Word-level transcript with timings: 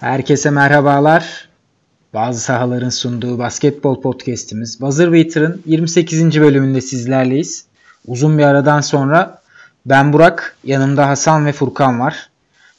Herkese 0.00 0.50
merhabalar. 0.50 1.48
Bazı 2.14 2.40
sahaların 2.40 2.88
sunduğu 2.88 3.38
basketbol 3.38 4.00
podcast'imiz 4.00 4.80
Buzzer 4.80 5.12
Beater'ın 5.12 5.62
28. 5.66 6.40
bölümünde 6.40 6.80
sizlerleyiz. 6.80 7.66
Uzun 8.06 8.38
bir 8.38 8.42
aradan 8.44 8.80
sonra 8.80 9.42
ben 9.86 10.12
Burak, 10.12 10.56
yanımda 10.64 11.08
Hasan 11.08 11.46
ve 11.46 11.52
Furkan 11.52 12.00
var. 12.00 12.30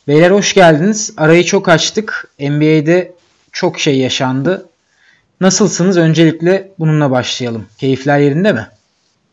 Beyler 0.08 0.32
hoş 0.32 0.54
geldiniz. 0.54 1.14
Arayı 1.18 1.44
çok 1.44 1.70
açtık. 1.70 2.32
NBA'de 2.40 3.12
çok 3.52 3.80
şey 3.80 3.98
yaşandı. 3.98 4.70
Nasılsınız? 5.42 5.98
Öncelikle 5.98 6.72
bununla 6.80 7.12
başlayalım. 7.12 7.66
Keyifler 7.78 8.20
yerinde 8.20 8.54
mi? 8.54 8.68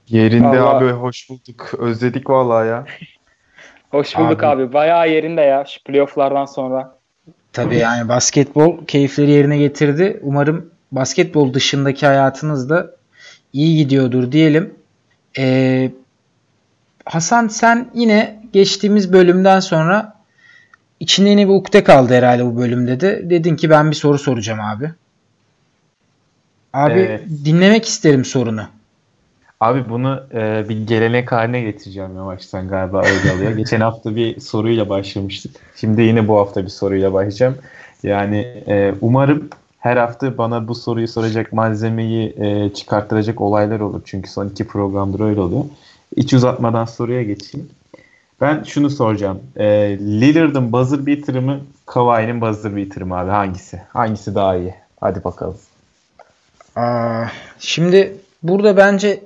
Yerinde 0.09 0.63
vallahi... 0.63 0.85
abi 0.85 0.91
hoş 0.91 1.31
bulduk. 1.31 1.75
Özledik 1.79 2.31
vallahi 2.31 2.69
ya. 2.69 2.85
hoş 3.91 4.17
bulduk 4.17 4.43
abi. 4.43 4.63
abi. 4.63 4.73
Bayağı 4.73 5.11
yerinde 5.11 5.41
ya 5.41 5.65
şu 5.65 5.83
playofflardan 5.85 6.45
sonra. 6.45 6.98
Tabii 7.53 7.77
yani 7.77 8.09
basketbol 8.09 8.87
keyifleri 8.87 9.31
yerine 9.31 9.59
getirdi. 9.59 10.21
Umarım 10.23 10.71
basketbol 10.93 11.55
dışındaki 11.55 12.07
hayatınız 12.07 12.71
da 12.71 12.91
iyi 13.53 13.77
gidiyordur 13.77 14.33
diyelim. 14.33 14.75
Ee, 15.39 15.91
Hasan 17.05 17.49
sen 17.49 17.91
yine 17.95 18.43
geçtiğimiz 18.53 19.13
bölümden 19.13 19.61
sonra 19.61 20.15
içinde 21.01 21.29
yine 21.29 21.49
bir 21.49 21.53
ukde 21.53 21.85
kaldı 21.85 22.15
herhalde 22.15 22.47
bu 22.47 22.57
bölümde 22.57 23.01
de. 23.01 23.31
Dedin 23.31 23.57
ki 23.57 23.71
ben 23.71 23.91
bir 23.91 23.97
soru 23.97 24.19
soracağım 24.19 24.61
abi. 24.61 24.93
Abi 26.73 27.01
evet. 27.01 27.23
dinlemek 27.45 27.85
isterim 27.85 28.25
sorunu. 28.25 28.69
Abi 29.61 29.89
bunu 29.89 30.23
e, 30.35 30.69
bir 30.69 30.87
gelenek 30.87 31.33
haline 31.33 31.61
getireceğim 31.61 32.17
yavaştan 32.17 32.69
galiba 32.69 33.03
öyle 33.05 33.33
oluyor. 33.33 33.53
Geçen 33.57 33.81
hafta 33.81 34.17
bir 34.17 34.41
soruyla 34.41 34.89
başlamıştık. 34.89 35.57
Şimdi 35.77 36.03
yine 36.03 36.29
bu 36.29 36.39
hafta 36.39 36.65
bir 36.65 36.71
soruyla 36.71 37.13
başlayacağım. 37.13 37.59
Yani 38.03 38.37
e, 38.69 38.95
umarım 39.01 39.49
her 39.79 39.97
hafta 39.97 40.39
bana 40.39 40.69
bu 40.69 40.75
soruyu 40.75 41.09
soracak 41.09 41.53
malzemeyi 41.53 42.35
e, 42.39 42.75
çıkarttıracak 42.75 43.41
olaylar 43.41 43.81
olur. 43.81 44.01
Çünkü 44.05 44.31
son 44.31 44.49
iki 44.49 44.67
programdır 44.67 45.21
öyle 45.21 45.41
oluyor. 45.41 45.65
Hiç 46.17 46.35
uzatmadan 46.35 46.85
soruya 46.85 47.23
geçeyim. 47.23 47.71
Ben 48.41 48.63
şunu 48.63 48.91
soracağım. 48.91 49.41
E, 49.57 49.67
Lillard'ın 50.01 50.73
buzzer 50.73 51.07
beater'ı 51.07 51.43
mı? 51.43 51.61
Kawhi'nin 51.87 52.41
buzzer 52.41 52.77
beater'ı 52.77 53.07
mı 53.07 53.19
abi? 53.19 53.31
Hangisi? 53.31 53.83
Hangisi 53.93 54.35
daha 54.35 54.57
iyi? 54.57 54.75
Hadi 55.01 55.25
bakalım. 55.25 55.57
Aa, 56.77 57.25
şimdi 57.59 58.17
burada 58.43 58.77
bence 58.77 59.21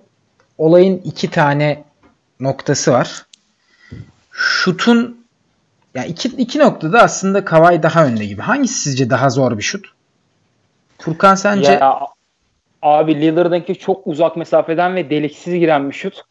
olayın 0.62 1.00
iki 1.04 1.30
tane 1.30 1.84
noktası 2.40 2.92
var. 2.92 3.26
Şutun 4.32 5.26
yani 5.94 6.06
iki, 6.06 6.28
iki 6.28 6.58
noktada 6.58 7.02
aslında 7.02 7.44
Kawhi 7.44 7.82
daha 7.82 8.06
önde 8.06 8.24
gibi. 8.24 8.42
Hangisi 8.42 8.74
sizce 8.74 9.10
daha 9.10 9.30
zor 9.30 9.58
bir 9.58 9.62
şut? 9.62 9.86
Furkan 10.98 11.34
sence? 11.34 11.72
Ya, 11.72 11.98
abi 12.82 13.20
Lillard'ınki 13.20 13.74
çok 13.74 14.06
uzak 14.06 14.36
mesafeden 14.36 14.94
ve 14.94 15.10
deliksiz 15.10 15.54
giren 15.54 15.88
bir 15.88 15.94
şut. 15.94 16.22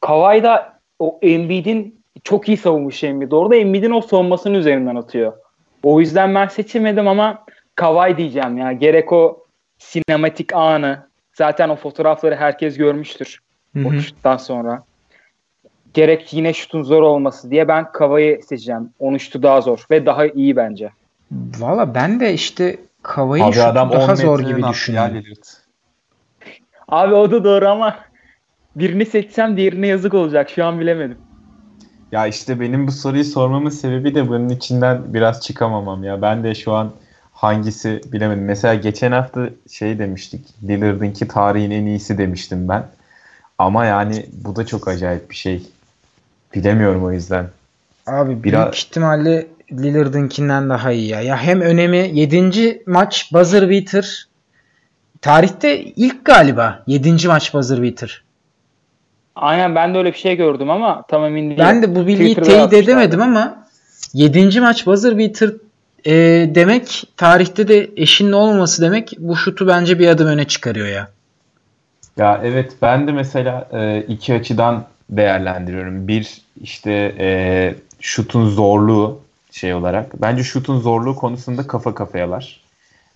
Kawhi 0.00 0.42
da 0.42 0.78
o 0.98 1.18
Embiid'in 1.22 2.02
çok 2.24 2.48
iyi 2.48 2.56
savunmuş 2.56 3.04
Embiid. 3.04 3.32
Orada 3.32 3.56
Embiid'in 3.56 3.90
o 3.90 4.00
savunmasının 4.00 4.54
üzerinden 4.54 4.96
atıyor. 4.96 5.32
O 5.82 6.00
yüzden 6.00 6.34
ben 6.34 6.48
seçemedim 6.48 7.08
ama 7.08 7.44
Kawhi 7.74 8.16
diyeceğim 8.16 8.58
ya. 8.58 8.72
Gerek 8.72 9.12
o 9.12 9.46
sinematik 9.78 10.54
anı. 10.54 11.06
Zaten 11.34 11.68
o 11.68 11.76
fotoğrafları 11.76 12.36
herkes 12.36 12.76
görmüştür. 12.76 13.45
Hı-hı. 13.76 13.88
O 13.88 14.00
şuttan 14.00 14.36
sonra. 14.36 14.82
Gerek 15.94 16.32
yine 16.32 16.52
şutun 16.54 16.82
zor 16.82 17.02
olması 17.02 17.50
diye 17.50 17.68
ben 17.68 17.92
Kava'yı 17.92 18.42
seçeceğim. 18.42 18.90
Onun 18.98 19.18
şutu 19.18 19.42
daha 19.42 19.60
zor 19.60 19.86
ve 19.90 20.06
daha 20.06 20.26
iyi 20.26 20.56
bence. 20.56 20.90
Valla 21.32 21.94
ben 21.94 22.20
de 22.20 22.34
işte 22.34 22.78
Kava'yı 23.02 23.44
şutu 23.44 23.64
adam 23.64 23.92
daha 23.92 24.16
zor 24.16 24.40
gibi 24.40 24.62
düşünüyorum. 24.62 25.22
Abi 26.88 27.14
o 27.14 27.30
da 27.30 27.44
doğru 27.44 27.68
ama 27.68 27.96
birini 28.76 29.06
seçsem 29.06 29.56
diğerine 29.56 29.86
yazık 29.86 30.14
olacak. 30.14 30.50
Şu 30.50 30.64
an 30.64 30.80
bilemedim. 30.80 31.18
Ya 32.12 32.26
işte 32.26 32.60
benim 32.60 32.86
bu 32.86 32.92
soruyu 32.92 33.24
sormamın 33.24 33.70
sebebi 33.70 34.14
de 34.14 34.28
bunun 34.28 34.48
içinden 34.48 35.14
biraz 35.14 35.40
çıkamamam 35.40 36.04
ya. 36.04 36.22
Ben 36.22 36.44
de 36.44 36.54
şu 36.54 36.72
an 36.72 36.90
hangisi 37.32 38.00
bilemedim. 38.12 38.44
Mesela 38.44 38.74
geçen 38.74 39.12
hafta 39.12 39.48
şey 39.70 39.98
demiştik. 39.98 40.54
Lillard'ınki 40.62 41.28
tarihin 41.28 41.70
en 41.70 41.86
iyisi 41.86 42.18
demiştim 42.18 42.68
ben. 42.68 42.86
Ama 43.58 43.84
yani 43.84 44.26
bu 44.32 44.56
da 44.56 44.66
çok 44.66 44.88
acayip 44.88 45.30
bir 45.30 45.34
şey. 45.34 45.62
Bilemiyorum 46.54 47.04
o 47.04 47.12
yüzden. 47.12 47.48
Abi 48.06 48.44
Biraz... 48.44 48.62
büyük 48.62 48.76
ihtimalle 48.76 49.46
Lillard'ınkinden 49.72 50.68
daha 50.68 50.92
iyi 50.92 51.08
ya. 51.08 51.20
Ya 51.20 51.36
hem 51.36 51.60
önemi 51.60 52.10
7. 52.12 52.82
maç 52.86 53.32
buzzer 53.32 53.70
beater. 53.70 54.26
Tarihte 55.20 55.80
ilk 55.80 56.24
galiba 56.24 56.82
7. 56.86 57.28
maç 57.28 57.54
buzzer 57.54 57.82
beater. 57.82 58.22
Aynen 59.36 59.74
ben 59.74 59.94
de 59.94 59.98
öyle 59.98 60.12
bir 60.12 60.18
şey 60.18 60.36
gördüm 60.36 60.70
ama 60.70 61.02
tam 61.08 61.24
emin 61.24 61.50
değilim. 61.50 61.64
Ben 61.64 61.82
de 61.82 61.94
bu 61.94 62.06
bilgiyi 62.06 62.34
teyit 62.34 62.72
edemedim 62.72 63.22
ama 63.22 63.66
7. 64.12 64.60
maç 64.60 64.86
buzzer 64.86 65.18
beater 65.18 65.50
e, 66.06 66.14
demek 66.54 67.04
tarihte 67.16 67.68
de 67.68 67.90
eşinin 67.96 68.32
olmaması 68.32 68.82
demek 68.82 69.12
bu 69.18 69.36
şutu 69.36 69.66
bence 69.66 69.98
bir 69.98 70.08
adım 70.08 70.26
öne 70.26 70.44
çıkarıyor 70.44 70.86
ya. 70.86 71.08
Ya 72.16 72.40
evet 72.44 72.76
ben 72.82 73.06
de 73.06 73.12
mesela 73.12 73.68
e, 73.72 74.00
iki 74.08 74.34
açıdan 74.34 74.84
değerlendiriyorum. 75.10 76.08
Bir 76.08 76.42
işte 76.62 77.14
e, 77.18 77.74
şutun 78.00 78.48
zorluğu 78.48 79.20
şey 79.50 79.74
olarak. 79.74 80.22
Bence 80.22 80.42
şutun 80.44 80.80
zorluğu 80.80 81.16
konusunda 81.16 81.66
kafa 81.66 81.94
kafayalar. 81.94 82.60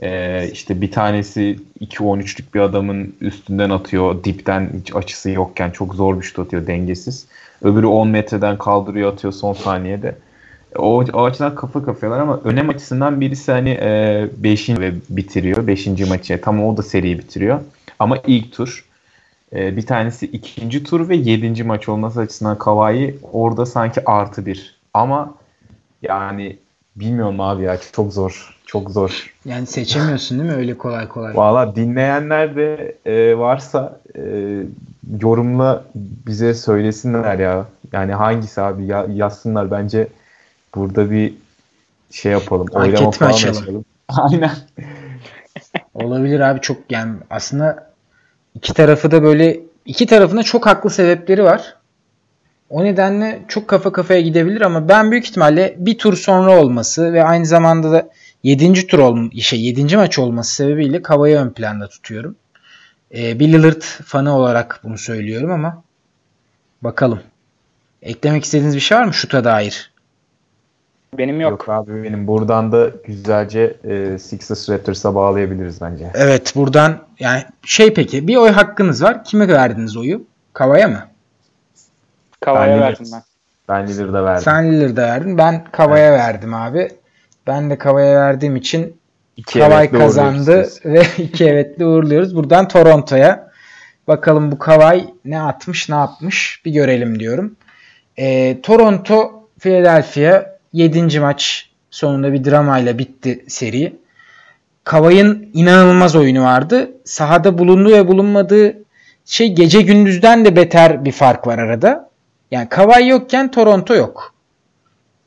E, 0.03 0.49
işte 0.53 0.81
bir 0.81 0.91
tanesi 0.91 1.59
2-13'lük 1.81 2.55
bir 2.55 2.61
adamın 2.61 3.17
üstünden 3.21 3.71
atıyor. 3.71 4.25
Dipten 4.25 4.71
hiç 4.81 4.97
açısı 4.97 5.31
yokken 5.31 5.71
çok 5.71 5.95
zor 5.95 6.19
bir 6.21 6.23
şut 6.27 6.39
atıyor 6.39 6.67
dengesiz. 6.67 7.27
Öbürü 7.63 7.87
10 7.87 8.09
metreden 8.09 8.59
kaldırıyor 8.59 9.13
atıyor 9.13 9.33
son 9.33 9.53
saniyede. 9.53 10.17
O, 10.77 11.05
o 11.13 11.25
açıdan 11.25 11.55
kafa 11.55 11.85
kafayalar 11.85 12.21
ama 12.21 12.41
önem 12.45 12.69
açısından 12.69 13.21
birisi 13.21 13.53
hani 13.53 13.79
5. 14.37 14.69
E, 14.69 14.81
ve 14.81 14.93
bitiriyor. 15.11 15.67
5. 15.67 15.87
maçı. 15.87 16.41
Tam 16.41 16.65
o 16.65 16.77
da 16.77 16.83
seriyi 16.83 17.19
bitiriyor. 17.19 17.61
Ama 17.99 18.19
ilk 18.27 18.53
tur. 18.53 18.90
E, 19.53 19.77
bir 19.77 19.87
tanesi 19.87 20.27
ikinci 20.27 20.85
tur 20.85 21.09
ve 21.09 21.17
yedinci 21.17 21.65
maç 21.65 21.89
olması 21.89 22.21
açısından 22.21 22.59
Kawhi 22.59 23.19
orada 23.33 23.67
sanki 23.67 24.05
artı 24.05 24.47
bir. 24.47 24.81
Ama 24.95 25.35
yani 26.03 26.57
bilmiyorum 26.97 27.41
abi 27.41 27.63
ya 27.63 27.79
çok 27.93 28.13
zor. 28.13 28.57
Çok 28.67 28.91
zor. 28.91 29.35
Yani 29.45 29.67
seçemiyorsun 29.67 30.39
değil 30.39 30.51
mi 30.51 30.57
öyle 30.57 30.79
kolay 30.79 31.09
kolay? 31.09 31.37
Valla 31.37 31.77
dinleyenler 31.77 32.57
de 32.57 32.97
e, 33.07 33.39
varsa 33.39 34.01
e, 34.17 34.23
yorumla 35.21 35.85
bize 35.95 36.55
söylesinler 36.55 37.39
ya. 37.39 37.67
Yani 37.93 38.13
hangisi 38.13 38.61
abi 38.61 38.87
ya, 38.87 39.07
yazsınlar 39.15 39.71
bence 39.71 40.09
burada 40.75 41.11
bir 41.11 41.35
şey 42.11 42.33
yapalım. 42.33 42.67
Anket 42.75 43.17
falan 43.17 43.31
açalım? 43.31 43.85
Aynen. 44.09 44.51
Olabilir 45.95 46.41
abi 46.41 46.61
çok 46.61 46.77
yani 46.91 47.13
aslında 47.31 47.90
İki 48.55 48.75
tarafı 48.75 49.11
da 49.11 49.23
böyle 49.23 49.61
iki 49.87 50.07
tarafında 50.07 50.43
çok 50.43 50.67
haklı 50.67 50.91
sebepleri 50.91 51.45
var. 51.45 51.77
O 52.71 52.85
nedenle 52.85 53.43
çok 53.49 53.69
kafa 53.69 53.93
kafaya 53.93 54.21
gidebilir 54.21 54.61
ama 54.61 54.89
ben 54.89 55.11
büyük 55.11 55.27
ihtimalle 55.27 55.75
bir 55.79 55.99
tur 55.99 56.17
sonra 56.17 56.61
olması 56.61 57.13
ve 57.13 57.25
aynı 57.25 57.47
zamanda 57.47 57.93
da 57.93 58.11
7. 58.43 58.87
tur 58.87 58.99
olma, 58.99 59.31
şey 59.41 59.61
7. 59.61 59.97
maç 59.97 60.19
olması 60.19 60.55
sebebiyle 60.55 61.03
Kava'yı 61.03 61.37
ön 61.37 61.51
planda 61.51 61.89
tutuyorum. 61.89 62.37
Ee, 63.15 63.39
bir 63.39 63.49
Lillard 63.49 63.83
fanı 63.83 64.37
olarak 64.37 64.81
bunu 64.85 64.99
söylüyorum 64.99 65.51
ama 65.51 65.83
bakalım. 66.83 67.21
Eklemek 68.03 68.45
istediğiniz 68.45 68.75
bir 68.75 68.81
şey 68.81 68.99
var 68.99 69.05
mı 69.05 69.15
şuta 69.15 69.45
dair? 69.45 69.90
Benim 71.19 71.41
yok. 71.41 71.51
Yok 71.51 71.69
abi 71.69 72.05
benim. 72.05 72.27
Buradan 72.27 72.73
da 72.73 72.91
güzelce 73.05 73.77
e, 73.85 74.19
Sixers 74.19 74.71
Raptors'a 74.71 75.15
bağlayabiliriz 75.15 75.81
bence. 75.81 76.11
Evet 76.15 76.57
buradan 76.57 76.99
yani 77.19 77.43
şey 77.63 77.95
peki 77.95 78.29
bir 78.29 78.37
oy 78.37 78.51
hakkınız 78.51 79.03
var. 79.03 79.25
Kime 79.25 79.49
verdiniz 79.49 79.97
oyu? 79.97 80.23
Kavaya 80.53 80.89
mı? 80.89 81.07
Kavaya 82.41 82.81
verdim 82.81 83.07
ben. 83.13 83.23
Ben 83.69 83.87
Lillard'a 83.87 84.25
verdim. 84.25 84.43
Sen 84.45 84.73
Lillard'a 84.73 85.03
verdin. 85.03 85.39
Ben 85.39 85.65
Kavaya 85.73 86.09
evet. 86.09 86.21
verdim 86.21 86.55
abi. 86.55 86.89
Ben 87.47 87.71
de 87.71 87.79
Kavaya 87.79 88.21
verdiğim 88.21 88.57
için 88.57 88.97
iki 89.37 89.59
Kavay 89.59 89.91
kazandı 89.91 90.69
ve 90.85 91.03
iki 91.19 91.45
evetle 91.45 91.87
uğurluyoruz. 91.87 92.37
Buradan 92.37 92.69
Toronto'ya. 92.69 93.51
Bakalım 94.09 94.53
bu 94.53 94.59
Kavay 94.59 95.07
ne 95.25 95.43
atmış 95.43 95.89
ne 95.89 95.95
yapmış 95.95 96.63
bir 96.65 96.73
görelim 96.73 97.21
diyorum. 97.21 97.57
E, 98.17 98.61
Toronto 98.63 99.49
Philadelphia 99.59 100.60
7. 100.73 101.21
maç 101.21 101.71
sonunda 101.91 102.33
bir 102.33 102.45
dramayla 102.45 102.99
bitti 102.99 103.45
seri. 103.49 103.97
Kavay'ın 104.85 105.51
inanılmaz 105.55 106.17
oyunu 106.17 106.43
vardı. 106.43 106.91
Sahada 107.05 107.59
bulunduğu 107.59 107.93
ve 107.93 108.09
bulunmadığı 108.09 108.77
şey 109.25 109.53
gece 109.55 109.83
gündüzden 109.83 110.45
de 110.45 110.57
beter 110.57 111.05
bir 111.05 111.13
fark 111.13 111.47
var 111.47 111.59
arada. 111.59 112.11
Yani 112.51 112.69
Kavay 112.69 113.09
yokken 113.09 113.51
Toronto 113.51 113.95
yok. 113.95 114.35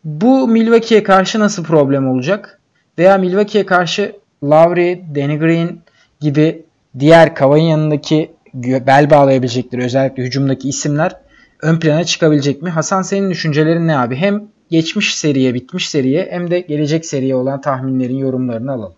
Bu 0.04 0.48
Milwaukee'ye 0.48 1.04
karşı 1.04 1.40
nasıl 1.40 1.64
problem 1.64 2.08
olacak? 2.08 2.60
veya 2.98 3.18
Milwaukee'ye 3.18 3.66
karşı 3.66 4.16
Lowry, 4.44 5.02
Danny 5.16 5.40
Green 5.40 5.80
gibi 6.22 6.66
diğer 7.00 7.36
Kavay'ın 7.36 7.66
yanındaki 7.66 8.32
bel 8.54 9.10
bağlayabilecekleri 9.10 9.84
özellikle 9.84 10.24
hücumdaki 10.24 10.70
isimler 10.70 11.16
ön 11.62 11.80
plana 11.80 12.04
çıkabilecek 12.04 12.62
mi? 12.62 12.70
Hasan 12.70 13.02
senin 13.02 13.30
düşüncelerin 13.30 13.88
ne 13.88 13.98
abi? 13.98 14.16
Hem 14.16 14.44
geçmiş 14.74 15.16
seriye, 15.16 15.54
bitmiş 15.54 15.90
seriye 15.90 16.28
hem 16.32 16.52
de 16.52 16.60
gelecek 16.60 17.06
seriye 17.06 17.36
olan 17.36 17.62
tahminlerin, 17.62 18.18
yorumlarını 18.18 18.72
alalım. 18.72 18.94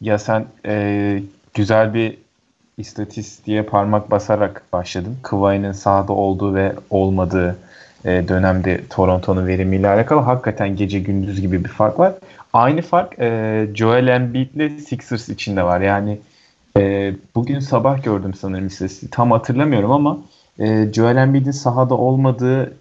Ya 0.00 0.18
sen 0.18 0.46
e, 0.66 1.22
güzel 1.54 1.94
bir 1.94 2.18
istatistiğe 2.78 3.62
parmak 3.62 4.10
basarak 4.10 4.62
başladın. 4.72 5.16
Kıvay'ın 5.22 5.72
sahada 5.72 6.12
olduğu 6.12 6.54
ve 6.54 6.72
olmadığı 6.90 7.56
e, 8.04 8.28
dönemde 8.28 8.80
Toronto'nun 8.90 9.46
verimiyle 9.46 9.88
alakalı 9.88 10.20
hakikaten 10.20 10.76
gece 10.76 11.00
gündüz 11.00 11.40
gibi 11.40 11.64
bir 11.64 11.68
fark 11.68 11.98
var. 11.98 12.12
Aynı 12.52 12.82
fark 12.82 13.18
e, 13.18 13.68
Joel 13.74 14.06
Embiid 14.06 14.54
ile 14.54 14.78
Sixers 14.78 15.28
içinde 15.28 15.62
var. 15.62 15.80
Yani 15.80 16.18
e, 16.76 17.12
bugün 17.34 17.60
sabah 17.60 18.02
gördüm 18.02 18.34
sanırım 18.34 18.66
istatistiği. 18.66 19.10
Tam 19.10 19.30
hatırlamıyorum 19.30 19.90
ama 19.90 20.18
e, 20.58 20.92
Joel 20.92 21.16
Embiid'in 21.16 21.50
sahada 21.50 21.94
olmadığı 21.94 22.79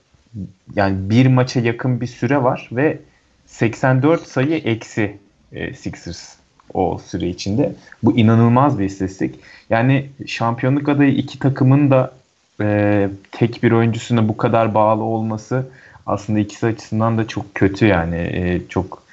yani 0.76 1.10
bir 1.10 1.28
maça 1.28 1.60
yakın 1.60 2.02
bir 2.02 2.08
süre 2.08 2.44
var 2.44 2.70
ve 2.72 3.00
84 3.46 4.28
sayı 4.28 4.56
eksi 4.58 5.18
e, 5.52 5.74
Sixers 5.74 6.36
o 6.74 6.98
süre 7.06 7.30
içinde. 7.30 7.74
Bu 8.04 8.18
inanılmaz 8.18 8.80
bir 8.80 8.86
istatistik. 8.86 9.36
Yani 9.70 10.10
şampiyonluk 10.26 10.90
adayı 10.90 11.12
iki 11.12 11.40
takımın 11.40 11.92
da 11.92 12.14
e, 12.62 13.10
tek 13.32 13.64
bir 13.64 13.72
oyuncusuna 13.72 14.28
bu 14.28 14.38
kadar 14.38 14.74
bağlı 14.74 15.04
olması 15.04 15.68
aslında 16.06 16.40
ikisi 16.40 16.68
açısından 16.68 17.18
da 17.18 17.28
çok 17.28 17.56
kötü 17.56 17.86
yani. 17.86 18.16
E, 18.16 18.62
çok 18.70 19.04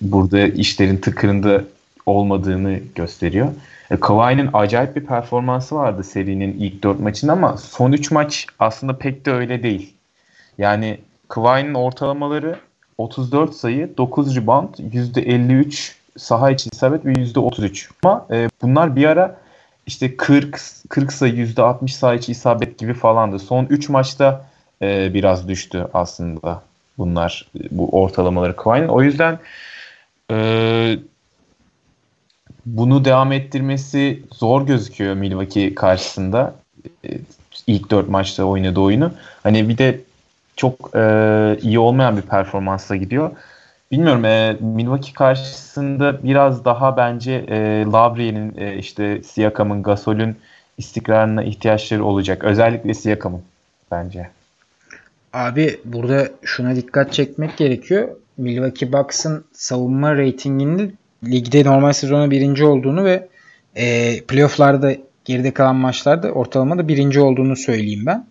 burada 0.00 0.48
işlerin 0.48 0.96
tıkırında 0.96 1.64
olmadığını 2.06 2.80
gösteriyor. 2.94 3.48
E, 3.90 4.00
Kawhi'nin 4.00 4.50
acayip 4.52 4.96
bir 4.96 5.06
performansı 5.06 5.74
vardı 5.74 6.04
serinin 6.04 6.52
ilk 6.52 6.82
dört 6.82 7.00
maçında 7.00 7.32
ama 7.32 7.56
son 7.56 7.92
üç 7.92 8.10
maç 8.10 8.46
aslında 8.58 8.98
pek 8.98 9.26
de 9.26 9.32
öyle 9.32 9.62
değil. 9.62 9.94
Yani 10.58 10.98
Kawhi'nin 11.28 11.74
ortalamaları 11.74 12.56
34 12.98 13.54
sayı, 13.54 13.96
9 13.96 14.36
rebound, 14.36 14.74
%53 14.74 15.92
saha 16.16 16.50
içi 16.50 16.70
isabet 16.72 17.06
ve 17.06 17.12
%33. 17.12 17.88
Ama 18.02 18.26
e, 18.30 18.48
bunlar 18.62 18.96
bir 18.96 19.04
ara 19.04 19.36
işte 19.86 20.16
40 20.16 20.60
40 20.88 21.12
sayı 21.12 21.34
%60 21.34 21.88
saha 21.88 22.14
içi 22.14 22.32
isabet 22.32 22.78
gibi 22.78 22.94
falandı. 22.94 23.38
Son 23.38 23.64
3 23.64 23.88
maçta 23.88 24.46
e, 24.82 25.14
biraz 25.14 25.48
düştü 25.48 25.86
aslında 25.94 26.62
bunlar 26.98 27.50
bu 27.70 27.88
ortalamaları 28.02 28.56
Kawhi'nin. 28.56 28.88
O 28.88 29.02
yüzden 29.02 29.38
e, 30.30 30.36
bunu 32.66 33.04
devam 33.04 33.32
ettirmesi 33.32 34.22
zor 34.32 34.66
gözüküyor 34.66 35.14
Milwaukee 35.14 35.74
karşısında. 35.74 36.54
E, 37.04 37.08
ilk 37.66 37.90
4 37.90 38.08
maçta 38.08 38.44
oynadığı 38.44 38.80
oyunu. 38.80 39.12
Hani 39.42 39.68
bir 39.68 39.78
de 39.78 40.00
çok 40.56 40.96
e, 40.96 41.58
iyi 41.62 41.78
olmayan 41.78 42.16
bir 42.16 42.22
performansla 42.22 42.96
gidiyor. 42.96 43.30
Bilmiyorum 43.90 44.24
e, 44.24 44.56
Milwaukee 44.60 45.12
karşısında 45.12 46.22
biraz 46.22 46.64
daha 46.64 46.96
bence 46.96 47.32
e, 47.32 47.84
Lavriye'nin 47.92 48.54
e, 48.56 48.76
işte 48.76 49.22
Siakam'ın, 49.22 49.82
Gasol'ün 49.82 50.36
istikrarına 50.78 51.42
ihtiyaçları 51.42 52.04
olacak. 52.04 52.44
Özellikle 52.44 52.94
Siakam'ın 52.94 53.42
bence. 53.90 54.30
Abi 55.32 55.80
burada 55.84 56.28
şuna 56.42 56.76
dikkat 56.76 57.12
çekmek 57.12 57.56
gerekiyor. 57.56 58.08
Milwaukee 58.36 58.92
Bucks'ın 58.92 59.44
savunma 59.52 60.16
reytinginde 60.16 60.90
ligde 61.24 61.64
normal 61.64 61.92
sezonu 61.92 62.30
birinci 62.30 62.64
olduğunu 62.64 63.04
ve 63.04 63.28
e, 63.74 64.20
playofflarda 64.20 64.92
geride 65.24 65.50
kalan 65.50 65.76
maçlarda 65.76 66.30
ortalamada 66.30 66.88
birinci 66.88 67.20
olduğunu 67.20 67.56
söyleyeyim 67.56 68.06
ben. 68.06 68.26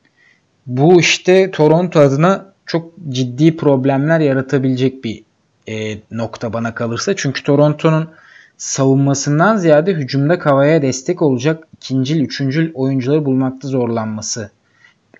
Bu 0.67 0.99
işte 0.99 1.51
Toronto 1.51 1.99
adına 1.99 2.53
çok 2.65 2.91
ciddi 3.09 3.57
problemler 3.57 4.19
yaratabilecek 4.19 5.03
bir 5.03 5.23
e, 5.69 5.97
nokta 6.11 6.53
bana 6.53 6.75
kalırsa. 6.75 7.15
Çünkü 7.15 7.43
Toronto'nun 7.43 8.09
savunmasından 8.57 9.57
ziyade 9.57 9.93
hücumda 9.93 10.39
Kavaya 10.39 10.81
destek 10.81 11.21
olacak 11.21 11.67
ikincil, 11.75 12.21
üçüncül 12.21 12.71
oyuncuları 12.73 13.25
bulmakta 13.25 13.67
zorlanması 13.67 14.51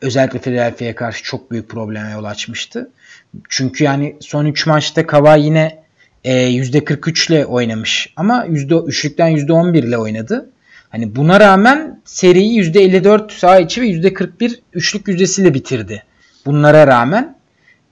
özellikle 0.01 0.39
Philadelphia'ya 0.39 0.95
karşı 0.95 1.23
çok 1.23 1.51
büyük 1.51 1.69
probleme 1.69 2.11
yol 2.11 2.23
açmıştı. 2.23 2.91
Çünkü 3.49 3.83
yani 3.83 4.15
son 4.19 4.45
3 4.45 4.67
maçta 4.67 5.07
Kava 5.07 5.35
yine 5.35 5.83
e, 6.25 6.33
%43 6.33 7.31
ile 7.31 7.45
oynamış 7.45 8.13
ama 8.15 8.45
yüzde 8.49 8.75
üçlükten 8.75 9.31
%11 9.31 9.87
ile 9.87 9.97
oynadı. 9.97 10.49
Hani 10.89 11.15
buna 11.15 11.39
rağmen 11.39 12.01
seriyi 12.05 12.61
%54 12.61 13.31
saha 13.31 13.59
içi 13.59 13.81
ve 13.81 13.85
%41 13.85 14.59
üçlük 14.73 15.07
yüzdesiyle 15.07 15.53
bitirdi. 15.53 16.03
Bunlara 16.45 16.87
rağmen 16.87 17.35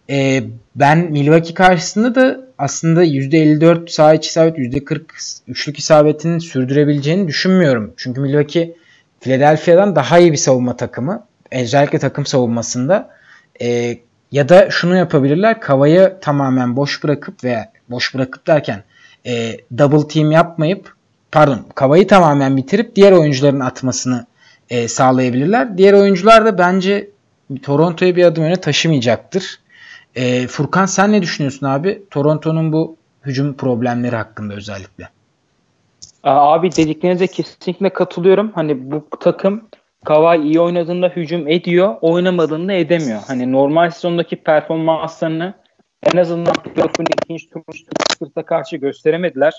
e, 0.09 0.43
ben 0.75 1.11
Milwaukee 1.11 1.53
karşısında 1.53 2.15
da 2.15 2.39
aslında 2.57 3.05
%54 3.05 3.89
saha 3.89 4.13
içi 4.13 4.27
isabet 4.27 4.57
%40 4.57 5.01
üçlük 5.47 5.79
isabetini 5.79 6.41
sürdürebileceğini 6.41 7.27
düşünmüyorum. 7.27 7.93
Çünkü 7.97 8.21
Milwaukee 8.21 8.75
Philadelphia'dan 9.21 9.95
daha 9.95 10.19
iyi 10.19 10.31
bir 10.31 10.37
savunma 10.37 10.77
takımı. 10.77 11.25
Özellikle 11.51 11.99
takım 11.99 12.25
savunmasında. 12.25 13.09
E, 13.61 13.97
ya 14.31 14.49
da 14.49 14.69
şunu 14.69 14.97
yapabilirler. 14.97 15.61
Kavayı 15.61 16.13
tamamen 16.21 16.75
boş 16.75 17.03
bırakıp 17.03 17.43
veya 17.43 17.72
boş 17.93 18.15
bırakıp 18.15 18.47
derken 18.47 18.83
e, 19.25 19.57
double 19.77 20.07
team 20.07 20.31
yapmayıp 20.31 20.93
pardon 21.31 21.65
Kavayı 21.75 22.07
tamamen 22.07 22.57
bitirip 22.57 22.95
diğer 22.95 23.11
oyuncuların 23.11 23.59
atmasını 23.59 24.25
e, 24.69 24.87
sağlayabilirler. 24.87 25.77
Diğer 25.77 25.93
oyuncular 25.93 26.45
da 26.45 26.57
bence 26.57 27.09
Toronto'yu 27.63 28.15
bir 28.15 28.23
adım 28.23 28.43
öne 28.43 28.55
taşımayacaktır. 28.55 29.59
E, 30.15 30.47
Furkan 30.47 30.85
sen 30.85 31.11
ne 31.11 31.21
düşünüyorsun 31.21 31.67
abi? 31.67 32.03
Toronto'nun 32.11 32.73
bu 32.73 32.97
hücum 33.25 33.53
problemleri 33.53 34.15
hakkında 34.15 34.53
özellikle. 34.53 35.09
Abi 36.23 36.71
dediklerinize 36.71 37.27
kesinlikle 37.27 37.89
katılıyorum. 37.89 38.51
Hani 38.55 38.91
bu 38.91 39.07
takım 39.19 39.69
Kawhi 40.05 40.41
iyi 40.43 40.59
oynadığında 40.59 41.07
hücum 41.07 41.47
ediyor, 41.47 41.95
oynamadığında 42.01 42.73
edemiyor. 42.73 43.19
Hani 43.27 43.51
normal 43.51 43.89
sezondaki 43.89 44.35
performanslarını 44.35 45.53
en 46.13 46.17
azından 46.17 46.53
playoff'un 46.53 47.05
ikinci 47.23 47.49
turunu 47.49 47.65
Sixers'a 47.73 48.45
karşı 48.45 48.77
gösteremediler. 48.77 49.53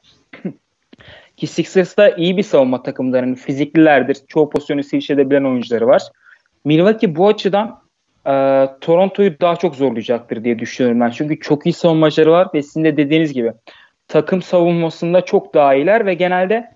Ki 1.37 1.47
Sixers 1.47 1.97
da 1.97 2.11
iyi 2.11 2.37
bir 2.37 2.43
savunma 2.43 2.83
takımlarının 2.83 3.35
fiziklilerdir. 3.35 4.17
Çoğu 4.29 4.51
pozisyonu 4.51 4.83
switch 4.83 5.11
edebilen 5.11 5.45
oyuncuları 5.45 5.87
var. 5.87 6.03
Milwaukee 6.65 7.17
bu 7.17 7.29
açıdan 7.29 7.81
e, 8.27 8.33
Toronto'yu 8.81 9.41
daha 9.41 9.57
çok 9.57 9.75
zorlayacaktır 9.75 10.45
diye 10.45 10.59
düşünüyorum 10.59 11.01
ben. 11.01 11.11
Çünkü 11.11 11.41
çok 11.41 11.67
iyi 11.67 11.73
savunmacıları 11.73 12.33
var 12.33 12.49
ve 12.55 12.63
sizin 12.63 12.85
de 12.85 12.97
dediğiniz 12.97 13.33
gibi 13.33 13.53
takım 14.09 14.43
savunmasında 14.43 15.21
çok 15.21 15.55
daha 15.55 15.75
iyiler 15.75 16.07
ve 16.07 16.15
genelde 16.15 16.71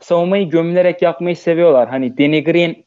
savunmayı 0.00 0.50
gömülerek 0.50 1.02
yapmayı 1.02 1.36
seviyorlar. 1.36 1.88
Hani 1.88 2.18
Danny 2.18 2.44
Green 2.44 2.84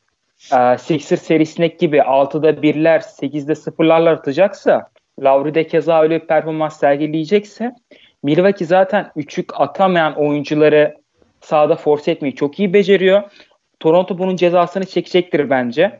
e, 0.54 0.78
Sixers 0.78 1.22
serisindeki 1.22 1.78
gibi 1.78 1.98
6'da 1.98 2.50
1'ler 2.50 3.00
8'de 3.00 3.52
0'larla 3.52 4.10
atacaksa 4.10 4.90
Lowry 5.24 5.56
de 5.56 5.68
keza 5.68 6.02
öyle 6.02 6.22
bir 6.22 6.28
performans 6.28 6.80
sergileyecekse 6.80 7.76
Milwaukee 8.24 8.66
zaten 8.66 9.12
üçlük 9.16 9.62
atamayan 9.62 10.16
oyuncuları 10.16 10.96
sahada 11.42 11.76
force 11.76 12.12
etmeyi 12.12 12.36
çok 12.36 12.60
iyi 12.60 12.74
beceriyor. 12.74 13.24
Toronto 13.80 14.18
bunun 14.18 14.36
cezasını 14.36 14.86
çekecektir 14.86 15.50
bence. 15.50 16.00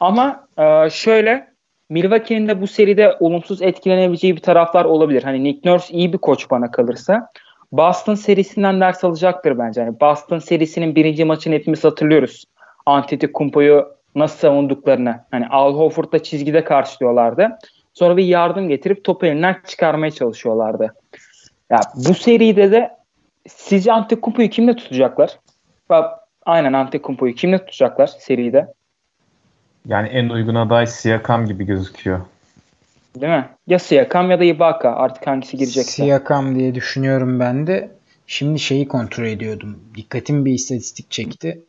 Ama 0.00 0.46
e, 0.58 0.90
şöyle 0.90 1.50
Milwaukee'nin 1.88 2.48
de 2.48 2.60
bu 2.60 2.66
seride 2.66 3.16
olumsuz 3.20 3.62
etkilenebileceği 3.62 4.36
bir 4.36 4.42
taraflar 4.42 4.84
olabilir. 4.84 5.22
Hani 5.22 5.44
Nick 5.44 5.70
Nurse 5.70 5.94
iyi 5.94 6.12
bir 6.12 6.18
koç 6.18 6.50
bana 6.50 6.70
kalırsa. 6.70 7.28
Boston 7.72 8.14
serisinden 8.14 8.80
ders 8.80 9.04
alacaktır 9.04 9.58
bence. 9.58 9.80
Yani 9.80 10.00
Boston 10.00 10.38
serisinin 10.38 10.94
birinci 10.94 11.24
maçını 11.24 11.54
hepimiz 11.54 11.84
hatırlıyoruz. 11.84 12.44
Antetokounmpo'yu 12.86 13.88
nasıl 14.14 14.38
savunduklarını. 14.38 15.20
Hani 15.30 15.46
Al 15.48 15.74
Horford'da 15.74 16.22
çizgide 16.22 16.64
karşılıyorlardı. 16.64 17.58
Sonra 17.94 18.16
bir 18.16 18.24
yardım 18.24 18.68
getirip 18.68 19.04
topu 19.04 19.26
elinden 19.26 19.56
çıkarmaya 19.66 20.10
çalışıyorlardı. 20.10 20.94
Ya 21.70 21.80
bu 21.94 22.14
seride 22.14 22.72
de 22.72 22.90
sizce 23.48 23.92
Antetokounmpo'yu 23.92 24.50
kimle 24.50 24.76
tutacaklar? 24.76 25.38
Aynen 26.46 26.72
Antetokounmpo'yu 26.72 27.34
kimle 27.34 27.58
tutacaklar 27.58 28.06
seride? 28.06 28.72
Yani 29.86 30.08
en 30.08 30.28
uygun 30.28 30.54
aday 30.54 30.86
Siakam 30.86 31.46
gibi 31.46 31.64
gözüküyor. 31.64 32.20
Değil 33.20 33.32
mi? 33.32 33.48
Ya 33.66 33.78
Siakam 33.78 34.30
ya 34.30 34.40
da 34.40 34.44
Ibaka 34.44 34.90
artık 34.94 35.26
hangisi 35.26 35.56
girecekse. 35.56 36.04
Siakam 36.04 36.58
diye 36.58 36.74
düşünüyorum 36.74 37.40
ben 37.40 37.66
de. 37.66 37.90
Şimdi 38.26 38.58
şeyi 38.58 38.88
kontrol 38.88 39.24
ediyordum. 39.24 39.78
Dikkatim 39.96 40.44
bir 40.44 40.52
istatistik 40.52 41.10
çekti. 41.10 41.64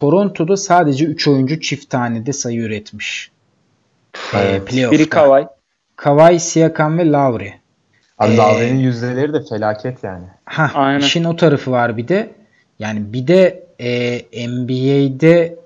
Toronto'da 0.00 0.56
sadece 0.56 1.04
3 1.04 1.28
oyuncu 1.28 1.60
çift 1.60 1.90
tanede 1.90 2.32
sayı 2.32 2.60
üretmiş. 2.60 3.30
Evet. 4.34 4.74
Ee, 4.74 4.90
Biri 4.90 5.08
Kawhi. 5.08 5.46
Kawhi, 5.98 6.40
Siakam 6.40 6.98
ve 6.98 7.06
Lowry. 7.06 7.52
Abi 8.18 8.32
ee, 8.32 8.64
yüzdeleri 8.64 9.32
de 9.32 9.42
felaket 9.42 10.04
yani. 10.04 10.24
Ha, 10.44 10.70
Aynen. 10.74 11.00
işin 11.00 11.24
o 11.24 11.36
tarafı 11.36 11.70
var 11.70 11.96
bir 11.96 12.08
de. 12.08 12.30
Yani 12.78 13.12
bir 13.12 13.26
de 13.26 13.66
e, 13.80 14.48
NBA'de 14.48 15.56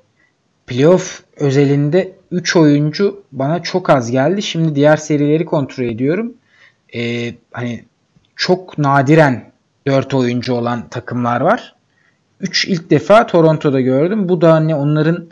playoff 0.67 1.23
özelinde 1.37 2.13
3 2.31 2.57
oyuncu 2.57 3.23
bana 3.33 3.63
çok 3.63 3.91
az 3.91 4.11
geldi. 4.11 4.43
Şimdi 4.43 4.75
diğer 4.75 4.97
serileri 4.97 5.45
kontrol 5.45 5.85
ediyorum. 5.85 6.35
E, 6.95 7.33
hani 7.53 7.85
çok 8.37 8.79
nadiren 8.79 9.53
4 9.87 10.15
oyuncu 10.15 10.55
olan 10.55 10.89
takımlar 10.89 11.41
var. 11.41 11.75
3 12.41 12.65
ilk 12.65 12.91
defa 12.91 13.27
Toronto'da 13.27 13.81
gördüm. 13.81 14.29
Bu 14.29 14.41
da 14.41 14.53
hani 14.53 14.75
onların 14.75 15.31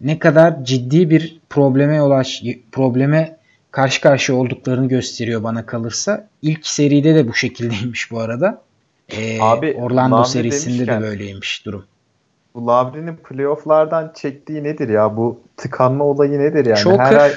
ne 0.00 0.18
kadar 0.18 0.64
ciddi 0.64 1.10
bir 1.10 1.40
probleme 1.50 2.02
ulaş 2.02 2.42
probleme 2.72 3.36
karşı 3.74 4.00
karşıya 4.00 4.38
olduklarını 4.38 4.88
gösteriyor 4.88 5.42
bana 5.42 5.66
kalırsa. 5.66 6.28
İlk 6.42 6.66
seride 6.66 7.14
de 7.14 7.28
bu 7.28 7.34
şekildeymiş 7.34 8.10
bu 8.10 8.20
arada. 8.20 8.62
Ee, 9.08 9.42
Abi, 9.42 9.74
Orlando 9.80 10.16
Lavri 10.16 10.28
serisinde 10.28 10.74
demişken, 10.74 11.02
de 11.02 11.06
böyleymiş 11.06 11.66
durum. 11.66 11.84
Bu 12.54 12.66
Lavri'nin 12.66 13.16
playofflardan 13.16 14.12
çektiği 14.16 14.64
nedir 14.64 14.88
ya? 14.88 15.16
Bu 15.16 15.40
tıkanma 15.56 16.04
olayı 16.04 16.38
nedir 16.38 16.66
yani? 16.66 16.78
Çok 16.78 17.00
her 17.00 17.14
ay, 17.14 17.32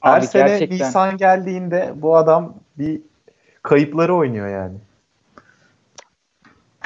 her 0.00 0.18
Abi, 0.18 0.26
sene 0.26 0.48
gerçekten. 0.48 0.78
Nisan 0.78 1.16
geldiğinde 1.16 1.92
bu 1.96 2.16
adam 2.16 2.54
bir 2.78 3.00
kayıpları 3.62 4.16
oynuyor 4.16 4.48
yani. 4.48 4.76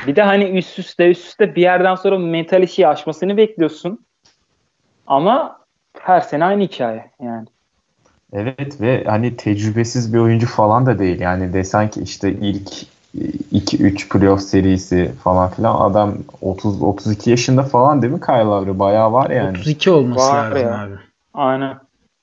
Bir 0.06 0.16
de 0.16 0.22
hani 0.22 0.44
üst 0.44 0.78
üste 0.78 1.10
üst 1.10 1.26
üste 1.26 1.54
bir 1.54 1.62
yerden 1.62 1.94
sonra 1.94 2.18
mental 2.18 2.62
işi 2.62 2.88
aşmasını 2.88 3.36
bekliyorsun. 3.36 4.06
Ama 5.06 5.60
her 6.00 6.20
sene 6.20 6.44
aynı 6.44 6.62
hikaye 6.62 7.10
yani. 7.22 7.46
Evet 8.32 8.80
ve 8.80 9.04
hani 9.04 9.36
tecrübesiz 9.36 10.14
bir 10.14 10.18
oyuncu 10.18 10.46
falan 10.46 10.86
da 10.86 10.98
değil. 10.98 11.20
Yani 11.20 11.52
desen 11.52 11.90
ki 11.90 12.00
işte 12.00 12.32
ilk 12.32 12.86
2-3 13.52 14.08
playoff 14.08 14.42
serisi 14.42 15.12
falan 15.24 15.50
filan 15.50 15.90
adam 15.90 16.14
30 16.40 16.82
32 16.82 17.30
yaşında 17.30 17.62
falan 17.62 18.02
değil 18.02 18.12
mi 18.12 18.20
Kyle 18.20 18.44
Lowry? 18.44 18.78
Bayağı 18.78 19.12
var 19.12 19.30
yani. 19.30 19.58
32 19.58 19.90
olması 19.90 20.26
var 20.26 20.50
lazım 20.50 20.68
ya. 20.68 20.82
abi. 20.82 20.94
Aynen. 21.34 21.78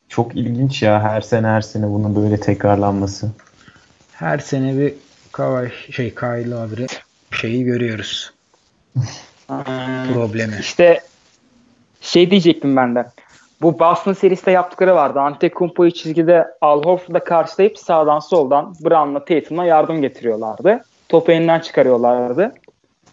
Çok 0.10 0.36
ilginç 0.36 0.84
ya 0.84 1.02
her 1.02 1.22
sene 1.22 1.48
her 1.48 1.62
sene 1.62 1.90
bunun 1.90 2.16
böyle 2.16 2.40
tekrarlanması. 2.40 3.32
Her 4.12 4.40
sene 4.40 4.78
bir 4.78 4.94
Kawhi 5.32 5.94
şey 5.94 6.16
Kyle 6.16 6.50
Lowry 6.50 6.88
şeyi 7.32 7.64
görüyoruz. 7.64 8.34
Problemi. 10.14 10.56
İşte 10.60 11.02
şey 12.02 12.32
diyecektim 12.32 12.76
ben 12.76 12.96
de. 12.96 13.06
Bu 13.64 13.80
Boston 13.80 14.14
serisinde 14.14 14.52
yaptıkları 14.52 14.96
vardı. 14.96 15.20
Antetokounmpo'yu 15.20 15.92
çizgide 15.92 16.48
Al 16.62 16.84
Horford'la 16.84 17.20
karşılayıp 17.20 17.78
sağdan 17.78 18.20
soldan 18.20 18.76
Brown'la 18.86 19.26
Tatum'la 19.26 19.66
yardım 19.66 20.02
getiriyorlardı. 20.02 20.82
Topu 21.10 21.32
elinden 21.32 21.60
çıkarıyorlardı. 21.60 22.52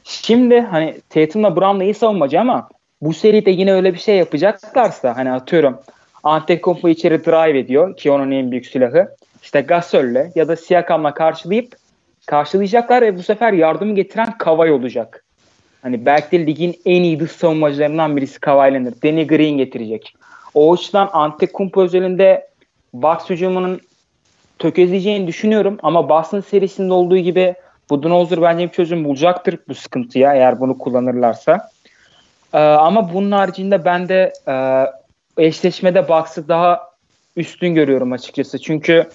Şimdi 0.05 0.61
hani 0.61 1.01
Tatum'la 1.11 1.57
Brown'la 1.57 1.85
iyi 1.85 1.95
savunmacı 1.95 2.41
ama 2.41 2.69
bu 3.03 3.15
seride 3.15 3.51
yine 3.51 3.73
öyle 3.73 3.95
bir 3.95 3.99
şey 3.99 4.17
yapacaklarsa 4.17 5.17
hani 5.17 5.33
atıyorum 5.33 5.79
Antetokounmpo 6.23 6.89
içeri 6.89 7.25
drive 7.25 7.59
ediyor 7.59 7.97
ki 7.97 8.11
onun 8.11 8.31
en 8.31 8.51
büyük 8.51 8.67
silahı. 8.67 9.09
İşte 9.43 9.61
Gasol'le 9.61 10.31
ya 10.35 10.49
da 10.49 10.57
Siakam'la 10.57 11.15
karşılayıp 11.15 11.73
karşılayacaklar 12.27 13.03
ve 13.03 13.17
bu 13.17 13.23
sefer 13.23 13.53
yardım 13.53 13.95
getiren 13.95 14.39
Kavay 14.39 14.73
olacak. 14.73 15.25
Hani 15.83 16.07
belki 16.07 16.31
de 16.39 16.47
ligin 16.47 16.75
en 16.87 17.03
iyi 17.03 17.21
dış 17.21 17.31
savunmacılarından 17.31 18.17
birisi 18.17 18.39
Leonard. 18.47 19.03
Danny 19.05 19.27
Green 19.27 19.59
getirecek. 19.59 20.15
O 20.55 20.75
açıdan 20.75 21.11
Antetokounmpo 21.13 21.83
özelinde 21.83 22.49
Bucks 22.93 23.31
hücumunun 23.31 23.81
tökezleyeceğini 24.59 25.27
düşünüyorum 25.27 25.79
ama 25.83 26.09
Boston 26.09 26.41
serisinde 26.41 26.93
olduğu 26.93 27.19
gibi 27.19 27.55
Budenholzer 27.91 28.43
bence 28.43 28.65
bir 28.65 28.73
çözüm 28.73 29.05
bulacaktır 29.05 29.59
bu 29.69 29.75
sıkıntıya 29.75 30.35
eğer 30.35 30.61
bunu 30.61 30.79
kullanırlarsa. 30.79 31.71
Ee, 32.55 32.59
ama 32.59 33.15
bunun 33.15 33.31
haricinde 33.31 33.85
ben 33.85 34.09
de 34.09 34.33
e, 34.49 34.55
eşleşmede 35.47 36.09
Bucks'ı 36.09 36.49
daha 36.49 36.91
üstün 37.37 37.75
görüyorum 37.75 38.13
açıkçası. 38.13 38.59
Çünkü 38.59 39.11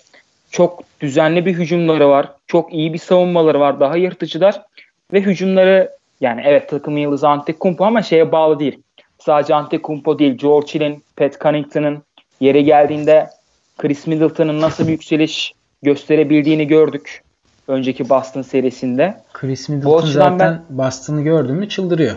çok 0.51 0.83
düzenli 1.01 1.45
bir 1.45 1.53
hücumları 1.53 2.09
var. 2.09 2.31
Çok 2.47 2.73
iyi 2.73 2.93
bir 2.93 2.97
savunmaları 2.97 3.59
var. 3.59 3.79
Daha 3.79 3.97
yırtıcılar. 3.97 4.61
Ve 5.13 5.21
hücumları 5.21 5.91
yani 6.21 6.41
evet 6.45 6.69
takım 6.69 6.97
yıldızı 6.97 7.27
Antetokounmpo 7.27 7.85
ama 7.85 8.01
şeye 8.01 8.31
bağlı 8.31 8.59
değil. 8.59 8.79
Sadece 9.25 9.55
Antetokounmpo 9.55 10.19
değil. 10.19 10.37
George 10.37 10.73
Hill'in, 10.73 11.03
Pat 11.17 11.41
Connaughton'ın 11.41 12.03
yere 12.39 12.61
geldiğinde 12.61 13.29
Chris 13.77 14.07
Middleton'ın 14.07 14.61
nasıl 14.61 14.87
bir 14.87 14.91
yükseliş 14.91 15.53
gösterebildiğini 15.83 16.67
gördük. 16.67 17.23
Önceki 17.67 18.09
Boston 18.09 18.41
serisinde. 18.41 19.21
Chris 19.33 19.69
Middleton 19.69 20.05
zaten 20.05 20.39
ben... 20.39 20.77
Boston'ı 20.77 21.21
gördü 21.21 21.53
mü 21.53 21.69
çıldırıyor. 21.69 22.15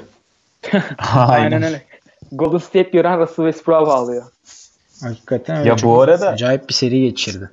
Aynen 1.15 1.63
öyle. 1.63 1.83
Golden 2.33 2.59
State 2.59 2.91
gören 2.91 3.21
Russell 3.21 3.47
Westbrook'a 3.47 3.87
bağlıyor. 3.87 4.25
Hakikaten 5.03 5.57
öyle. 5.57 5.69
Ya 5.69 5.77
bu 5.83 6.01
arada 6.01 6.29
acayip 6.29 6.69
bir 6.69 6.75
seri 6.75 7.01
geçirdi. 7.01 7.51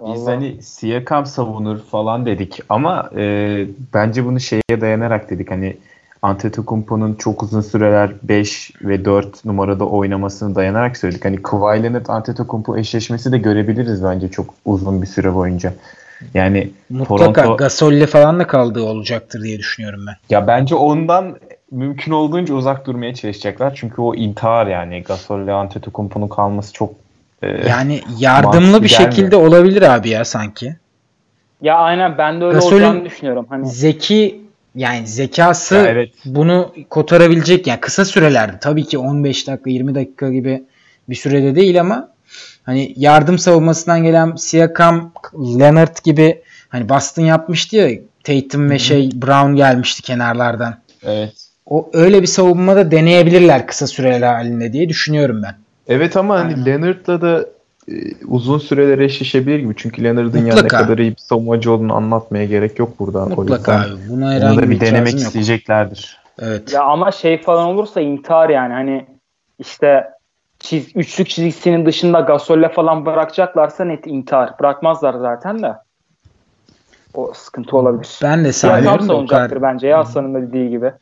Vallahi. 0.00 0.16
Biz 0.16 0.26
hani 0.26 0.62
Siakam 0.62 1.26
savunur 1.26 1.78
falan 1.78 2.26
dedik 2.26 2.60
ama 2.68 3.10
e, 3.16 3.66
bence 3.94 4.24
bunu 4.24 4.40
şeye 4.40 4.80
dayanarak 4.80 5.30
dedik 5.30 5.50
hani 5.50 5.76
Antetokounmpo'nun 6.22 7.14
çok 7.14 7.42
uzun 7.42 7.60
süreler 7.60 8.10
5 8.22 8.70
ve 8.82 9.04
4 9.04 9.44
numarada 9.44 9.84
oynamasını 9.84 10.54
dayanarak 10.54 10.96
söyledik. 10.96 11.24
Hani 11.24 11.42
Kawhi 11.42 11.82
Leonard 11.82 12.06
Antetokounmpo 12.06 12.76
eşleşmesi 12.76 13.32
de 13.32 13.38
görebiliriz 13.38 14.04
bence 14.04 14.28
çok 14.28 14.54
uzun 14.64 15.02
bir 15.02 15.06
süre 15.06 15.34
boyunca. 15.34 15.72
Yani 16.34 16.70
Mutlaka 16.90 17.32
Toronto... 17.42 17.56
Gasol'le 17.56 18.06
falan 18.06 18.38
da 18.38 18.46
kaldığı 18.46 18.82
olacaktır 18.82 19.42
diye 19.42 19.58
düşünüyorum 19.58 20.00
ben. 20.06 20.14
Ya 20.30 20.46
bence 20.46 20.74
ondan 20.74 21.36
mümkün 21.70 22.12
olduğunca 22.12 22.54
uzak 22.54 22.86
durmaya 22.86 23.14
çalışacaklar. 23.14 23.74
Çünkü 23.74 24.00
o 24.00 24.14
intihar 24.14 24.66
yani 24.66 25.02
Gasol'le 25.02 25.48
Antetokounmpo'nun 25.48 26.28
kalması 26.28 26.72
çok 26.72 26.92
e, 27.42 27.68
yani 27.68 28.00
yardımlı 28.18 28.82
bir 28.82 28.88
gelmiyor. 28.88 29.12
şekilde 29.12 29.36
olabilir 29.36 29.82
abi 29.82 30.08
ya 30.08 30.24
sanki. 30.24 30.76
Ya 31.62 31.78
aynen 31.78 32.18
ben 32.18 32.40
de 32.40 32.44
öyle 32.44 32.54
Gasol'ün 32.54 32.74
olacağını 32.74 33.04
düşünüyorum. 33.04 33.46
Hani 33.48 33.66
zeki 33.66 34.41
yani 34.74 35.06
zekası 35.06 35.74
ya 35.74 35.86
evet. 35.86 36.10
bunu 36.24 36.74
kotarabilecek 36.90 37.66
yani 37.66 37.80
kısa 37.80 38.04
sürelerde 38.04 38.58
tabii 38.60 38.84
ki 38.84 38.98
15 38.98 39.46
dakika 39.46 39.70
20 39.70 39.94
dakika 39.94 40.30
gibi 40.30 40.62
bir 41.08 41.14
sürede 41.14 41.54
değil 41.54 41.80
ama 41.80 42.08
hani 42.62 42.94
yardım 42.96 43.38
savunmasından 43.38 44.02
gelen 44.02 44.36
Siakam, 44.36 45.12
Leonard 45.34 45.96
gibi 46.04 46.42
hani 46.68 46.88
Boston 46.88 47.22
yapmıştı 47.22 47.76
ya 47.76 47.98
Tatum 48.24 48.70
ve 48.70 48.78
şey 48.78 49.10
Brown 49.14 49.56
gelmişti 49.56 50.02
kenarlardan. 50.02 50.74
Evet. 51.02 51.32
O 51.66 51.90
öyle 51.92 52.22
bir 52.22 52.26
savunmada 52.26 52.90
deneyebilirler 52.90 53.66
kısa 53.66 53.86
süreli 53.86 54.24
halinde 54.24 54.72
diye 54.72 54.88
düşünüyorum 54.88 55.42
ben. 55.42 55.54
Evet 55.88 56.16
ama 56.16 56.38
hani 56.40 56.66
Leonard'la 56.66 57.20
da 57.20 57.46
uzun 58.28 58.58
süreler 58.58 58.98
eşleşebilir 58.98 59.58
gibi. 59.58 59.74
Çünkü 59.76 60.04
Leonard'ın 60.04 60.46
yani 60.46 60.62
ne 60.62 60.68
kadar 60.68 60.98
iyi 60.98 61.10
bir 61.10 61.16
savunmacı 61.16 61.72
olduğunu 61.72 61.94
anlatmaya 61.94 62.44
gerek 62.44 62.78
yok 62.78 62.98
burada. 62.98 63.26
Mutlaka 63.26 63.72
abi. 63.72 63.90
Buna 64.08 64.32
herhangi 64.32 64.56
Bunu 64.56 64.66
da 64.66 64.70
bir 64.70 64.80
denemek 64.80 65.12
yok. 65.12 65.22
isteyeceklerdir. 65.22 66.18
Evet. 66.38 66.72
Ya 66.72 66.82
ama 66.82 67.12
şey 67.12 67.42
falan 67.42 67.66
olursa 67.66 68.00
intihar 68.00 68.48
yani 68.48 68.72
hani 68.72 69.06
işte 69.58 70.10
çiz, 70.58 70.96
üçlük 70.96 71.28
çizgisinin 71.28 71.86
dışında 71.86 72.20
Gasol'le 72.20 72.68
falan 72.68 73.06
bırakacaklarsa 73.06 73.84
net 73.84 74.06
intihar. 74.06 74.58
Bırakmazlar 74.60 75.14
zaten 75.14 75.62
de. 75.62 75.72
O 77.14 77.32
sıkıntı 77.34 77.76
olabilir. 77.76 78.18
Ben 78.22 78.44
de 78.44 78.52
sanıyorum 78.52 79.10
o 79.10 79.26
kadar. 79.26 79.62
bence 79.62 79.86
ya 79.86 79.98
Hasan'ın 79.98 80.34
da 80.34 80.42
dediği 80.42 80.70
gibi. 80.70 80.92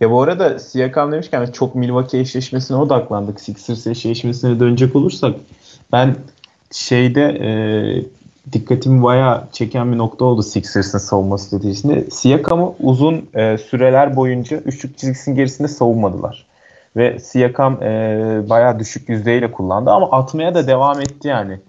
Ya 0.00 0.10
bu 0.10 0.22
arada 0.22 0.58
Siakam 0.58 1.12
demişken 1.12 1.46
çok 1.46 1.74
Milwaukee 1.74 2.18
eşleşmesine 2.18 2.76
odaklandık. 2.76 3.40
Sixers 3.40 3.86
eşleşmesine 3.86 4.60
dönecek 4.60 4.96
olursak 4.96 5.34
ben 5.92 6.16
şeyde 6.72 7.22
e, 7.22 7.50
dikkatimi 8.52 9.02
bayağı 9.02 9.44
çeken 9.52 9.92
bir 9.92 9.98
nokta 9.98 10.24
oldu 10.24 10.42
Sixers'ın 10.42 10.98
savunma 10.98 11.38
stratejisinde. 11.38 12.10
Siakam'ı 12.10 12.74
uzun 12.80 13.28
e, 13.34 13.58
süreler 13.58 14.16
boyunca 14.16 14.56
üçlük 14.56 14.98
çizgisinin 14.98 15.36
gerisinde 15.36 15.68
savunmadılar. 15.68 16.46
Ve 16.96 17.18
Siakam 17.18 17.82
e, 17.82 17.88
bayağı 18.48 18.78
düşük 18.78 19.08
yüzdeyle 19.08 19.52
kullandı 19.52 19.90
ama 19.90 20.10
atmaya 20.10 20.54
da 20.54 20.66
devam 20.66 21.00
etti 21.00 21.28
yani. 21.28 21.60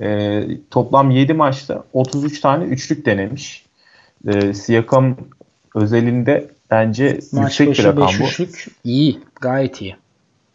E, 0.00 0.42
toplam 0.70 1.10
7 1.10 1.32
maçta 1.32 1.84
33 1.92 2.40
tane 2.40 2.64
üçlük 2.64 3.06
denemiş. 3.06 3.66
E, 4.26 4.54
Siakam 4.54 5.16
özelinde 5.74 6.48
Bence 6.70 7.20
Maç 7.32 7.60
yüksek 7.60 7.78
bir 7.78 7.88
rakam 7.88 8.10
bu. 8.20 8.24
Üçlük, 8.24 8.66
iyi. 8.84 9.20
Gayet 9.40 9.82
iyi. 9.82 9.96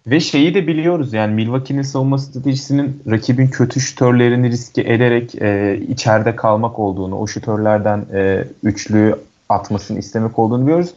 Ve 0.08 0.20
şeyi 0.20 0.54
de 0.54 0.68
biliyoruz 0.68 1.14
yani 1.14 1.34
Milwaukee'nin 1.34 1.82
savunma 1.82 2.18
stratejisinin 2.18 3.04
rakibin 3.10 3.48
kötü 3.48 3.80
şütörlerini 3.80 4.52
riske 4.52 4.82
ederek 4.82 5.36
e, 5.42 5.80
içeride 5.90 6.36
kalmak 6.36 6.80
olduğunu, 6.80 7.20
o 7.20 7.28
şütörlerden 7.28 8.06
e, 8.14 8.44
üçlü 8.64 9.16
atmasını 9.50 10.00
istemek 10.00 10.40
olduğunu 10.40 10.64
biliyoruz. 10.64 10.90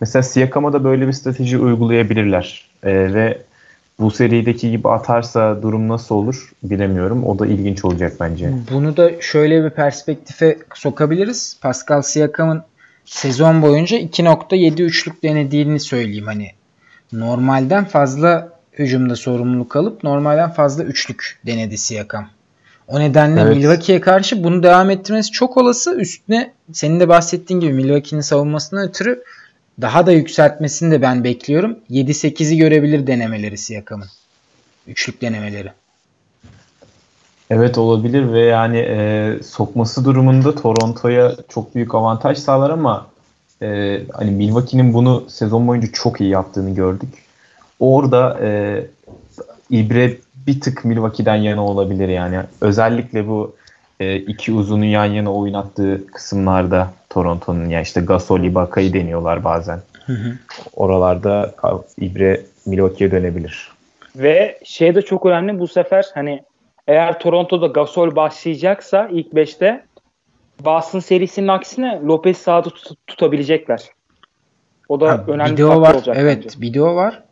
Mesela 0.00 0.22
Siakam'a 0.22 0.72
da 0.72 0.84
böyle 0.84 1.06
bir 1.06 1.12
strateji 1.12 1.58
uygulayabilirler. 1.58 2.68
E, 2.82 3.14
ve 3.14 3.38
bu 3.98 4.10
serideki 4.10 4.70
gibi 4.70 4.88
atarsa 4.88 5.62
durum 5.62 5.88
nasıl 5.88 6.14
olur 6.14 6.52
bilemiyorum. 6.62 7.24
O 7.24 7.38
da 7.38 7.46
ilginç 7.46 7.84
olacak 7.84 8.12
bence. 8.20 8.50
Bunu 8.72 8.96
da 8.96 9.20
şöyle 9.20 9.64
bir 9.64 9.70
perspektife 9.70 10.58
sokabiliriz. 10.74 11.56
Pascal 11.62 12.02
Siakam'ın 12.02 12.62
sezon 13.04 13.62
boyunca 13.62 13.98
2.7 13.98 14.82
üçlük 14.82 15.22
denediğini 15.22 15.80
söyleyeyim. 15.80 16.26
Hani 16.26 16.50
normalden 17.12 17.84
fazla 17.84 18.55
hücumda 18.78 19.16
sorumluluk 19.16 19.76
alıp 19.76 20.04
normalden 20.04 20.50
fazla 20.50 20.84
üçlük 20.84 21.38
denedi 21.46 21.78
Siakam. 21.78 22.28
O 22.88 23.00
nedenle 23.00 23.40
evet. 23.40 23.56
Milwaukee'ye 23.56 24.00
karşı 24.00 24.44
bunu 24.44 24.62
devam 24.62 24.90
ettirmesi 24.90 25.30
çok 25.30 25.56
olası. 25.56 25.94
Üstüne 25.94 26.52
senin 26.72 27.00
de 27.00 27.08
bahsettiğin 27.08 27.60
gibi 27.60 27.72
Milwaukee'nin 27.72 28.22
savunmasına 28.22 28.82
ötürü 28.82 29.22
daha 29.80 30.06
da 30.06 30.12
yükseltmesini 30.12 30.90
de 30.90 31.02
ben 31.02 31.24
bekliyorum. 31.24 31.78
7-8'i 31.90 32.56
görebilir 32.56 33.06
denemeleri 33.06 33.58
Siakam'ın. 33.58 34.08
Üçlük 34.86 35.22
denemeleri. 35.22 35.72
Evet 37.50 37.78
olabilir 37.78 38.32
ve 38.32 38.40
yani 38.40 38.78
e, 38.78 39.32
sokması 39.42 40.04
durumunda 40.04 40.54
Toronto'ya 40.54 41.32
çok 41.48 41.74
büyük 41.74 41.94
avantaj 41.94 42.38
sağlar 42.38 42.70
ama 42.70 43.06
e, 43.62 44.00
hani 44.12 44.30
Milwaukee'nin 44.30 44.94
bunu 44.94 45.24
sezon 45.28 45.68
boyunca 45.68 45.88
çok 45.92 46.20
iyi 46.20 46.30
yaptığını 46.30 46.74
gördük. 46.74 47.25
Orada 47.80 48.38
e, 48.42 48.80
İbre 49.70 50.12
bir 50.46 50.60
tık 50.60 50.84
Milwaukee'den 50.84 51.36
yana 51.36 51.64
olabilir 51.64 52.08
yani. 52.08 52.40
Özellikle 52.60 53.28
bu 53.28 53.56
e, 54.00 54.16
iki 54.16 54.52
uzunun 54.52 54.84
yan 54.84 55.04
yana 55.04 55.34
oynattığı 55.34 56.06
kısımlarda 56.06 56.90
Toronto'nun 57.10 57.68
ya 57.68 57.80
işte 57.80 58.00
Gasol, 58.00 58.40
Ibaka'yı 58.40 58.92
deniyorlar 58.92 59.44
bazen. 59.44 59.80
Hı 60.06 60.12
hı. 60.12 60.32
Oralarda 60.72 61.54
İbre 62.00 62.40
Milwaukee'ye 62.66 63.10
dönebilir. 63.10 63.72
Ve 64.16 64.58
şey 64.64 64.94
de 64.94 65.02
çok 65.02 65.26
önemli 65.26 65.58
bu 65.58 65.68
sefer 65.68 66.06
hani 66.14 66.42
eğer 66.86 67.18
Toronto'da 67.18 67.66
Gasol 67.66 68.16
başlayacaksa 68.16 69.08
ilk 69.12 69.32
5'te 69.32 69.84
Boston 70.64 71.00
serisinin 71.00 71.48
aksine 71.48 72.00
Lopez 72.04 72.36
sahada 72.36 72.68
tut- 72.68 73.06
tutabilecekler. 73.06 73.80
O 74.88 75.00
da 75.00 75.08
ha, 75.10 75.24
önemli 75.28 75.52
video 75.52 75.70
bir 75.70 75.76
var. 75.76 75.94
olacak. 75.94 76.16
Evet 76.20 76.42
bence. 76.44 76.60
video 76.60 76.94
var. 76.94 77.22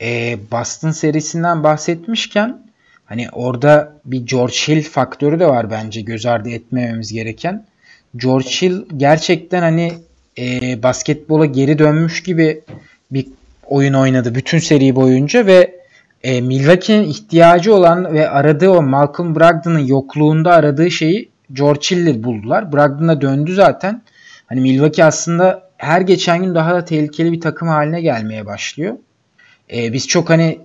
Ee, 0.00 0.38
Boston 0.52 0.90
serisinden 0.90 1.64
bahsetmişken 1.64 2.62
hani 3.04 3.28
orada 3.32 3.92
bir 4.04 4.26
George 4.26 4.54
Hill 4.54 4.82
faktörü 4.82 5.40
de 5.40 5.46
var 5.46 5.70
bence 5.70 6.00
göz 6.00 6.26
ardı 6.26 6.50
etmememiz 6.50 7.12
gereken. 7.12 7.66
George 8.16 8.48
Hill 8.48 8.84
gerçekten 8.96 9.62
hani 9.62 9.92
e, 10.38 10.82
basketbola 10.82 11.46
geri 11.46 11.78
dönmüş 11.78 12.22
gibi 12.22 12.62
bir 13.10 13.26
oyun 13.66 13.94
oynadı 13.94 14.34
bütün 14.34 14.58
seri 14.58 14.96
boyunca 14.96 15.46
ve 15.46 15.80
e, 16.22 16.40
Milwaukee'nin 16.40 17.08
ihtiyacı 17.08 17.74
olan 17.74 18.14
ve 18.14 18.30
aradığı 18.30 18.70
o 18.70 18.82
Malcolm 18.82 19.34
Brogdon'ın 19.34 19.86
yokluğunda 19.86 20.52
aradığı 20.52 20.90
şeyi 20.90 21.28
George 21.52 21.80
Hill'le 21.90 22.24
buldular. 22.24 22.72
Brogdon'a 22.72 23.20
döndü 23.20 23.54
zaten. 23.54 24.02
Hani 24.46 24.60
Milwaukee 24.60 25.04
aslında 25.04 25.70
her 25.76 26.00
geçen 26.00 26.42
gün 26.42 26.54
daha 26.54 26.74
da 26.74 26.84
tehlikeli 26.84 27.32
bir 27.32 27.40
takım 27.40 27.68
haline 27.68 28.00
gelmeye 28.00 28.46
başlıyor. 28.46 28.96
E, 29.72 29.92
biz 29.92 30.08
çok 30.08 30.30
hani 30.30 30.60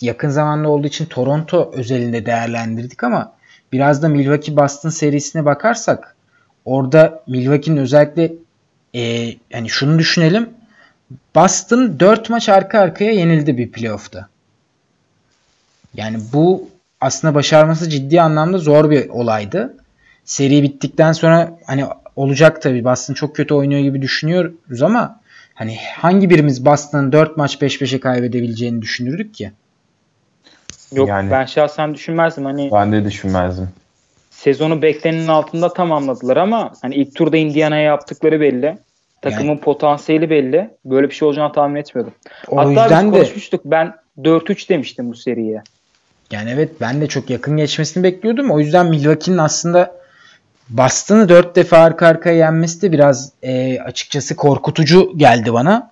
yakın 0.00 0.28
zamanda 0.28 0.68
olduğu 0.68 0.86
için 0.86 1.06
Toronto 1.06 1.70
özelinde 1.74 2.26
değerlendirdik 2.26 3.04
ama 3.04 3.32
biraz 3.72 4.02
da 4.02 4.08
Milwaukee 4.08 4.56
Boston 4.56 4.90
serisine 4.90 5.44
bakarsak 5.44 6.16
orada 6.64 7.22
Milwaukee'nin 7.26 7.76
özellikle 7.76 8.32
e, 8.94 9.00
yani 9.50 9.68
şunu 9.68 9.98
düşünelim. 9.98 10.50
Boston 11.34 12.00
4 12.00 12.30
maç 12.30 12.48
arka 12.48 12.80
arkaya 12.80 13.12
yenildi 13.12 13.58
bir 13.58 13.72
playoff'ta. 13.72 14.28
Yani 15.94 16.18
bu 16.32 16.68
aslında 17.00 17.34
başarması 17.34 17.90
ciddi 17.90 18.20
anlamda 18.20 18.58
zor 18.58 18.90
bir 18.90 19.08
olaydı. 19.08 19.76
Seri 20.24 20.62
bittikten 20.62 21.12
sonra 21.12 21.58
hani 21.66 21.84
olacak 22.16 22.62
tabii 22.62 22.84
Boston 22.84 23.14
çok 23.14 23.36
kötü 23.36 23.54
oynuyor 23.54 23.80
gibi 23.80 24.02
düşünüyoruz 24.02 24.82
ama 24.82 25.20
hani 25.56 25.76
hangi 25.96 26.30
birimiz 26.30 26.64
Boston'ın 26.64 27.12
4 27.12 27.36
maç 27.36 27.58
peş 27.58 27.78
peşe 27.78 28.00
kaybedebileceğini 28.00 28.82
düşünürdük 28.82 29.34
ki? 29.34 29.52
Yok 30.92 31.08
yani, 31.08 31.30
ben 31.30 31.44
şahsen 31.44 31.94
düşünmezdim. 31.94 32.44
Hani 32.44 32.70
ben 32.72 32.92
de 32.92 33.04
düşünmezdim. 33.04 33.68
Sezonu 34.30 34.82
beklenenin 34.82 35.28
altında 35.28 35.72
tamamladılar 35.72 36.36
ama 36.36 36.72
hani 36.82 36.94
ilk 36.94 37.14
turda 37.14 37.36
Indiana'ya 37.36 37.82
yaptıkları 37.82 38.40
belli. 38.40 38.78
Takımın 39.22 39.48
yani, 39.48 39.60
potansiyeli 39.60 40.30
belli. 40.30 40.70
Böyle 40.84 41.08
bir 41.08 41.14
şey 41.14 41.28
olacağını 41.28 41.52
tahmin 41.52 41.80
etmiyordum. 41.80 42.14
O 42.48 42.56
Hatta 42.56 42.70
yüzden 42.70 43.12
biz 43.12 43.18
konuşmuştuk. 43.18 43.64
De, 43.64 43.70
ben 43.70 43.94
4-3 44.18 44.68
demiştim 44.68 45.10
bu 45.10 45.14
seriye. 45.14 45.62
Yani 46.30 46.50
evet 46.50 46.70
ben 46.80 47.00
de 47.00 47.06
çok 47.06 47.30
yakın 47.30 47.56
geçmesini 47.56 48.02
bekliyordum. 48.02 48.50
O 48.50 48.60
yüzden 48.60 48.86
Milwaukee'nin 48.86 49.38
aslında 49.38 49.95
Boston'ı 50.68 51.28
4 51.28 51.56
defa 51.56 51.78
arka 51.78 52.06
arkaya 52.06 52.36
yenmesi 52.36 52.82
de 52.82 52.92
biraz 52.92 53.32
e, 53.42 53.80
açıkçası 53.80 54.36
korkutucu 54.36 55.12
geldi 55.16 55.52
bana. 55.52 55.90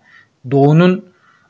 Doğu'nun 0.50 1.04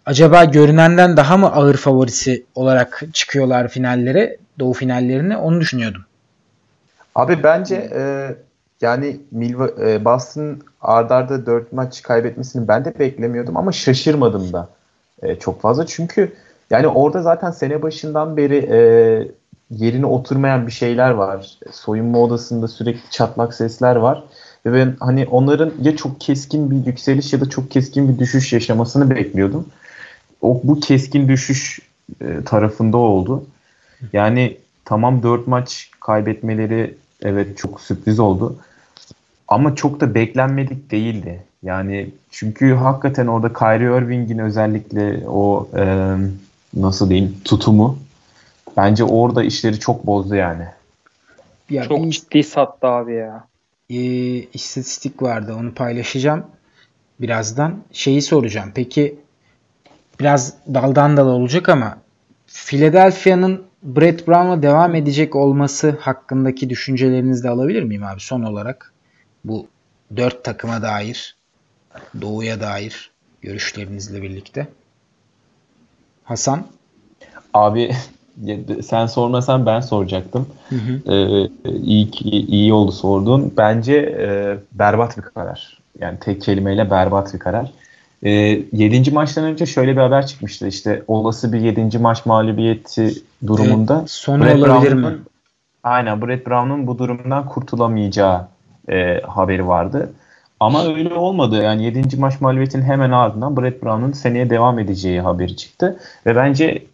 acaba 0.06 0.44
görünenden 0.44 1.16
daha 1.16 1.36
mı 1.36 1.52
ağır 1.52 1.76
favorisi 1.76 2.44
olarak 2.54 3.02
çıkıyorlar 3.12 3.68
finallere, 3.68 4.36
Doğu 4.58 4.72
finallerine 4.72 5.36
onu 5.36 5.60
düşünüyordum. 5.60 6.04
Abi 7.14 7.42
bence 7.42 7.90
e, 7.94 8.34
yani 8.80 9.20
Milva, 9.30 9.68
e, 9.80 10.04
Boston 10.04 10.62
ardarda 10.80 11.46
4 11.46 11.72
maç 11.72 12.02
kaybetmesini 12.02 12.68
ben 12.68 12.84
de 12.84 12.98
beklemiyordum 12.98 13.56
ama 13.56 13.72
şaşırmadım 13.72 14.52
da 14.52 14.68
e, 15.22 15.36
çok 15.38 15.60
fazla. 15.60 15.86
Çünkü 15.86 16.32
yani 16.70 16.88
orada 16.88 17.22
zaten 17.22 17.50
sene 17.50 17.82
başından 17.82 18.36
beri 18.36 18.56
e, 18.56 18.78
yerine 19.78 20.06
oturmayan 20.06 20.66
bir 20.66 20.72
şeyler 20.72 21.10
var. 21.10 21.58
Soyunma 21.72 22.18
odasında 22.18 22.68
sürekli 22.68 23.10
çatlak 23.10 23.54
sesler 23.54 23.96
var. 23.96 24.24
Ve 24.66 24.72
ben 24.72 24.96
hani 25.00 25.26
onların 25.26 25.72
ya 25.82 25.96
çok 25.96 26.20
keskin 26.20 26.70
bir 26.70 26.86
yükseliş 26.86 27.32
ya 27.32 27.40
da 27.40 27.48
çok 27.48 27.70
keskin 27.70 28.08
bir 28.08 28.18
düşüş 28.18 28.52
yaşamasını 28.52 29.10
bekliyordum. 29.10 29.66
O 30.42 30.60
bu 30.64 30.80
keskin 30.80 31.28
düşüş 31.28 31.80
e, 32.20 32.44
tarafında 32.44 32.96
oldu. 32.96 33.44
Yani 34.12 34.56
tamam 34.84 35.22
4 35.22 35.46
maç 35.46 35.90
kaybetmeleri 36.00 36.94
evet 37.22 37.58
çok 37.58 37.80
sürpriz 37.80 38.18
oldu. 38.18 38.56
Ama 39.48 39.74
çok 39.74 40.00
da 40.00 40.14
beklenmedik 40.14 40.90
değildi. 40.90 41.42
Yani 41.62 42.10
çünkü 42.30 42.74
hakikaten 42.74 43.26
orada 43.26 43.52
Kyrie 43.52 43.98
Irving'in 43.98 44.38
özellikle 44.38 45.28
o 45.28 45.68
e, 45.76 46.14
nasıl 46.74 47.10
diyeyim 47.10 47.36
tutumu 47.44 47.98
bence 48.76 49.04
orada 49.04 49.44
işleri 49.44 49.80
çok 49.80 50.06
bozdu 50.06 50.34
yani. 50.34 50.66
Ya 51.70 51.84
çok 51.84 52.04
bir, 52.04 52.10
ciddi 52.10 52.42
sattı 52.44 52.86
abi 52.86 53.14
ya. 53.14 53.46
E, 53.90 53.96
istatistik 54.36 55.22
vardı 55.22 55.54
onu 55.60 55.74
paylaşacağım 55.74 56.46
birazdan. 57.20 57.78
Şeyi 57.92 58.22
soracağım. 58.22 58.72
Peki 58.74 59.18
biraz 60.20 60.54
daldan 60.74 61.16
dala 61.16 61.30
olacak 61.30 61.68
ama 61.68 61.98
Philadelphia'nın 62.46 63.64
Brett 63.82 64.28
Brown'la 64.28 64.62
devam 64.62 64.94
edecek 64.94 65.36
olması 65.36 65.90
hakkındaki 66.00 66.70
düşüncelerinizi 66.70 67.44
de 67.44 67.48
alabilir 67.48 67.82
miyim 67.82 68.04
abi 68.04 68.20
son 68.20 68.42
olarak? 68.42 68.92
Bu 69.44 69.66
dört 70.16 70.44
takıma 70.44 70.82
dair, 70.82 71.36
Doğu'ya 72.20 72.60
dair 72.60 73.10
görüşlerinizle 73.42 74.22
birlikte. 74.22 74.68
Hasan? 76.24 76.66
Abi 77.54 77.96
sen 78.82 79.06
sormasan 79.06 79.66
ben 79.66 79.80
soracaktım. 79.80 80.46
Hı 80.68 80.76
hı. 80.76 81.12
Ee, 81.12 81.48
iyi, 81.70 82.10
iyi 82.46 82.72
oldu 82.72 82.92
sordun. 82.92 83.52
Bence 83.56 83.94
e, 83.96 84.56
berbat 84.72 85.16
bir 85.16 85.22
karar. 85.22 85.78
Yani 86.00 86.18
tek 86.18 86.42
kelimeyle 86.42 86.90
berbat 86.90 87.34
bir 87.34 87.38
karar. 87.38 87.70
E, 88.22 88.30
yedinci 88.72 89.10
maçtan 89.10 89.44
önce 89.44 89.66
şöyle 89.66 89.92
bir 89.92 90.00
haber 90.00 90.26
çıkmıştı. 90.26 90.66
İşte 90.66 91.02
olası 91.08 91.52
bir 91.52 91.60
yedinci 91.60 91.98
maç 91.98 92.26
mağlubiyeti 92.26 93.14
durumunda. 93.46 93.98
Evet, 93.98 94.10
sonu 94.10 94.44
Brett 94.44 94.62
olabilir 94.62 94.92
mi? 94.92 95.18
Aynen 95.82 96.22
Brett 96.22 96.46
Brown'un 96.46 96.86
bu 96.86 96.98
durumdan 96.98 97.48
kurtulamayacağı 97.48 98.46
e, 98.88 99.20
haberi 99.20 99.66
vardı. 99.66 100.12
Ama 100.64 100.84
öyle 100.84 101.14
olmadı. 101.14 101.62
Yani 101.62 101.84
7. 101.84 102.16
maç 102.16 102.40
mağlubiyetinin 102.40 102.82
hemen 102.82 103.10
ardından 103.10 103.56
Brett 103.56 103.82
Brown'un 103.82 104.12
seneye 104.12 104.50
devam 104.50 104.78
edeceği 104.78 105.20
haberi 105.20 105.56
çıktı. 105.56 106.00
Ve 106.26 106.36
bence 106.36 106.84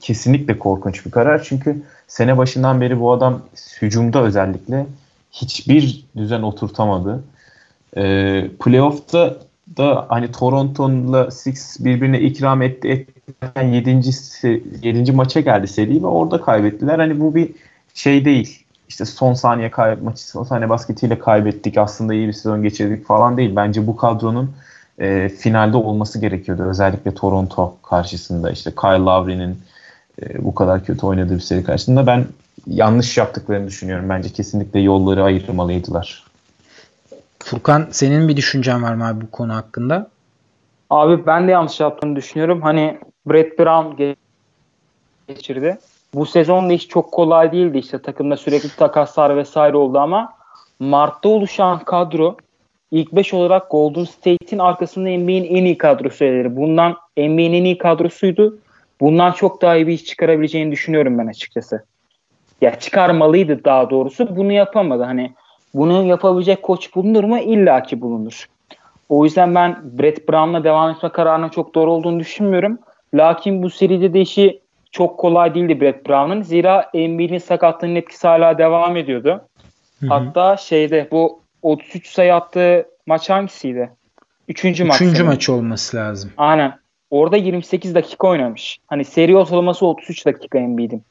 kesinlikle 0.00 0.58
korkunç 0.58 1.06
bir 1.06 1.10
karar. 1.10 1.42
Çünkü 1.42 1.82
sene 2.08 2.38
başından 2.38 2.80
beri 2.80 3.00
bu 3.00 3.12
adam 3.12 3.42
hücumda 3.82 4.22
özellikle 4.22 4.86
hiçbir 5.32 6.04
düzen 6.16 6.42
oturtamadı. 6.42 7.24
E, 7.96 8.02
playoff'ta 8.60 9.36
da 9.76 10.06
hani 10.08 10.32
Toronto'la 10.32 11.30
Six 11.30 11.84
birbirine 11.84 12.20
ikram 12.20 12.62
etti, 12.62 13.08
etten 13.42 13.68
7. 13.68 14.00
7. 14.82 15.12
maça 15.12 15.40
geldi 15.40 15.68
seri 15.68 16.02
ve 16.02 16.06
orada 16.06 16.40
kaybettiler. 16.40 16.98
Hani 16.98 17.20
bu 17.20 17.34
bir 17.34 17.50
şey 17.94 18.24
değil. 18.24 18.65
İşte 18.88 19.04
son 19.04 19.34
saniye 19.34 19.70
kay 19.70 19.96
maçı 19.96 20.28
son 20.28 20.44
saniye 20.44 20.68
basketiyle 20.68 21.18
kaybettik. 21.18 21.78
Aslında 21.78 22.14
iyi 22.14 22.28
bir 22.28 22.32
sezon 22.32 22.62
geçirdik 22.62 23.06
falan 23.06 23.36
değil. 23.36 23.56
Bence 23.56 23.86
bu 23.86 23.96
kadronun 23.96 24.50
e, 24.98 25.28
finalde 25.28 25.76
olması 25.76 26.18
gerekiyordu. 26.18 26.62
Özellikle 26.62 27.14
Toronto 27.14 27.76
karşısında 27.82 28.50
işte 28.50 28.70
Kyle 28.70 29.04
Lowry'nin 29.04 29.58
e, 30.22 30.44
bu 30.44 30.54
kadar 30.54 30.84
kötü 30.84 31.06
oynadığı 31.06 31.34
bir 31.34 31.40
seri 31.40 31.64
karşısında 31.64 32.06
ben 32.06 32.26
yanlış 32.66 33.16
yaptıklarını 33.18 33.66
düşünüyorum. 33.66 34.08
Bence 34.08 34.28
kesinlikle 34.28 34.80
yolları 34.80 35.24
ayırmalıydılar. 35.24 36.24
Furkan 37.38 37.88
senin 37.90 38.28
bir 38.28 38.36
düşüncen 38.36 38.82
var 38.82 38.94
mı 38.94 39.06
abi 39.08 39.20
bu 39.20 39.30
konu 39.30 39.54
hakkında? 39.54 40.10
Abi 40.90 41.26
ben 41.26 41.48
de 41.48 41.52
yanlış 41.52 41.80
yaptığını 41.80 42.16
düşünüyorum. 42.16 42.62
Hani 42.62 42.98
Brett 43.26 43.58
Brown 43.58 44.02
geçirdi. 45.28 45.78
Bu 46.14 46.26
sezon 46.26 46.68
da 46.68 46.72
hiç 46.72 46.88
çok 46.88 47.12
kolay 47.12 47.52
değildi 47.52 47.78
işte 47.78 48.02
takımda 48.02 48.36
sürekli 48.36 48.68
takaslar 48.76 49.36
vesaire 49.36 49.76
oldu 49.76 49.98
ama 49.98 50.32
Mart'ta 50.80 51.28
oluşan 51.28 51.78
kadro 51.78 52.36
ilk 52.90 53.12
5 53.12 53.34
olarak 53.34 53.70
Golden 53.70 54.04
State'in 54.04 54.58
arkasında 54.58 55.08
NBA'in 55.08 55.44
en 55.44 55.64
iyi 55.64 55.78
kadrosu 55.78 56.16
sayılır. 56.16 56.56
Bundan 56.56 56.96
NBA'in 57.16 57.52
en 57.52 57.64
iyi 57.64 57.78
kadrosuydu. 57.78 58.58
Bundan 59.00 59.32
çok 59.32 59.62
daha 59.62 59.76
iyi 59.76 59.86
bir 59.86 59.92
iş 59.92 60.04
çıkarabileceğini 60.04 60.72
düşünüyorum 60.72 61.18
ben 61.18 61.26
açıkçası. 61.26 61.84
Ya 62.60 62.78
çıkarmalıydı 62.78 63.64
daha 63.64 63.90
doğrusu. 63.90 64.36
Bunu 64.36 64.52
yapamadı. 64.52 65.02
Hani 65.02 65.32
bunu 65.74 66.04
yapabilecek 66.04 66.62
koç 66.62 66.94
bulunur 66.94 67.24
mu? 67.24 67.38
İlla 67.38 67.82
ki 67.82 68.00
bulunur. 68.00 68.48
O 69.08 69.24
yüzden 69.24 69.54
ben 69.54 69.76
Brett 69.98 70.28
Brown'la 70.28 70.64
devam 70.64 70.90
etme 70.90 71.08
kararının 71.08 71.48
çok 71.48 71.74
doğru 71.74 71.92
olduğunu 71.92 72.20
düşünmüyorum. 72.20 72.78
Lakin 73.14 73.62
bu 73.62 73.70
seride 73.70 74.14
de 74.14 74.20
işi 74.20 74.60
çok 74.96 75.18
kolay 75.18 75.54
değildi 75.54 75.80
Brett 75.80 76.08
Brown'ın. 76.08 76.42
Zira 76.42 76.90
Embiid'in 76.94 77.38
sakatlığının 77.38 77.94
etkisi 77.94 78.26
hala 78.26 78.58
devam 78.58 78.96
ediyordu. 78.96 79.48
Hı-hı. 80.00 80.08
Hatta 80.08 80.56
şeyde 80.56 81.08
bu 81.10 81.40
33 81.62 82.08
sayı 82.08 82.34
attığı 82.34 82.86
maç 83.06 83.30
hangisiydi? 83.30 83.90
Üçüncü, 84.48 84.84
maç. 84.84 85.00
Üçüncü 85.00 85.22
maç 85.22 85.48
olması 85.48 85.96
lazım. 85.96 86.30
Aynen. 86.36 86.78
Orada 87.10 87.36
28 87.36 87.94
dakika 87.94 88.28
oynamış. 88.28 88.78
Hani 88.86 89.04
seri 89.04 89.36
ortalaması 89.36 89.86
33 89.86 90.26
dakika 90.26 90.58
Embiid'in. 90.58 91.02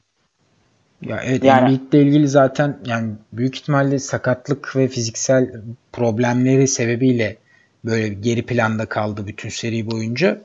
Ya 1.02 1.22
evet 1.26 1.44
yani, 1.44 1.62
Embiid'le 1.62 1.94
ilgili 1.94 2.28
zaten 2.28 2.78
yani 2.86 3.12
büyük 3.34 3.56
ihtimalle 3.56 4.00
sakatlık 4.00 4.76
ve 4.76 4.88
fiziksel 4.88 5.52
problemleri 5.94 6.68
sebebiyle 6.68 7.38
böyle 7.86 8.08
geri 8.08 8.46
planda 8.46 8.86
kaldı 8.86 9.28
bütün 9.28 9.50
seri 9.50 9.92
boyunca. 9.92 10.42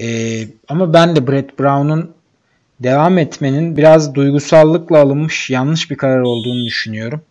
Ee, 0.00 0.42
ama 0.68 0.92
ben 0.92 1.16
de 1.16 1.26
Brett 1.26 1.58
Brown'un 1.58 2.14
devam 2.84 3.18
etmenin 3.18 3.76
biraz 3.76 4.14
duygusallıkla 4.14 4.98
alınmış 4.98 5.50
yanlış 5.50 5.90
bir 5.90 5.96
karar 5.96 6.20
olduğunu 6.20 6.66
düşünüyorum. 6.66 7.22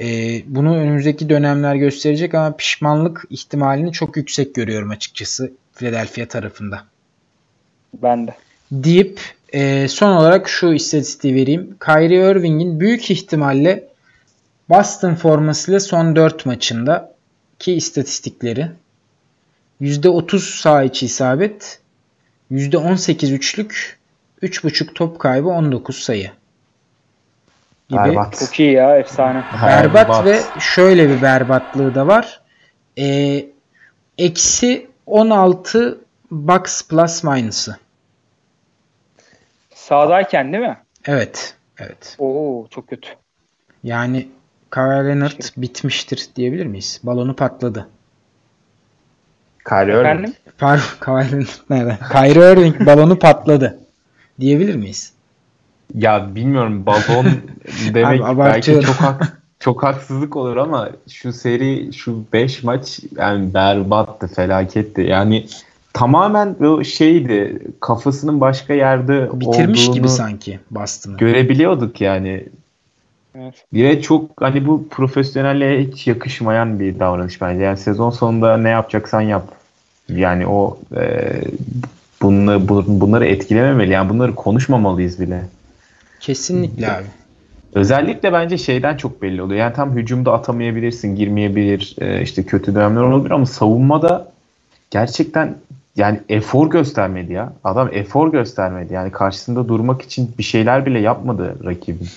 Ee, 0.00 0.42
bunu 0.46 0.76
önümüzdeki 0.76 1.28
dönemler 1.28 1.74
gösterecek 1.74 2.34
ama 2.34 2.56
pişmanlık 2.56 3.24
ihtimalini 3.30 3.92
çok 3.92 4.16
yüksek 4.16 4.54
görüyorum 4.54 4.90
açıkçası 4.90 5.52
Philadelphia 5.74 6.26
tarafında. 6.26 6.84
Ben 8.02 8.26
de. 8.26 8.34
Deyip 8.72 9.20
e, 9.52 9.88
son 9.88 10.12
olarak 10.12 10.48
şu 10.48 10.72
istatistiği 10.72 11.34
vereyim. 11.34 11.76
Kyrie 11.84 12.30
Irving'in 12.30 12.80
büyük 12.80 13.10
ihtimalle 13.10 13.88
Boston 14.68 15.14
formasıyla 15.14 15.80
son 15.80 16.16
4 16.16 16.46
maçında 16.46 17.14
ki 17.58 17.72
istatistikleri 17.72 18.70
%30 19.80 20.60
sağ 20.60 20.82
içi 20.82 21.06
isabet, 21.06 21.80
%18 22.50 23.32
üçlük, 23.32 23.98
3.5 24.42 24.94
top 24.94 25.18
kaybı 25.18 25.48
19 25.48 25.98
sayı. 25.98 26.30
Gibi. 27.88 28.00
Berbat. 28.00 28.38
Çok 28.38 28.60
iyi 28.60 28.72
ya 28.72 28.98
efsane. 28.98 29.44
Berbat, 29.62 29.94
berbat 29.94 30.24
ve 30.24 30.40
şöyle 30.60 31.08
bir 31.08 31.22
berbatlığı 31.22 31.94
da 31.94 32.06
var. 32.06 32.40
Ee, 32.98 33.46
eksi 34.18 34.86
16 35.06 35.98
box 36.30 36.88
plus 36.88 37.24
minus'ı. 37.24 37.76
Sağdayken 39.74 40.52
değil 40.52 40.64
mi? 40.64 40.78
Evet. 41.06 41.54
Evet. 41.78 42.16
Oo 42.18 42.66
çok 42.70 42.88
kötü. 42.88 43.08
Yani 43.84 44.28
Kawhi 44.70 45.08
Leonard 45.08 45.42
şey. 45.42 45.50
bitmiştir 45.56 46.28
diyebilir 46.36 46.66
miyiz? 46.66 47.00
Balonu 47.02 47.36
patladı. 47.36 47.88
Kyrie 49.68 50.00
Irving. 50.00 50.34
Pardon 50.58 50.84
Kawhi 51.00 51.32
Leonard 51.32 51.48
nerede? 51.70 51.98
Kyrie 52.12 52.52
Irving 52.52 52.86
balonu 52.86 53.18
patladı. 53.18 53.81
Diyebilir 54.42 54.74
miyiz? 54.74 55.12
Ya 55.94 56.34
bilmiyorum 56.34 56.86
balon 56.86 57.26
demek 57.94 58.20
Abi, 58.20 58.38
belki 58.38 58.80
çok 58.80 58.94
hak, 58.94 59.42
çok 59.60 59.82
haksızlık 59.82 60.36
olur 60.36 60.56
ama 60.56 60.90
şu 61.10 61.32
seri 61.32 61.92
şu 61.92 62.24
5 62.32 62.62
maç 62.62 63.00
yani 63.16 63.54
berbattı 63.54 64.26
felaketti. 64.26 65.00
Yani 65.00 65.46
tamamen 65.92 66.56
o 66.60 66.84
şeydi 66.84 67.62
kafasının 67.80 68.40
başka 68.40 68.74
yerde 68.74 69.40
bitirmiş 69.40 69.90
gibi 69.90 70.08
sanki 70.08 70.60
Boston'ı. 70.70 71.16
Görebiliyorduk 71.16 72.00
yani. 72.00 72.44
Evet. 73.34 73.64
Bir 73.72 74.02
çok 74.02 74.42
hani 74.42 74.66
bu 74.66 74.88
profesyonelliğe 74.88 75.80
hiç 75.80 76.06
yakışmayan 76.06 76.80
bir 76.80 76.98
davranış 76.98 77.40
bence. 77.40 77.64
Yani 77.64 77.78
sezon 77.78 78.10
sonunda 78.10 78.56
ne 78.56 78.68
yapacaksan 78.68 79.20
yap. 79.20 79.48
Yani 80.08 80.46
o 80.46 80.78
e, 80.96 81.40
bunları, 82.22 82.68
bunları 82.86 83.26
etkilememeli. 83.26 83.92
Yani 83.92 84.10
bunları 84.10 84.34
konuşmamalıyız 84.34 85.20
bile. 85.20 85.42
Kesinlikle 86.20 86.92
abi. 86.92 87.04
Özellikle 87.74 88.32
bence 88.32 88.58
şeyden 88.58 88.96
çok 88.96 89.22
belli 89.22 89.42
oluyor. 89.42 89.60
Yani 89.60 89.74
tam 89.74 89.96
hücumda 89.96 90.32
atamayabilirsin, 90.32 91.16
girmeyebilir, 91.16 91.96
e, 92.00 92.22
işte 92.22 92.42
kötü 92.42 92.74
dönemler 92.74 93.00
olabilir 93.00 93.30
ama 93.30 93.46
savunmada 93.46 94.32
gerçekten 94.90 95.54
yani 95.96 96.20
efor 96.28 96.70
göstermedi 96.70 97.32
ya. 97.32 97.52
Adam 97.64 97.88
efor 97.92 98.32
göstermedi. 98.32 98.94
Yani 98.94 99.12
karşısında 99.12 99.68
durmak 99.68 100.02
için 100.02 100.30
bir 100.38 100.42
şeyler 100.42 100.86
bile 100.86 100.98
yapmadı 100.98 101.56
rakibin. 101.64 102.08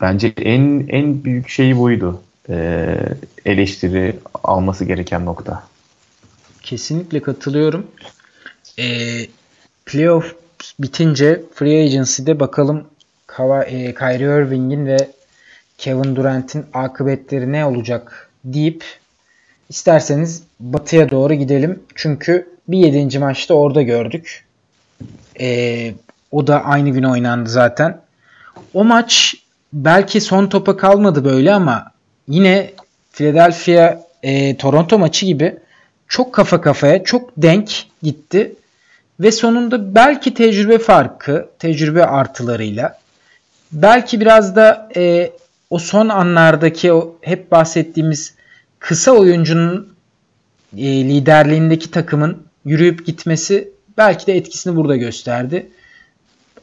Bence 0.00 0.32
en 0.36 0.86
en 0.88 1.24
büyük 1.24 1.48
şeyi 1.48 1.78
buydu. 1.78 2.20
Ee, 2.48 2.98
eleştiri 3.46 4.16
alması 4.44 4.84
gereken 4.84 5.24
nokta. 5.24 5.62
Kesinlikle 6.62 7.22
katılıyorum. 7.22 7.86
Ee, 8.78 9.26
playoff 9.86 10.34
bitince 10.80 11.42
free 11.54 11.82
agency'de 11.82 12.40
bakalım 12.40 12.86
Kava, 13.26 13.64
e, 13.64 13.94
Kyrie 13.94 14.42
Irving'in 14.42 14.86
ve 14.86 14.96
Kevin 15.78 16.16
Durant'in 16.16 16.66
akıbetleri 16.74 17.52
ne 17.52 17.64
olacak 17.64 18.30
deyip 18.44 18.84
isterseniz 19.68 20.42
batıya 20.60 21.10
doğru 21.10 21.34
gidelim. 21.34 21.82
Çünkü 21.94 22.48
bir 22.68 22.78
yedinci 22.78 23.18
maçta 23.18 23.54
orada 23.54 23.82
gördük. 23.82 24.44
Ee, 25.40 25.94
o 26.32 26.46
da 26.46 26.64
aynı 26.64 26.90
gün 26.90 27.02
oynandı 27.02 27.50
zaten. 27.50 28.00
O 28.74 28.84
maç 28.84 29.34
belki 29.72 30.20
son 30.20 30.46
topa 30.46 30.76
kalmadı 30.76 31.24
böyle 31.24 31.52
ama 31.52 31.92
yine 32.28 32.70
Philadelphia 33.12 34.00
e, 34.22 34.56
Toronto 34.56 34.98
maçı 34.98 35.26
gibi 35.26 35.56
çok 36.08 36.32
kafa 36.32 36.60
kafaya, 36.60 37.04
çok 37.04 37.30
denk 37.36 37.86
gitti. 38.02 38.54
Ve 39.20 39.32
sonunda 39.32 39.94
belki 39.94 40.34
tecrübe 40.34 40.78
farkı, 40.78 41.48
tecrübe 41.58 42.06
artılarıyla 42.06 42.98
belki 43.72 44.20
biraz 44.20 44.56
da 44.56 44.88
e, 44.96 45.32
o 45.70 45.78
son 45.78 46.08
anlardaki 46.08 46.92
o 46.92 47.16
hep 47.20 47.50
bahsettiğimiz 47.50 48.34
kısa 48.78 49.12
oyuncunun 49.12 49.94
e, 50.76 50.84
liderliğindeki 50.84 51.90
takımın 51.90 52.46
yürüyüp 52.64 53.06
gitmesi 53.06 53.72
belki 53.98 54.26
de 54.26 54.36
etkisini 54.36 54.76
burada 54.76 54.96
gösterdi. 54.96 55.70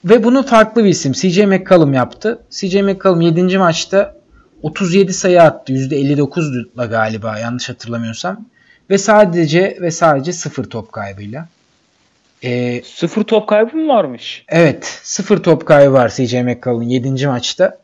Ve 0.06 0.24
bunu 0.24 0.44
farklı 0.44 0.84
bir 0.84 0.90
isim 0.90 1.12
CJ 1.14 1.38
McCollum 1.40 1.94
yaptı. 1.94 2.40
CJ 2.50 2.76
McCollum 2.76 3.22
7. 3.22 3.58
maçta 3.58 4.16
37 4.62 5.14
sayı 5.14 5.42
attı. 5.44 5.74
%59'la 5.74 6.86
galiba 6.86 7.40
yanlış 7.40 7.70
hatırlamıyorsam. 7.70 8.46
Ve 8.90 8.98
sadece 8.98 9.78
ve 9.82 9.92
sadece 9.92 10.34
0 10.34 10.64
top 10.64 10.92
kaybıyla. 10.92 11.48
Ee, 12.44 12.82
sıfır 12.86 13.24
top 13.24 13.48
kaybı 13.48 13.78
mı 13.78 13.88
varmış? 13.88 14.46
Evet. 14.50 15.00
Sıfır 15.04 15.44
top 15.44 15.66
kaybı 15.66 15.94
var 15.94 16.10
CJ 16.10 16.34
McCollum 16.34 16.82
7. 16.82 17.28
maçta. 17.28 17.78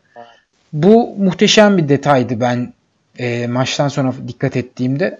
Bu 0.73 1.15
muhteşem 1.17 1.77
bir 1.77 1.89
detaydı 1.89 2.41
ben 2.41 2.73
e, 3.19 3.47
maçtan 3.47 3.87
sonra 3.87 4.13
dikkat 4.27 4.57
ettiğimde. 4.57 5.19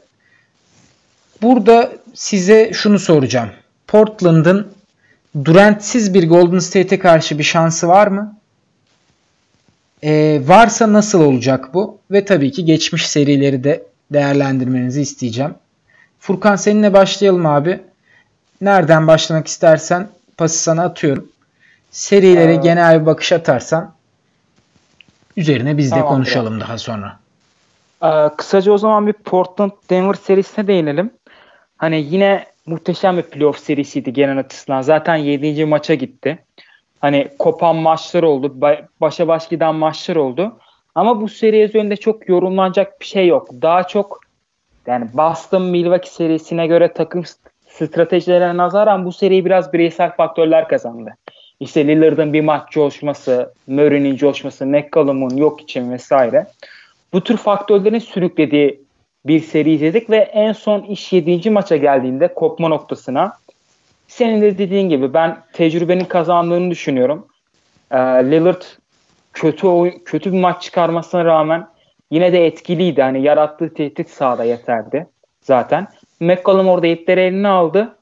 Burada 1.42 1.92
size 2.14 2.72
şunu 2.74 3.00
soracağım. 3.00 3.50
Portland'ın 3.88 4.74
Durant'siz 5.46 6.14
bir 6.14 6.30
Golden 6.30 6.60
State'e 6.60 7.00
karşı 7.00 7.40
bir 7.40 7.44
şansı 7.44 7.88
var 7.88 8.08
mı? 8.08 8.38
Ee, 10.04 10.42
varsa 10.46 10.94
nasıl 10.94 11.22
olacak 11.22 11.74
bu? 11.74 11.98
Ve 12.12 12.26
tabii 12.26 12.52
ki 12.52 12.66
geçmiş 12.66 13.08
serileri 13.08 13.64
de 13.64 13.84
değerlendirmenizi 14.14 15.02
isteyeceğim. 15.02 15.54
Furkan 16.20 16.56
seninle 16.56 16.94
başlayalım 16.94 17.46
abi. 17.46 17.82
Nereden 18.62 19.08
başlamak 19.08 19.48
istersen 19.48 20.08
pası 20.38 20.58
sana 20.58 20.84
atıyorum. 20.84 21.30
Serilere 21.92 22.54
ee, 22.54 22.56
genel 22.56 23.02
bir 23.02 23.06
bakış 23.06 23.32
atarsan 23.32 23.94
üzerine 25.38 25.78
biz 25.78 25.92
de 25.92 26.02
konuşalım 26.02 26.54
abi. 26.54 26.62
daha 26.62 26.78
sonra. 26.78 27.20
Ee, 28.04 28.30
kısaca 28.38 28.72
o 28.72 28.78
zaman 28.78 29.08
bir 29.08 29.14
Portland 29.14 29.72
Denver 29.90 30.14
serisine 30.14 30.68
değinelim. 30.68 31.12
Hani 31.78 32.08
yine 32.10 32.46
muhteşem 32.66 33.18
bir 33.18 33.22
playoff 33.22 33.60
serisiydi 33.60 34.14
genel 34.14 34.40
açısından. 34.40 34.82
Zaten 34.82 35.16
7. 35.16 35.66
maça 35.66 35.94
gitti. 35.94 36.40
Hani 37.00 37.28
kopan 37.40 37.76
maçlar 37.76 38.24
oldu. 38.24 38.62
Başa 39.02 39.28
baş 39.28 39.50
giden 39.50 39.76
maçlar 39.76 40.16
oldu. 40.16 40.60
Ama 40.96 41.22
bu 41.22 41.30
seri 41.30 41.62
üzerinde 41.62 41.96
çok 41.96 42.30
yorumlanacak 42.30 43.02
bir 43.02 43.06
şey 43.06 43.28
yok. 43.28 43.50
Daha 43.62 43.88
çok 43.88 44.20
yani 44.88 45.08
Boston 45.14 45.62
Milwaukee 45.62 46.10
serisine 46.10 46.68
göre 46.68 46.94
takım 46.94 47.24
stratejilerine 47.88 48.58
nazaran 48.58 49.06
bu 49.06 49.12
seri 49.12 49.46
biraz 49.46 49.74
bireysel 49.74 50.16
faktörler 50.16 50.68
kazandı. 50.68 51.16
İşte 51.60 51.88
Lillard'ın 51.88 52.34
bir 52.34 52.42
maç 52.42 52.72
coşması, 52.72 53.54
Murray'nin 53.68 54.16
coşması, 54.16 54.66
McCollum'un 54.66 55.38
yok 55.38 55.62
için 55.62 55.92
vesaire. 55.92 56.48
Bu 57.14 57.24
tür 57.24 57.38
faktörlerin 57.38 58.00
sürüklediği 58.00 58.82
bir 59.26 59.40
seri 59.40 59.72
izledik 59.72 60.10
ve 60.10 60.18
en 60.18 60.52
son 60.52 60.82
iş 60.82 61.14
7. 61.14 61.50
maça 61.50 61.78
geldiğinde 61.78 62.34
kopma 62.34 62.68
noktasına 62.68 63.34
senin 64.08 64.42
de 64.42 64.58
dediğin 64.58 64.90
gibi 64.90 65.14
ben 65.14 65.38
tecrübenin 65.54 66.06
kazandığını 66.06 66.72
düşünüyorum. 66.72 67.28
Ee, 67.92 67.98
Lillard 67.98 68.62
kötü 69.34 69.68
kötü 70.06 70.34
bir 70.34 70.40
maç 70.40 70.62
çıkarmasına 70.62 71.26
rağmen 71.26 71.68
yine 72.12 72.34
de 72.34 72.46
etkiliydi. 72.46 73.02
Hani 73.02 73.22
yarattığı 73.22 73.74
tehdit 73.74 74.10
sahada 74.10 74.44
yeterdi 74.44 75.08
zaten. 75.42 75.88
McCollum 76.20 76.68
orada 76.68 76.88
ipleri 76.88 77.20
eline 77.20 77.48
aldı 77.48 77.96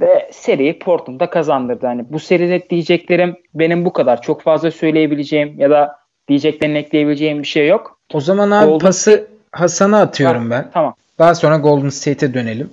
ve 0.00 0.30
seriyi 0.32 0.78
Portland'da 0.78 1.30
kazandırdı. 1.30 1.86
Hani 1.86 2.04
bu 2.10 2.20
seride 2.20 2.70
diyeceklerim 2.70 3.36
benim 3.54 3.84
bu 3.84 3.92
kadar. 3.92 4.22
Çok 4.22 4.42
fazla 4.42 4.70
söyleyebileceğim 4.70 5.60
ya 5.60 5.70
da 5.70 5.96
diyeceklerini 6.28 6.78
ekleyebileceğim 6.78 7.42
bir 7.42 7.48
şey 7.48 7.68
yok. 7.68 7.98
O 8.14 8.20
zaman 8.20 8.50
abi 8.50 8.66
Golden 8.66 8.78
pası 8.78 9.28
Hasan'a 9.52 10.00
atıyorum 10.00 10.50
ben. 10.50 10.70
Tamam. 10.74 10.94
Daha 11.18 11.34
sonra 11.34 11.56
Golden 11.56 11.88
State'e 11.88 12.34
dönelim. 12.34 12.70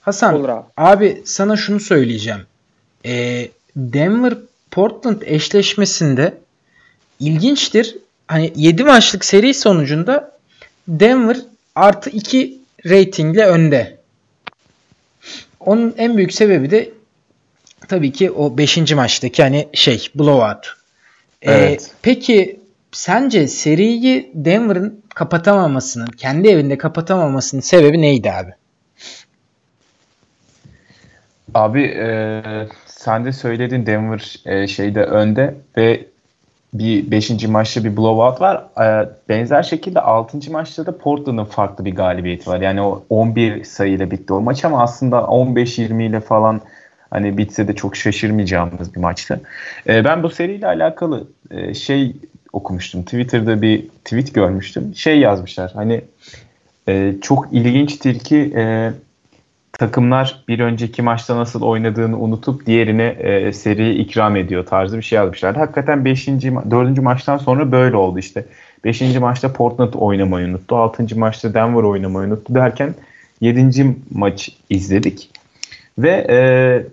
Hasan 0.00 0.34
Olur 0.34 0.48
abi. 0.48 0.64
abi 0.76 1.22
sana 1.24 1.56
şunu 1.56 1.80
söyleyeceğim. 1.80 2.40
Ee, 3.06 3.48
Denver 3.76 4.34
Portland 4.70 5.22
eşleşmesinde 5.24 6.34
ilginçtir. 7.20 7.96
Hani 8.28 8.52
7 8.56 8.84
maçlık 8.84 9.24
seri 9.24 9.54
sonucunda 9.54 10.38
Denver 10.88 11.36
artı 11.74 12.10
2 12.10 12.58
ratingle 12.86 13.46
önde. 13.46 13.97
Onun 15.60 15.94
en 15.98 16.16
büyük 16.16 16.32
sebebi 16.32 16.70
de 16.70 16.90
tabii 17.88 18.12
ki 18.12 18.30
o 18.30 18.58
5. 18.58 18.92
maçtaki 18.92 19.42
hani 19.42 19.68
şey 19.72 20.08
blowout. 20.14 20.76
Ee, 21.42 21.52
evet. 21.52 21.90
Peki 22.02 22.60
sence 22.92 23.48
seriyi 23.48 24.30
Denver'ın 24.34 25.02
kapatamamasının, 25.14 26.06
kendi 26.06 26.48
evinde 26.48 26.78
kapatamamasının 26.78 27.60
sebebi 27.60 28.00
neydi 28.00 28.32
abi? 28.32 28.50
Abi 31.54 31.82
e, 31.82 32.42
sen 32.86 33.24
de 33.24 33.32
söyledin 33.32 33.86
Denver 33.86 34.36
e, 34.46 34.66
şeyde 34.66 35.02
önde 35.02 35.54
ve 35.76 36.06
bir 36.74 37.10
5. 37.10 37.46
maçta 37.46 37.84
bir 37.84 37.96
blowout 37.96 38.40
var. 38.40 38.64
E, 38.80 39.08
benzer 39.28 39.62
şekilde 39.62 40.00
6. 40.00 40.52
maçta 40.52 40.86
da 40.86 40.98
Portland'ın 40.98 41.44
farklı 41.44 41.84
bir 41.84 41.94
galibiyeti 41.94 42.50
var. 42.50 42.60
Yani 42.60 42.82
o 42.82 43.04
11 43.10 43.64
sayıyla 43.64 44.10
bitti 44.10 44.32
o 44.32 44.40
maç 44.40 44.64
ama 44.64 44.82
aslında 44.82 45.16
15-20 45.16 46.02
ile 46.02 46.20
falan 46.20 46.60
hani 47.10 47.38
bitse 47.38 47.68
de 47.68 47.74
çok 47.74 47.96
şaşırmayacağımız 47.96 48.94
bir 48.94 49.00
maçtı. 49.00 49.40
E, 49.88 50.04
ben 50.04 50.22
bu 50.22 50.30
seriyle 50.30 50.66
alakalı 50.66 51.26
e, 51.50 51.74
şey 51.74 52.16
okumuştum. 52.52 53.02
Twitter'da 53.02 53.62
bir 53.62 53.88
tweet 54.04 54.34
görmüştüm. 54.34 54.94
Şey 54.94 55.18
yazmışlar. 55.18 55.70
Hani 55.74 56.00
e, 56.88 57.14
çok 57.22 57.48
ilginçtir 57.52 58.18
ki 58.18 58.52
e, 58.56 58.92
takımlar 59.72 60.44
bir 60.48 60.60
önceki 60.60 61.02
maçta 61.02 61.36
nasıl 61.36 61.62
oynadığını 61.62 62.18
unutup 62.18 62.66
diğerine 62.66 63.06
e, 63.06 63.52
seri 63.52 63.94
ikram 63.94 64.36
ediyor 64.36 64.66
tarzı 64.66 64.96
bir 64.96 65.02
şey 65.02 65.16
yazmışlar. 65.16 65.56
Hakikaten 65.56 66.04
5. 66.04 66.28
4. 66.28 66.98
maçtan 66.98 67.38
sonra 67.38 67.72
böyle 67.72 67.96
oldu 67.96 68.18
işte. 68.18 68.44
5. 68.84 69.16
maçta 69.16 69.52
Portland 69.52 69.94
oynamayı 69.94 70.48
unuttu. 70.48 70.76
6. 70.76 71.18
maçta 71.18 71.54
Denver 71.54 71.82
oynamayı 71.82 72.28
unuttu 72.28 72.54
derken 72.54 72.94
7. 73.40 73.96
maç 74.10 74.50
izledik. 74.70 75.30
Ve 75.98 76.26
e, 76.30 76.38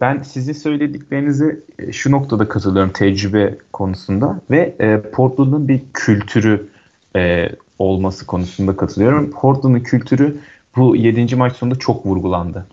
ben 0.02 0.22
sizi 0.22 0.54
söylediklerinizi 0.54 1.60
e, 1.80 1.92
şu 1.92 2.12
noktada 2.12 2.48
katılıyorum 2.48 2.92
tecrübe 2.92 3.56
konusunda 3.74 4.42
ve 4.52 4.76
e, 4.80 5.02
Portland'ın 5.02 5.68
bir 5.68 5.82
kültürü 5.94 6.68
e, 7.16 7.50
olması 7.80 8.26
konusunda 8.26 8.78
katılıyorum. 8.78 9.32
Portland'ın 9.32 9.80
kültürü 9.80 10.38
bu 10.76 10.96
7. 10.96 11.36
maç 11.36 11.56
sonunda 11.56 11.80
çok 11.80 12.06
vurgulandı 12.06 12.68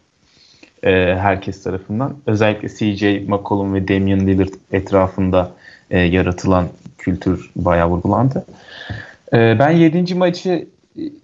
e, 0.83 0.91
herkes 1.21 1.62
tarafından. 1.62 2.17
Özellikle 2.27 2.69
CJ 2.69 3.29
McCollum 3.29 3.75
ve 3.75 3.88
Damian 3.88 4.27
Lillard 4.27 4.53
etrafında 4.73 5.53
e, 5.91 5.99
yaratılan 5.99 6.69
kültür 6.99 7.51
bayağı 7.57 7.88
vurgulandı. 7.88 8.47
E, 9.33 9.59
ben 9.59 9.71
7. 9.71 10.15
maçı 10.15 10.69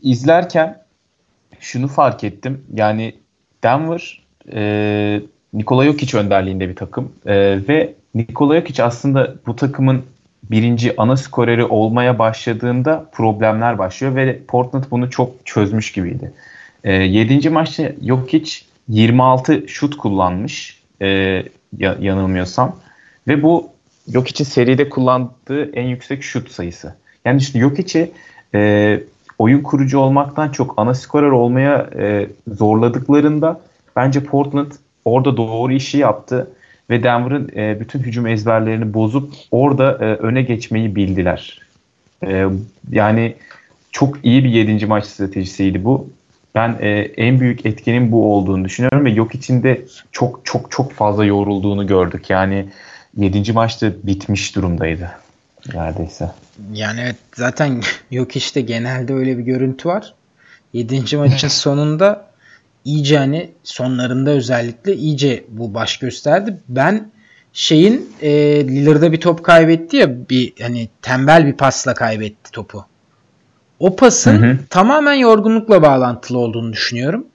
izlerken 0.03 0.79
şunu 1.61 1.89
fark 1.89 2.25
ettim. 2.25 2.65
Yani 2.75 3.15
Denver 3.65 4.23
e, 4.53 5.21
Nikola 5.55 5.85
Jokic 5.85 6.19
önderliğinde 6.19 6.69
bir 6.69 6.77
takım 6.77 7.13
e, 7.27 7.35
ve 7.69 7.95
Nikola 8.15 8.55
Jokic 8.55 8.83
aslında 8.83 9.35
bu 9.47 9.57
takımın 9.57 10.05
birinci 10.51 10.95
ana 10.97 11.17
skoreri 11.17 11.65
olmaya 11.65 12.19
başladığında 12.19 13.07
problemler 13.13 13.79
başlıyor 13.79 14.15
ve 14.15 14.39
Portland 14.49 14.85
bunu 14.91 15.11
çok 15.11 15.47
çözmüş 15.47 15.93
gibiydi. 15.93 16.33
E, 16.85 16.93
7. 16.93 17.51
maçta 17.51 17.93
Jokic 18.07 18.53
26 18.89 19.69
şut 19.69 19.97
kullanmış 19.97 20.83
e, 21.03 21.43
yanılmıyorsam 21.79 22.77
ve 23.29 23.43
bu 23.43 23.69
Jokic'in 24.13 24.45
seride 24.45 24.89
kullandığı 24.89 25.73
en 25.73 25.87
yüksek 25.87 26.23
şut 26.23 26.51
sayısı. 26.51 26.95
Yani 27.25 27.41
işte 27.41 27.59
Jokic'i 27.59 28.11
e, 28.55 29.01
oyun 29.39 29.63
kurucu 29.63 29.99
olmaktan 29.99 30.49
çok 30.49 30.75
ana 30.77 30.95
skorer 30.95 31.31
olmaya 31.31 31.91
e, 31.99 32.27
zorladıklarında 32.49 33.61
Bence 33.99 34.25
Portland 34.25 34.73
orada 35.05 35.37
doğru 35.37 35.73
işi 35.73 35.99
yaptı 35.99 36.51
ve 36.91 37.03
Denver'ın 37.03 37.51
e, 37.57 37.81
bütün 37.81 37.99
hücum 37.99 38.27
ezberlerini 38.27 38.95
bozup 38.95 39.35
orada 39.51 39.93
e, 39.93 40.05
öne 40.05 40.43
geçmeyi 40.43 40.97
bildiler. 40.97 41.61
E, 42.27 42.47
yani 42.91 43.35
çok 43.93 44.25
iyi 44.25 44.45
bir 44.45 44.49
7. 44.49 44.87
maç 44.87 45.05
stratejisiydi 45.05 45.85
bu. 45.85 46.11
Ben 46.59 46.77
e, 46.81 46.89
en 47.17 47.41
büyük 47.41 47.67
etkenin 47.67 48.13
bu 48.13 48.35
olduğunu 48.35 48.65
düşünüyorum 48.65 49.05
ve 49.05 49.11
yok 49.11 49.35
içinde 49.35 49.83
çok 50.13 50.41
çok 50.45 50.71
çok 50.71 50.93
fazla 50.93 51.25
yorulduğunu 51.25 51.87
gördük. 51.87 52.31
Yani 52.31 52.69
7. 53.17 53.53
maçta 53.53 53.93
bitmiş 54.03 54.57
durumdaydı 54.57 55.11
neredeyse. 55.75 56.31
Yani 56.73 57.01
evet 57.01 57.17
zaten 57.35 57.83
yok 58.11 58.37
işte 58.37 58.61
genelde 58.61 59.15
öyle 59.15 59.39
bir 59.39 59.43
görüntü 59.43 59.89
var. 59.89 60.15
7. 60.73 61.17
maçın 61.17 61.49
sonunda 61.49 62.31
iyice 62.85 63.19
hani 63.19 63.51
sonlarında 63.65 64.31
özellikle 64.31 64.97
iyice 64.97 65.45
bu 65.49 65.75
baş 65.75 65.97
gösterdi. 65.97 66.57
Ben 66.69 67.11
şeyin 67.53 68.13
e, 68.23 68.31
Lillard'a 68.69 69.13
bir 69.13 69.21
top 69.21 69.45
kaybetti 69.45 69.97
ya 69.97 70.29
bir 70.31 70.53
hani 70.63 70.89
tembel 71.03 71.47
bir 71.47 71.53
pasla 71.53 71.95
kaybetti 71.95 72.53
topu. 72.53 72.87
O 73.81 73.97
pasın 73.97 74.43
hı 74.43 74.47
hı. 74.47 74.59
tamamen 74.71 75.15
yorgunlukla 75.15 75.83
bağlantılı 75.83 76.39
olduğunu 76.39 76.73
düşünüyorum. 76.73 77.27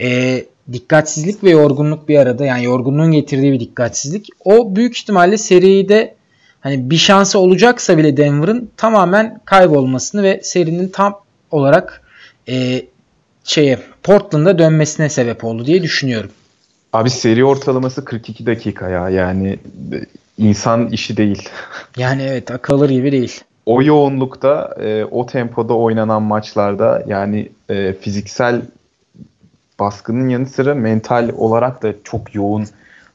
E, 0.00 0.44
dikkatsizlik 0.72 1.44
ve 1.44 1.50
yorgunluk 1.50 2.08
bir 2.08 2.18
arada 2.18 2.44
yani 2.44 2.64
yorgunluğun 2.64 3.12
getirdiği 3.12 3.52
bir 3.52 3.60
dikkatsizlik. 3.60 4.28
O 4.44 4.76
büyük 4.76 4.98
ihtimalle 4.98 5.38
seride 5.38 6.14
hani 6.60 6.90
bir 6.90 6.96
şansı 6.96 7.38
olacaksa 7.38 7.98
bile 7.98 8.16
Denver'ın 8.16 8.70
tamamen 8.76 9.40
kaybolmasını 9.44 10.22
ve 10.22 10.40
serinin 10.42 10.88
tam 10.88 11.20
olarak 11.50 12.02
e, 12.48 12.82
şeye 13.44 13.78
Portland'a 14.02 14.58
dönmesine 14.58 15.08
sebep 15.08 15.44
oldu 15.44 15.66
diye 15.66 15.82
düşünüyorum. 15.82 16.30
Abi 16.92 17.10
seri 17.10 17.44
ortalaması 17.44 18.04
42 18.04 18.46
dakika 18.46 18.88
ya. 18.88 19.08
Yani 19.08 19.58
insan 20.38 20.88
işi 20.88 21.16
değil. 21.16 21.48
Yani 21.96 22.22
evet 22.22 22.50
akılır 22.50 22.90
gibi 22.90 23.12
değil. 23.12 23.40
O 23.66 23.82
yoğunlukta, 23.82 24.76
e, 24.80 25.04
o 25.04 25.26
tempoda 25.26 25.74
oynanan 25.74 26.22
maçlarda 26.22 27.04
yani 27.06 27.48
e, 27.68 27.92
fiziksel 27.92 28.62
baskının 29.80 30.28
yanı 30.28 30.46
sıra 30.46 30.74
mental 30.74 31.30
olarak 31.36 31.82
da 31.82 31.94
çok 32.04 32.34
yoğun 32.34 32.66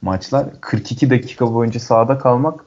maçlar. 0.01 0.45
42 0.61 1.09
dakika 1.09 1.53
boyunca 1.53 1.79
sahada 1.79 2.17
kalmak 2.17 2.65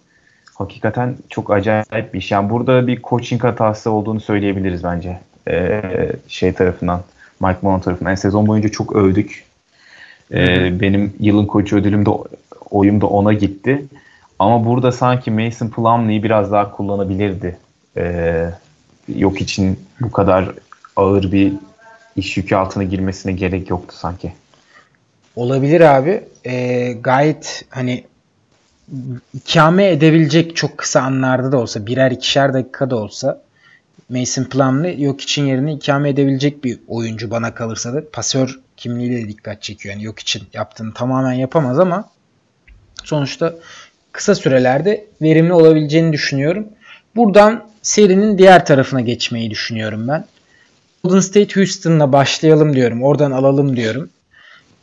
hakikaten 0.55 1.17
çok 1.29 1.51
acayip 1.51 2.15
bir 2.15 2.19
iş. 2.19 2.31
Yani 2.31 2.51
burada 2.51 2.87
bir 2.87 3.03
coaching 3.03 3.45
hatası 3.45 3.91
olduğunu 3.91 4.21
söyleyebiliriz 4.21 4.85
bence. 4.85 5.21
E, 5.49 5.83
şey 6.29 6.53
tarafından. 6.53 7.01
Mike 7.41 7.59
Malone 7.63 7.83
tarafından. 7.83 8.11
Yani 8.11 8.19
sezon 8.19 8.47
boyunca 8.47 8.69
çok 8.69 8.97
övdük. 8.97 9.45
Ee, 10.33 10.81
benim 10.81 11.15
yılın 11.21 11.47
koçu 11.47 11.77
ödülüm 11.77 12.07
de 12.07 12.11
oyum 12.71 13.01
da 13.01 13.07
ona 13.07 13.33
gitti. 13.33 13.85
Ama 14.39 14.67
burada 14.67 14.93
sanki 14.93 15.31
Mason 15.31 15.69
Plumlee'yi 15.69 16.23
biraz 16.23 16.53
daha 16.53 16.71
kullanabilirdi. 16.71 17.57
Ee, 17.97 18.51
yok 19.09 19.41
için 19.41 19.81
bu 20.01 20.13
kadar 20.13 20.55
ağır 20.97 21.33
bir 21.33 21.53
iş 22.17 22.37
yükü 22.37 22.55
altına 22.55 22.83
girmesine 22.83 23.33
gerek 23.33 23.71
yoktu 23.71 23.95
sanki. 23.99 24.33
Olabilir 25.37 25.81
abi. 25.81 26.25
Ee, 26.47 26.93
gayet 26.93 27.65
hani 27.69 28.05
ikame 29.35 29.91
edebilecek 29.91 30.57
çok 30.57 30.79
kısa 30.79 31.01
anlarda 31.01 31.53
da 31.53 31.57
olsa 31.57 31.87
birer 31.87 32.11
ikişer 32.11 32.55
dakika 32.55 32.91
da 32.91 32.97
olsa 32.97 33.43
Mason 34.09 34.45
Plumlee 34.45 35.01
yok 35.01 35.21
için 35.21 35.47
yerine 35.47 35.73
ikame 35.73 36.09
edebilecek 36.09 36.65
bir 36.65 36.79
oyuncu 36.89 37.31
bana 37.31 37.55
kalırsa 37.55 37.95
da 37.95 38.11
pasör 38.11 38.61
kimliğiyle 38.77 39.25
de 39.25 39.29
dikkat 39.29 39.63
çekiyor. 39.63 39.95
Yani 39.95 40.05
yok 40.05 40.19
için 40.19 40.43
yaptığını 40.53 40.95
tamamen 40.95 41.33
yapamaz 41.33 41.79
ama 41.79 42.09
sonuçta 43.05 43.55
kısa 44.13 44.35
sürelerde 44.35 45.07
verimli 45.23 45.53
olabileceğini 45.53 46.13
düşünüyorum. 46.13 46.69
Buradan 47.17 47.70
serinin 47.83 48.39
diğer 48.39 48.67
tarafına 48.67 49.01
geçmeyi 49.01 49.51
düşünüyorum 49.51 50.09
ben. 50.09 50.25
Golden 51.05 51.21
State 51.21 51.55
Houston'la 51.55 52.13
başlayalım 52.13 52.77
diyorum. 52.77 53.03
Oradan 53.03 53.31
alalım 53.31 53.77
diyorum. 53.77 54.11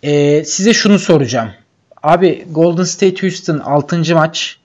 Ee, 0.04 0.44
size 0.46 0.74
şunu 0.74 1.00
soracağım. 1.00 1.50
Abi 2.04 2.46
Golden 2.52 2.84
State 2.84 3.22
Houston 3.22 3.60
6. 3.60 4.16
maç. 4.16 4.58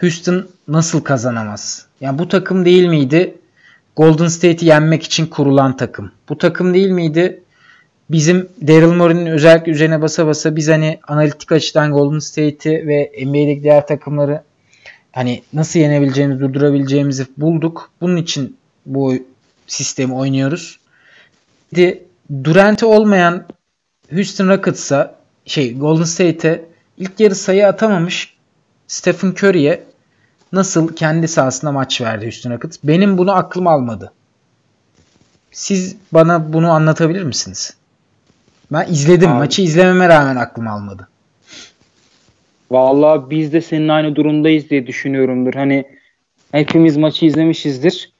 Houston 0.00 0.48
nasıl 0.68 1.00
kazanamaz? 1.00 1.86
Yani 2.00 2.18
bu 2.18 2.28
takım 2.28 2.64
değil 2.64 2.86
miydi? 2.86 3.34
Golden 3.96 4.28
State'i 4.28 4.68
yenmek 4.68 5.02
için 5.02 5.26
kurulan 5.26 5.76
takım. 5.76 6.12
Bu 6.28 6.38
takım 6.38 6.74
değil 6.74 6.90
miydi? 6.90 7.42
Bizim 8.10 8.48
Daryl 8.66 8.92
Morey'nin 8.92 9.26
özellikle 9.26 9.72
üzerine 9.72 10.02
basa 10.02 10.26
basa 10.26 10.56
biz 10.56 10.68
hani 10.68 11.00
analitik 11.08 11.52
açıdan 11.52 11.92
Golden 11.92 12.18
State'i 12.18 12.86
ve 12.86 13.12
NBA'deki 13.26 13.62
diğer 13.62 13.86
takımları 13.86 14.42
hani 15.12 15.42
nasıl 15.52 15.80
yenebileceğimizi, 15.80 16.40
durdurabileceğimizi 16.40 17.26
bulduk. 17.36 17.90
Bunun 18.00 18.16
için 18.16 18.56
bu 18.86 19.14
sistemi 19.66 20.14
oynuyoruz. 20.14 20.78
Şimdi 21.74 22.04
Durant'i 22.44 22.86
olmayan 22.86 23.44
Houston 24.10 24.48
Rockets'a 24.48 25.14
şey 25.46 25.78
Golden 25.78 26.04
State'e 26.04 26.64
ilk 26.96 27.20
yarı 27.20 27.34
sayı 27.34 27.66
atamamış 27.66 28.34
Stephen 28.88 29.30
Curry'e 29.30 29.84
nasıl 30.52 30.96
kendi 30.96 31.28
sahasında 31.28 31.72
maç 31.72 32.00
verdi 32.00 32.24
Houston 32.24 32.50
Rockets? 32.50 32.78
Benim 32.84 33.18
bunu 33.18 33.36
aklım 33.36 33.66
almadı. 33.66 34.12
Siz 35.52 35.96
bana 36.12 36.52
bunu 36.52 36.70
anlatabilir 36.70 37.22
misiniz? 37.22 37.74
Ben 38.72 38.86
izledim. 38.92 39.30
Abi. 39.30 39.38
Maçı 39.38 39.62
izlememe 39.62 40.08
rağmen 40.08 40.36
aklım 40.36 40.68
almadı. 40.68 41.08
Vallahi 42.70 43.30
biz 43.30 43.52
de 43.52 43.60
senin 43.60 43.88
aynı 43.88 44.16
durumdayız 44.16 44.70
diye 44.70 44.86
düşünüyorumdur. 44.86 45.54
Hani 45.54 45.84
hepimiz 46.52 46.96
maçı 46.96 47.26
izlemişizdir. 47.26 48.12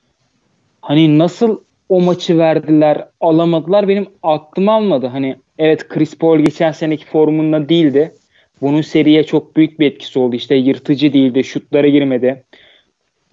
Hani 0.83 1.19
nasıl 1.19 1.61
o 1.89 2.01
maçı 2.01 2.39
verdiler, 2.39 3.09
alamadılar 3.21 3.89
benim 3.89 4.07
aklım 4.23 4.69
almadı. 4.69 5.07
Hani 5.07 5.37
evet 5.59 5.89
Chris 5.89 6.19
Paul 6.19 6.39
geçen 6.39 6.73
seneki 6.73 7.07
formunda 7.07 7.69
değildi. 7.69 8.13
Bunun 8.63 8.83
seriye 8.83 9.25
çok 9.25 9.57
büyük 9.57 9.81
bir 9.81 9.87
etkisi 9.87 10.19
oldu. 10.19 10.37
İşte 10.37 10.55
yırtıcı 10.55 11.13
değildi, 11.13 11.45
şutlara 11.45 11.89
girmedi. 11.89 12.45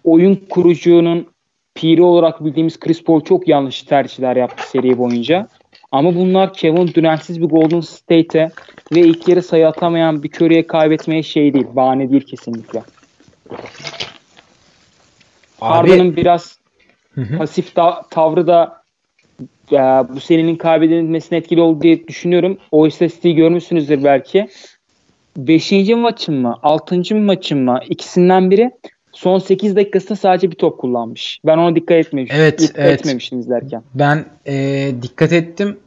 Oyun 0.03 0.35
kurucunun 0.49 1.27
piri 1.75 2.01
olarak 2.01 2.45
bildiğimiz 2.45 2.79
Chris 2.79 3.03
Paul 3.03 3.21
çok 3.21 3.47
yanlış 3.47 3.83
tercihler 3.83 4.35
yaptı 4.35 4.69
seri 4.69 4.97
boyunca. 4.97 5.47
Ama 5.95 6.15
bunlar 6.15 6.53
Kevin 6.53 6.93
Durant'siz 6.93 7.41
bir 7.41 7.45
Golden 7.45 7.79
State'e 7.79 8.49
ve 8.95 8.99
ilk 8.99 9.27
yarı 9.27 9.41
sayı 9.41 9.67
atamayan 9.67 10.23
bir 10.23 10.29
Curry'e 10.29 10.67
kaybetmeye 10.67 11.23
şey 11.23 11.53
değil. 11.53 11.65
Bahane 11.73 12.11
değil 12.11 12.21
kesinlikle. 12.21 12.83
Harden'ın 15.59 16.15
biraz 16.15 16.59
pasif 17.37 17.75
da, 17.75 18.01
tavrı 18.09 18.47
da 18.47 18.81
e, 19.71 19.75
bu 19.75 20.19
serinin 20.19 20.55
kaybedilmesine 20.55 21.37
etkili 21.37 21.61
oldu 21.61 21.81
diye 21.81 22.07
düşünüyorum. 22.07 22.57
O 22.71 22.87
istatistiği 22.87 23.35
görmüşsünüzdür 23.35 24.03
belki. 24.03 24.47
Beşinci 25.37 25.95
maçın 25.95 26.35
mı? 26.35 26.55
Altıncı 26.63 27.15
maçın 27.15 27.59
mı? 27.59 27.79
İkisinden 27.89 28.51
biri 28.51 28.71
son 29.11 29.39
8 29.39 29.75
dakikasında 29.75 30.15
sadece 30.15 30.51
bir 30.51 30.55
top 30.55 30.79
kullanmış. 30.79 31.39
Ben 31.45 31.57
ona 31.57 31.75
dikkat 31.75 31.97
etmemiştim. 31.97 32.39
Evet, 32.41 32.59
dikkat 32.59 32.79
evet. 32.79 32.99
etmemiştim 32.99 33.39
izlerken. 33.39 33.83
Ben 33.93 34.25
e, 34.47 34.91
dikkat 35.01 35.33
ettim. 35.33 35.77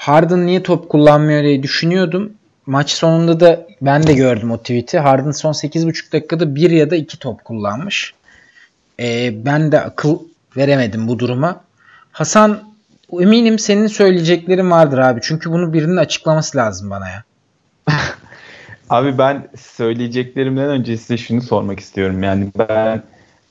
Harden 0.00 0.46
niye 0.46 0.62
top 0.62 0.88
kullanmıyor 0.88 1.42
diye 1.42 1.62
düşünüyordum. 1.62 2.32
Maç 2.66 2.90
sonunda 2.90 3.40
da 3.40 3.66
ben 3.82 4.06
de 4.06 4.12
gördüm 4.12 4.50
o 4.50 4.58
tweet'i. 4.58 4.98
Harden 4.98 5.30
son 5.30 5.52
8,5 5.52 6.12
dakikada 6.12 6.54
bir 6.54 6.70
ya 6.70 6.90
da 6.90 6.96
iki 6.96 7.18
top 7.18 7.44
kullanmış. 7.44 8.14
E, 9.00 9.32
ben 9.44 9.72
de 9.72 9.80
akıl 9.80 10.18
veremedim 10.56 11.08
bu 11.08 11.18
duruma. 11.18 11.60
Hasan 12.12 12.62
eminim 13.20 13.58
senin 13.58 13.86
söyleyeceklerin 13.86 14.70
vardır 14.70 14.98
abi. 14.98 15.20
Çünkü 15.22 15.50
bunu 15.50 15.72
birinin 15.72 15.96
açıklaması 15.96 16.58
lazım 16.58 16.90
bana 16.90 17.08
ya. 17.08 17.24
Abi 18.90 19.18
ben 19.18 19.48
söyleyeceklerimden 19.60 20.68
önce 20.68 20.96
size 20.96 21.16
şunu 21.16 21.42
sormak 21.42 21.80
istiyorum. 21.80 22.22
Yani 22.22 22.48
ben 22.58 23.02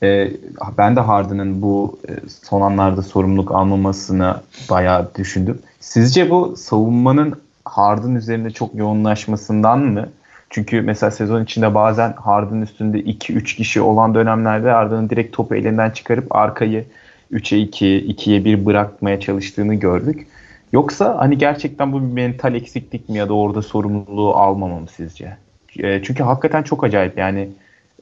e, 0.04 0.32
ben 0.78 0.96
de 0.96 1.00
Harden'ın 1.00 1.62
bu 1.62 2.00
e, 2.10 2.12
son 2.44 2.62
anlarda 2.62 3.02
sorumluluk 3.02 3.52
almamasını 3.52 4.36
bayağı 4.70 5.16
düşündüm. 5.16 5.60
Sizce 5.80 6.30
bu 6.30 6.56
savunmanın 6.58 7.34
Harden 7.66 8.16
üzerinde 8.16 8.52
çok 8.52 8.76
yoğunlaşmasından 8.76 9.80
mı? 9.80 10.10
Çünkü 10.50 10.82
mesela 10.82 11.12
sezon 11.12 11.44
içinde 11.44 11.76
bazen 11.76 12.14
Harden 12.14 12.62
üstünde 12.62 13.00
2-3 13.00 13.56
kişi 13.56 13.82
olan 13.82 14.16
dönemlerde 14.16 14.70
Harden'ın 14.70 15.10
direkt 15.10 15.36
topu 15.36 15.56
elinden 15.56 15.90
çıkarıp 15.90 16.36
arkayı 16.36 16.86
3'e 17.32 17.58
2, 17.58 17.86
2'ye 17.86 18.46
1 18.46 18.66
bırakmaya 18.66 19.20
çalıştığını 19.20 19.76
gördük. 19.76 20.28
Yoksa 20.74 21.18
hani 21.18 21.38
gerçekten 21.38 21.92
bu 21.94 22.02
bir 22.02 22.14
mental 22.14 22.56
eksiklik 22.56 23.10
mi 23.10 23.18
ya 23.18 23.30
da 23.30 23.34
orada 23.34 23.62
sorumluluğu 23.62 24.34
almamam 24.34 24.88
sizce? 24.88 25.38
E, 25.80 26.04
çünkü 26.04 26.24
hakikaten 26.24 26.64
çok 26.64 26.84
acayip 26.84 27.18
yani 27.18 27.50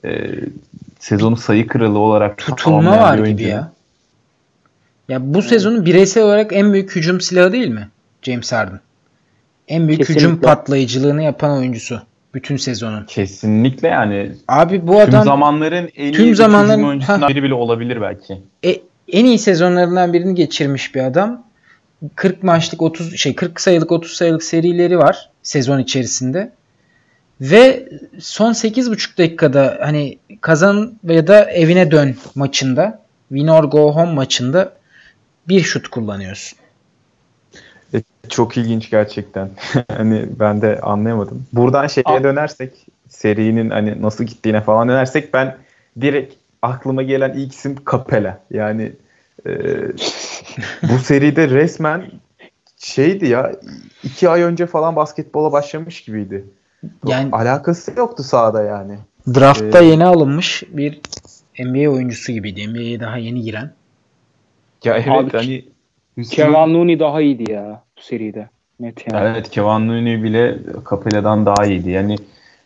e, 0.08 0.40
sezonu 1.00 1.38
sayı 1.38 1.68
kralı 1.68 2.00
olarak 2.00 2.38
tutulma 2.38 3.00
var 3.00 3.18
gibi 3.18 3.44
ya. 3.44 3.72
Ya 5.10 5.34
bu 5.34 5.42
sezonun 5.42 5.86
bireysel 5.86 6.24
olarak 6.24 6.54
en 6.54 6.74
büyük 6.74 6.96
hücum 6.96 7.22
silahı 7.22 7.52
değil 7.52 7.68
mi? 7.68 7.90
James 8.22 8.52
Harden. 8.52 8.80
En 9.68 9.88
büyük 9.88 10.00
Kesinlikle. 10.00 10.26
hücum 10.26 10.42
patlayıcılığını 10.42 11.24
yapan 11.24 11.58
oyuncusu 11.58 12.02
bütün 12.34 12.58
sezonun. 12.58 13.06
Kesinlikle 13.06 13.88
yani. 13.88 14.32
Abi 14.48 14.88
bu 14.88 15.00
adam 15.00 15.12
tüm 15.12 15.24
zamanların 15.24 15.90
en 15.96 16.14
tüm 16.14 16.26
iyi 16.26 16.36
zamanların, 16.36 16.78
hücum 16.78 16.90
oyuncusundan 16.90 17.30
biri 17.30 17.44
bile 17.44 17.54
olabilir 17.54 18.02
belki. 18.02 18.42
E, 18.66 18.82
en 19.12 19.26
iyi 19.26 19.40
sezonlarından 19.40 20.14
birini 20.14 20.36
geçirmiş 20.36 20.96
bir 20.96 21.04
adam. 21.04 21.44
40 22.16 22.44
maçlık 22.44 22.82
30 22.82 23.18
şey 23.18 23.36
40 23.36 23.62
sayılık 23.62 23.92
30 23.92 24.12
sayılık 24.12 24.44
serileri 24.44 24.98
var 24.98 25.30
sezon 25.44 25.80
içerisinde. 25.80 26.52
Ve 27.42 27.90
son 28.20 28.54
8,5 28.54 29.18
dakikada 29.18 29.78
hani 29.82 30.20
kazan 30.42 30.94
ya 31.04 31.28
da 31.28 31.52
evine 31.52 31.92
dön 31.92 32.16
maçında 32.36 33.02
win 33.30 33.48
or 33.48 33.64
go 33.64 33.96
home 33.96 34.14
maçında 34.14 34.74
bir 35.48 35.62
şut 35.62 35.88
kullanıyorsun. 35.88 36.60
E, 37.94 38.02
çok 38.30 38.58
ilginç 38.58 38.90
gerçekten. 38.90 39.50
hani 39.92 40.26
ben 40.40 40.62
de 40.62 40.80
anlayamadım. 40.82 41.46
Buradan 41.54 41.88
şeye 41.88 42.04
A- 42.06 42.24
dönersek 42.24 42.74
serinin 43.10 43.70
hani 43.70 44.02
nasıl 44.02 44.24
gittiğine 44.24 44.62
falan 44.62 44.90
dönersek 44.90 45.34
ben 45.34 45.58
direkt 46.02 46.36
aklıma 46.62 47.04
gelen 47.04 47.34
ilk 47.34 47.54
isim 47.54 47.76
Capella. 47.92 48.40
Yani 48.52 48.92
e, 49.46 49.52
bu 50.84 51.00
seride 51.04 51.50
resmen 51.50 52.12
şeydi 52.78 53.28
ya 53.28 53.52
iki 54.04 54.30
ay 54.30 54.42
önce 54.42 54.66
falan 54.66 54.96
basketbola 54.96 55.52
başlamış 55.52 56.02
gibiydi. 56.02 56.46
Yani 57.08 57.30
alakası 57.32 57.92
yoktu 57.98 58.24
sahada 58.24 58.64
yani. 58.64 58.98
Draft'ta 59.36 59.82
ee, 59.82 59.86
yeni 59.86 60.06
alınmış 60.06 60.64
bir 60.70 61.00
NBA 61.60 61.90
oyuncusu 61.90 62.32
gibiydi. 62.32 62.68
NBA'ye 62.68 63.00
daha 63.00 63.18
yeni 63.18 63.42
giren. 63.42 63.72
Ya 64.84 64.96
evet 64.96 65.08
Abi, 65.08 65.32
hani 65.32 65.66
Kevin 66.30 66.74
Looney 66.74 67.00
daha 67.00 67.22
iyiydi 67.22 67.52
ya 67.52 67.84
bu 67.98 68.02
seride. 68.02 68.50
Net 68.80 69.08
yani. 69.08 69.28
Evet 69.28 69.50
Kevin 69.50 69.90
Looney 69.90 70.24
bile 70.24 70.58
Capella'dan 70.90 71.46
daha 71.46 71.66
iyiydi. 71.66 71.90
Yani 71.90 72.18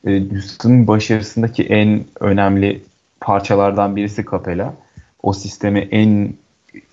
e, 0.08 0.30
Houston'ın 0.30 0.88
başarısındaki 0.88 1.64
en 1.64 2.04
önemli 2.20 2.82
parçalardan 3.20 3.96
birisi 3.96 4.26
Capella. 4.32 4.74
O 5.24 5.34
sisteme 5.34 5.80
en 5.80 6.34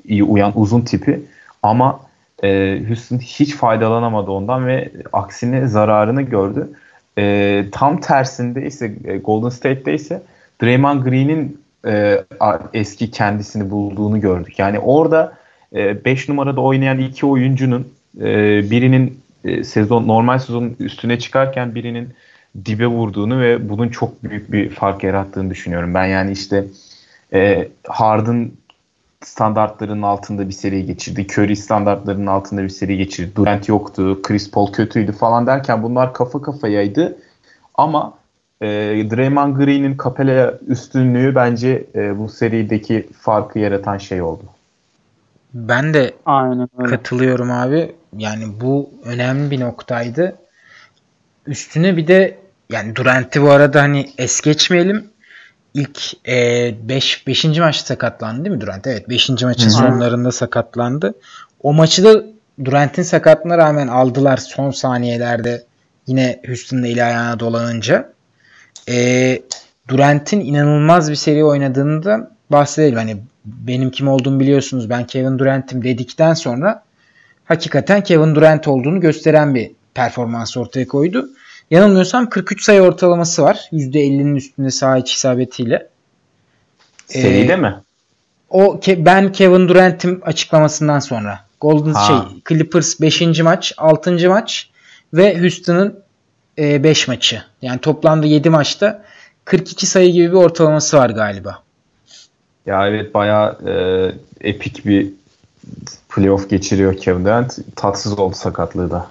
iyi 0.04 0.24
uyan 0.24 0.52
uzun 0.54 0.80
tipi 0.80 1.20
ama 1.62 2.00
e, 2.42 2.80
Houston 2.88 3.18
hiç 3.18 3.54
faydalanamadı 3.54 4.30
ondan 4.30 4.66
ve 4.66 4.92
aksine 5.12 5.66
zararını 5.66 6.22
gördü. 6.22 6.68
E, 7.18 7.64
tam 7.72 8.00
tersinde 8.00 8.66
ise 8.66 8.92
e, 9.04 9.18
Golden 9.18 9.48
State'de 9.48 9.94
ise 9.94 10.22
Draymond 10.62 11.04
Green'in 11.04 11.60
e, 11.86 12.24
eski 12.74 13.10
kendisini 13.10 13.70
bulduğunu 13.70 14.20
gördük. 14.20 14.58
Yani 14.58 14.78
orada 14.78 15.32
5 15.72 16.28
e, 16.28 16.32
numarada 16.32 16.60
oynayan 16.60 16.98
iki 16.98 17.26
oyuncunun 17.26 17.88
e, 18.20 18.24
birinin 18.70 19.20
e, 19.44 19.64
sezon 19.64 20.08
normal 20.08 20.38
sezonun 20.38 20.76
üstüne 20.78 21.18
çıkarken 21.18 21.74
birinin 21.74 22.08
dibe 22.64 22.86
vurduğunu 22.86 23.40
ve 23.40 23.68
bunun 23.68 23.88
çok 23.88 24.24
büyük 24.24 24.52
bir 24.52 24.70
fark 24.70 25.02
yarattığını 25.02 25.50
düşünüyorum. 25.50 25.94
Ben 25.94 26.06
yani 26.06 26.32
işte 26.32 26.64
e, 27.32 27.68
Harden 27.88 28.50
standartlarının 29.24 30.02
altında 30.02 30.48
bir 30.48 30.52
seri 30.52 30.86
geçirdi. 30.86 31.26
Curry 31.32 31.56
standartlarının 31.56 32.26
altında 32.26 32.62
bir 32.62 32.68
seri 32.68 32.96
geçirdi. 32.96 33.36
Durant 33.36 33.68
yoktu, 33.68 34.22
Chris 34.22 34.50
Paul 34.50 34.72
kötüydü 34.72 35.12
falan 35.12 35.46
derken 35.46 35.82
bunlar 35.82 36.14
kafa 36.14 36.42
kafayaydı. 36.42 37.18
Ama 37.74 38.14
e, 38.60 38.66
Draymond 39.10 39.56
Green'in 39.56 39.96
Capella'ya 40.04 40.58
üstünlüğü 40.66 41.34
bence 41.34 41.84
e, 41.94 42.18
bu 42.18 42.28
serideki 42.28 43.08
farkı 43.20 43.58
yaratan 43.58 43.98
şey 43.98 44.22
oldu. 44.22 44.42
Ben 45.54 45.94
de 45.94 46.14
Aynen 46.26 46.68
öyle. 46.78 46.90
katılıyorum 46.90 47.50
abi. 47.50 47.94
Yani 48.16 48.44
bu 48.60 48.90
önemli 49.04 49.50
bir 49.50 49.60
noktaydı. 49.60 50.36
Üstüne 51.46 51.96
bir 51.96 52.06
de 52.06 52.38
yani 52.70 52.96
Durant'i 52.96 53.42
bu 53.42 53.50
arada 53.50 53.82
hani 53.82 54.10
es 54.18 54.40
geçmeyelim. 54.40 55.10
İlk 55.74 56.26
5 56.26 57.22
e, 57.22 57.26
5. 57.26 57.44
maçta 57.44 57.86
sakatlandı 57.86 58.44
değil 58.44 58.54
mi 58.56 58.60
Durant? 58.60 58.86
Evet 58.86 59.08
5. 59.08 59.28
maçın 59.28 59.70
Hı-hı. 59.70 59.70
sonlarında 59.70 60.32
sakatlandı. 60.32 61.14
O 61.62 61.72
maçı 61.72 62.04
da 62.04 62.24
Durant'in 62.64 63.02
sakatlığına 63.02 63.58
rağmen 63.58 63.88
aldılar 63.88 64.36
son 64.36 64.70
saniyelerde 64.70 65.64
yine 66.06 66.40
Houston'da 66.46 66.86
eli 66.86 67.04
ayağına 67.04 67.40
dolanınca. 67.40 68.12
E, 68.88 69.42
Durant'in 69.88 70.40
inanılmaz 70.40 71.10
bir 71.10 71.16
seri 71.16 71.44
oynadığında 71.44 72.30
bahsedelim. 72.50 72.96
Hani 72.96 73.16
benim 73.44 73.90
kim 73.90 74.08
olduğumu 74.08 74.40
biliyorsunuz 74.40 74.90
ben 74.90 75.06
Kevin 75.06 75.38
Durant'im 75.38 75.84
dedikten 75.84 76.34
sonra 76.34 76.82
hakikaten 77.44 78.02
Kevin 78.02 78.34
Durant 78.34 78.68
olduğunu 78.68 79.00
gösteren 79.00 79.54
bir 79.54 79.70
performans 79.94 80.56
ortaya 80.56 80.88
koydu. 80.88 81.28
Yanılmıyorsam 81.70 82.28
43 82.28 82.64
sayı 82.64 82.80
ortalaması 82.80 83.42
var. 83.42 83.68
%50'nin 83.72 84.36
üstünde 84.36 84.70
saha 84.70 84.98
içi 84.98 85.14
isabetiyle. 85.14 85.88
Seride 87.06 87.52
ee, 87.52 87.56
mi? 87.56 87.74
O 88.50 88.80
ben 88.86 89.32
Kevin 89.32 89.68
Durant'im 89.68 90.20
açıklamasından 90.24 90.98
sonra. 90.98 91.40
Golden 91.60 91.92
ha. 91.92 92.06
şey 92.06 92.42
Clippers 92.48 93.00
5. 93.00 93.40
maç, 93.40 93.74
6. 93.76 94.28
maç 94.28 94.70
ve 95.14 95.40
Houston'ın 95.40 96.00
5 96.58 97.08
e, 97.08 97.10
maçı. 97.10 97.42
Yani 97.62 97.80
toplamda 97.80 98.26
7 98.26 98.50
maçta 98.50 99.02
42 99.44 99.86
sayı 99.86 100.12
gibi 100.12 100.28
bir 100.28 100.36
ortalaması 100.36 100.96
var 100.96 101.10
galiba. 101.10 101.62
Ya 102.66 102.88
evet 102.88 103.14
bayağı 103.14 103.58
e, 103.66 103.74
epik 104.48 104.86
bir 104.86 105.10
playoff 106.08 106.50
geçiriyor 106.50 106.96
Kevin 106.96 107.24
Durant. 107.24 107.58
Tatsız 107.76 108.18
oldu 108.18 108.34
sakatlığı 108.34 108.90
da. 108.90 109.06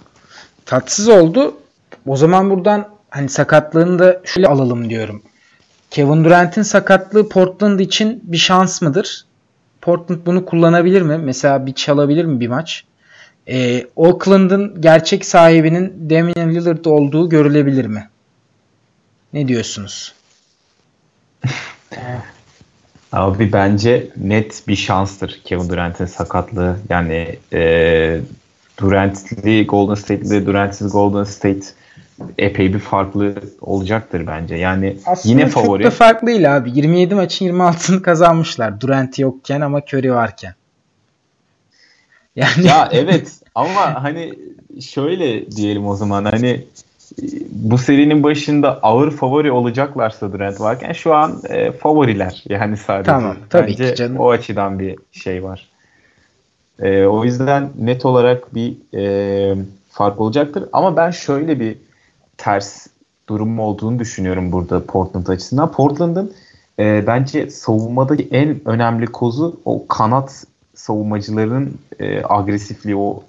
Tatsız 0.65 1.09
oldu. 1.09 1.55
O 2.07 2.15
zaman 2.15 2.49
buradan 2.49 2.89
hani 3.09 3.29
sakatlığını 3.29 3.99
da 3.99 4.21
şöyle 4.25 4.47
alalım 4.47 4.89
diyorum. 4.89 5.21
Kevin 5.91 6.23
Durant'in 6.23 6.61
sakatlığı 6.61 7.29
Portland 7.29 7.79
için 7.79 8.21
bir 8.23 8.37
şans 8.37 8.81
mıdır? 8.81 9.25
Portland 9.81 10.19
bunu 10.25 10.45
kullanabilir 10.45 11.01
mi? 11.01 11.17
Mesela 11.17 11.65
bir 11.65 11.73
çalabilir 11.73 12.25
mi 12.25 12.39
bir 12.39 12.47
maç? 12.47 12.83
Ee, 13.49 13.85
Oakland'ın 13.95 14.81
gerçek 14.81 15.25
sahibinin 15.25 16.09
Damian 16.09 16.55
Lillard 16.55 16.85
olduğu 16.85 17.29
görülebilir 17.29 17.85
mi? 17.85 18.09
Ne 19.33 19.47
diyorsunuz? 19.47 20.13
Abi 23.11 23.53
bence 23.53 24.07
net 24.17 24.63
bir 24.67 24.75
şanstır 24.75 25.41
Kevin 25.45 25.69
Durant'in 25.69 26.05
sakatlığı. 26.05 26.77
Yani 26.89 27.39
e, 27.53 28.21
Durant'li 28.79 29.65
Golden 29.65 29.95
State'li 29.95 30.45
Durant'siz 30.45 30.91
Golden 30.91 31.23
State 31.23 31.65
epey 32.37 32.73
bir 32.73 32.79
farklı 32.79 33.35
olacaktır 33.61 34.27
bence. 34.27 34.55
Yani 34.55 34.97
Aslında 35.05 35.31
yine 35.35 35.49
favori. 35.49 35.83
çok 35.83 35.91
da 35.91 35.95
farklı 35.95 36.27
değil 36.27 36.57
abi. 36.57 36.71
27 36.75 37.15
maçın 37.15 37.45
26'sını 37.45 38.01
kazanmışlar. 38.01 38.81
Durant 38.81 39.19
yokken 39.19 39.61
ama 39.61 39.79
Curry 39.79 40.13
varken. 40.13 40.53
Yani 42.35 42.67
Ya 42.67 42.89
evet 42.91 43.31
ama 43.55 44.03
hani 44.03 44.33
şöyle 44.81 45.51
diyelim 45.51 45.87
o 45.87 45.95
zaman 45.95 46.25
hani 46.25 46.65
bu 47.51 47.77
serinin 47.77 48.23
başında 48.23 48.79
ağır 48.83 49.11
favori 49.11 49.51
olacaklarsa 49.51 50.33
Durant 50.33 50.59
varken 50.61 50.93
şu 50.93 51.13
an 51.15 51.41
e, 51.49 51.71
favoriler 51.71 52.43
yani 52.49 52.77
sadece. 52.77 53.11
Tamam 53.11 53.35
tabii 53.49 53.67
Bence 53.71 53.89
ki 53.89 53.95
canım. 53.95 54.17
O 54.19 54.29
açıdan 54.29 54.79
bir 54.79 54.95
şey 55.11 55.43
var. 55.43 55.67
E, 56.81 57.05
o 57.05 57.25
yüzden 57.25 57.69
net 57.79 58.05
olarak 58.05 58.55
bir 58.55 58.73
e, 58.93 59.55
fark 59.89 60.21
olacaktır. 60.21 60.63
Ama 60.73 60.95
ben 60.97 61.11
şöyle 61.11 61.59
bir 61.59 61.77
ters 62.37 62.87
durum 63.29 63.59
olduğunu 63.59 63.99
düşünüyorum 63.99 64.51
burada 64.51 64.85
Portland 64.85 65.27
açısından. 65.27 65.71
Portland'ın 65.71 66.33
e, 66.79 67.03
bence 67.07 67.49
savunmadaki 67.49 68.27
en 68.31 68.67
önemli 68.67 69.05
kozu 69.05 69.59
o 69.65 69.87
kanat 69.87 70.45
savunmacıların 70.75 71.77
e, 71.99 72.21
agresifliği, 72.23 72.95
o 72.95 73.23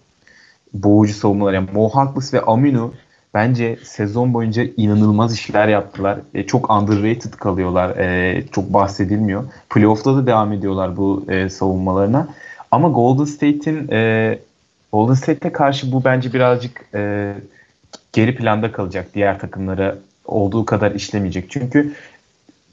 boğucu 0.74 1.14
savunmalar. 1.14 1.52
Yani 1.52 1.68
Mo 1.72 1.88
Harkless 1.88 2.34
ve 2.34 2.40
Aminu 2.40 2.92
bence 3.34 3.78
sezon 3.84 4.34
boyunca 4.34 4.64
inanılmaz 4.76 5.34
işler 5.34 5.68
yaptılar. 5.68 6.18
E, 6.34 6.46
çok 6.46 6.70
underrated 6.70 7.32
kalıyorlar. 7.32 7.96
E, 7.96 8.44
çok 8.52 8.72
bahsedilmiyor. 8.72 9.44
Playoff'ta 9.70 10.16
da 10.16 10.26
devam 10.26 10.52
ediyorlar 10.52 10.96
bu 10.96 11.24
e, 11.28 11.48
savunmalarına. 11.48 12.28
Ama 12.70 12.88
Golden 12.88 13.24
State'in 13.24 13.88
e, 13.92 14.38
Golden 14.92 15.14
State'e 15.14 15.52
karşı 15.52 15.92
bu 15.92 16.04
bence 16.04 16.32
birazcık 16.32 16.84
e, 16.94 17.34
geri 18.12 18.36
planda 18.36 18.72
kalacak. 18.72 19.06
Diğer 19.14 19.38
takımlara 19.38 19.96
olduğu 20.24 20.64
kadar 20.64 20.92
işlemeyecek. 20.92 21.50
Çünkü 21.50 21.94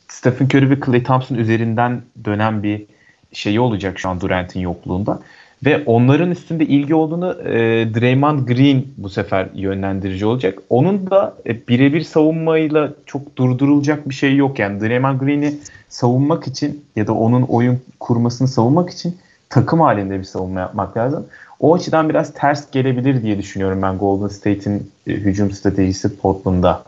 Stephen 0.07 0.45
Curry 0.45 0.69
ve 0.69 0.79
Klay 0.79 1.03
Thompson 1.03 1.35
üzerinden 1.35 2.01
dönen 2.25 2.63
bir 2.63 2.85
şeyi 3.33 3.59
olacak 3.59 3.99
şu 3.99 4.09
an 4.09 4.21
Durant'in 4.21 4.59
yokluğunda. 4.59 5.19
Ve 5.65 5.83
onların 5.85 6.31
üstünde 6.31 6.65
ilgi 6.65 6.95
olduğunu 6.95 7.41
e, 7.41 7.53
Draymond 7.95 8.47
Green 8.47 8.83
bu 8.97 9.09
sefer 9.09 9.49
yönlendirici 9.53 10.25
olacak. 10.25 10.59
Onun 10.69 11.09
da 11.09 11.35
e, 11.47 11.67
birebir 11.67 12.01
savunmayla 12.01 12.93
çok 13.05 13.37
durdurulacak 13.37 14.09
bir 14.09 14.13
şey 14.13 14.35
yok. 14.35 14.59
Yani 14.59 14.81
Draymond 14.81 15.19
Green'i 15.19 15.53
savunmak 15.89 16.47
için 16.47 16.85
ya 16.95 17.07
da 17.07 17.13
onun 17.13 17.41
oyun 17.41 17.81
kurmasını 17.99 18.47
savunmak 18.47 18.89
için 18.89 19.17
takım 19.49 19.81
halinde 19.81 20.19
bir 20.19 20.23
savunma 20.23 20.59
yapmak 20.59 20.97
lazım. 20.97 21.27
O 21.59 21.75
açıdan 21.75 22.09
biraz 22.09 22.33
ters 22.33 22.71
gelebilir 22.71 23.23
diye 23.23 23.37
düşünüyorum 23.37 23.81
ben 23.81 23.97
Golden 23.97 24.27
State'in 24.27 24.91
e, 25.07 25.11
hücum 25.11 25.51
stratejisi 25.51 26.17
Portland'da. 26.17 26.83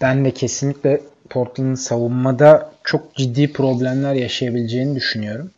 Ben 0.00 0.24
de 0.24 0.30
kesinlikle 0.30 1.00
Portland'ın 1.30 1.74
savunmada 1.74 2.72
çok 2.84 3.14
ciddi 3.14 3.52
problemler 3.52 4.14
yaşayabileceğini 4.14 4.96
düşünüyorum 4.96 5.50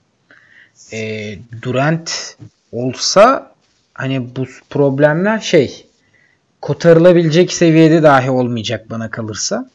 e, 0.92 1.38
Durant 1.62 2.36
olsa 2.72 3.52
hani 3.94 4.36
bu 4.36 4.46
problemler 4.70 5.38
şey 5.38 5.86
kotarılabilecek 6.60 7.52
seviyede 7.52 8.02
dahi 8.02 8.30
olmayacak 8.30 8.90
bana 8.90 9.10
kalırsa. 9.10 9.70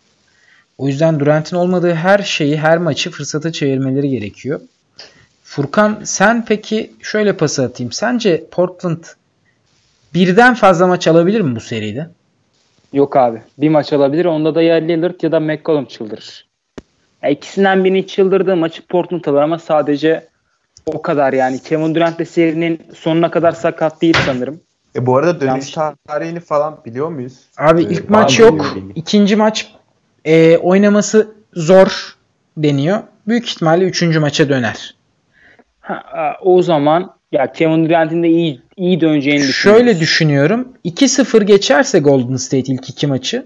O 0.77 0.87
yüzden 0.87 1.19
Durant'in 1.19 1.55
olmadığı 1.55 1.93
her 1.93 2.19
şeyi, 2.19 2.57
her 2.57 2.77
maçı 2.77 3.11
fırsata 3.11 3.51
çevirmeleri 3.51 4.09
gerekiyor. 4.09 4.61
Furkan 5.55 5.99
sen 6.03 6.45
peki 6.45 6.93
şöyle 7.01 7.37
pas 7.37 7.59
atayım. 7.59 7.91
Sence 7.91 8.43
Portland 8.51 9.03
birden 10.13 10.53
fazla 10.53 10.87
maç 10.87 11.07
alabilir 11.07 11.41
mi 11.41 11.55
bu 11.55 11.59
seride? 11.59 12.09
Yok 12.93 13.17
abi. 13.17 13.41
Bir 13.57 13.69
maç 13.69 13.93
alabilir. 13.93 14.25
Onda 14.25 14.55
da 14.55 14.61
ya 14.61 14.75
Lillard 14.75 15.21
ya 15.21 15.31
da 15.31 15.39
McCollum 15.39 15.85
çıldırır. 15.85 16.47
Ya 17.23 17.29
ikisinden 17.29 17.83
birini 17.83 18.07
çıldırdığı 18.07 18.55
maçı 18.55 18.87
Portland 18.87 19.25
alır 19.25 19.41
ama 19.41 19.59
sadece 19.59 20.27
o 20.85 21.01
kadar 21.01 21.33
yani. 21.33 21.59
Kevin 21.59 21.95
Durant 21.95 22.19
de 22.19 22.25
serinin 22.25 22.81
sonuna 22.95 23.31
kadar 23.31 23.51
sakat 23.51 24.01
değil 24.01 24.17
sanırım. 24.25 24.59
E 24.95 25.05
bu 25.05 25.17
arada 25.17 25.41
dönüş 25.41 25.77
Yanlış. 25.77 25.97
tarihini 26.07 26.39
falan 26.39 26.77
biliyor 26.85 27.09
muyuz? 27.09 27.39
Abi 27.57 27.81
ee, 27.81 27.89
ilk 27.89 28.09
maç 28.09 28.39
yok. 28.39 28.77
İkinci 28.95 29.35
maç 29.35 29.71
e, 30.25 30.57
oynaması 30.57 31.31
zor 31.53 32.15
deniyor. 32.57 32.99
Büyük 33.27 33.47
ihtimalle 33.47 33.85
üçüncü 33.85 34.19
maça 34.19 34.49
döner. 34.49 34.95
Ha, 35.85 36.37
o 36.41 36.61
zaman 36.61 37.15
ya 37.31 37.51
Kevin 37.51 37.85
Durant'in 37.85 38.23
de 38.23 38.29
iyi 38.29 38.61
iyi 38.77 39.01
döneceğini. 39.01 39.43
Şöyle 39.43 39.99
düşünüyorum. 39.99 40.73
2-0 40.85 41.43
geçerse 41.43 41.99
Golden 41.99 42.35
State 42.35 42.73
ilk 42.73 42.89
iki 42.89 43.07
maçı 43.07 43.45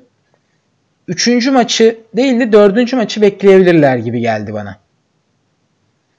üçüncü 1.07 1.51
maçı 1.51 1.97
değil 2.15 2.39
de 2.39 2.51
dördüncü 2.51 2.95
maçı 2.95 3.21
bekleyebilirler 3.21 3.97
gibi 3.97 4.19
geldi 4.19 4.53
bana. 4.53 4.77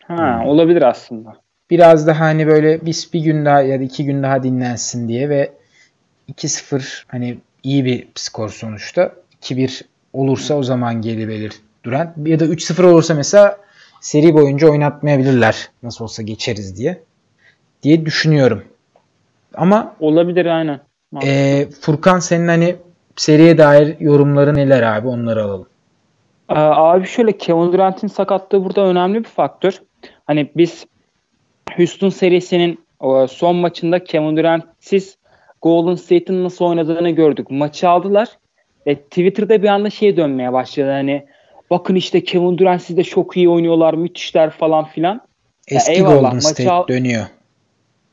Ha, 0.05 0.43
olabilir 0.47 0.83
aslında. 0.83 1.37
Biraz 1.71 2.07
daha 2.07 2.21
hani 2.21 2.47
böyle 2.47 2.87
biz 2.87 3.11
bir 3.13 3.21
gün 3.21 3.45
daha 3.45 3.63
ya 3.63 3.81
da 3.81 3.83
iki 3.83 4.05
gün 4.05 4.23
daha 4.23 4.43
dinlensin 4.43 5.09
diye 5.09 5.29
ve 5.29 5.53
2-0 6.33 7.05
hani 7.07 7.39
iyi 7.63 7.85
bir 7.85 8.09
skor 8.15 8.49
sonuçta. 8.49 9.13
2-1 9.43 9.83
olursa 10.13 10.55
o 10.55 10.63
zaman 10.63 11.03
geri 11.03 11.51
Durant. 11.85 12.29
Ya 12.29 12.41
da 12.41 12.45
3-0 12.45 12.83
olursa 12.83 13.15
mesela 13.15 13.59
seri 14.01 14.35
boyunca 14.35 14.71
oynatmayabilirler. 14.71 15.69
Nasıl 15.83 16.05
olsa 16.05 16.23
geçeriz 16.23 16.79
diye. 16.79 17.03
Diye 17.83 18.07
düşünüyorum. 18.07 18.65
Ama 19.55 19.97
olabilir 20.01 20.47
aynen. 20.47 20.81
E, 21.25 21.67
Furkan 21.81 22.19
senin 22.19 22.49
hani 22.49 22.77
seriye 23.17 23.59
dair 23.59 24.01
yorumları 24.01 24.55
neler 24.55 24.83
abi 24.83 25.09
onları 25.09 25.45
alalım. 25.45 25.67
Abi 26.49 27.07
şöyle 27.07 27.39
Kevin 27.39 27.73
Durant'in 27.73 28.09
sakatlığı 28.09 28.65
burada 28.65 28.81
önemli 28.81 29.19
bir 29.19 29.29
faktör. 29.29 29.83
Hani 30.27 30.51
biz 30.57 30.87
Houston 31.77 32.09
serisinin 32.09 32.85
son 33.29 33.57
maçında 33.57 34.05
Kevin 34.05 34.37
Durant'siz 34.37 35.17
Golden 35.63 35.95
State'in 35.95 36.45
nasıl 36.45 36.65
oynadığını 36.65 37.11
gördük. 37.11 37.51
Maçı 37.51 37.89
aldılar 37.89 38.29
E, 38.87 38.97
Twitter'da 38.97 39.63
bir 39.63 39.69
anda 39.69 39.91
şey 39.91 40.17
dönmeye 40.17 40.53
başladı 40.53 40.91
hani 40.91 41.27
bakın 41.71 41.95
işte 41.95 42.25
Kevin 42.25 42.59
Durant 42.59 42.83
siz 42.83 42.97
de 42.97 43.05
çok 43.05 43.37
iyi 43.37 43.49
oynuyorlar 43.49 43.95
müthişler 43.95 44.51
falan 44.51 44.85
filan. 44.85 45.21
Eski 45.69 46.01
ya 46.01 46.03
Golden 46.03 46.39
State 46.39 46.71
al- 46.71 46.89
dönüyor. 46.89 47.27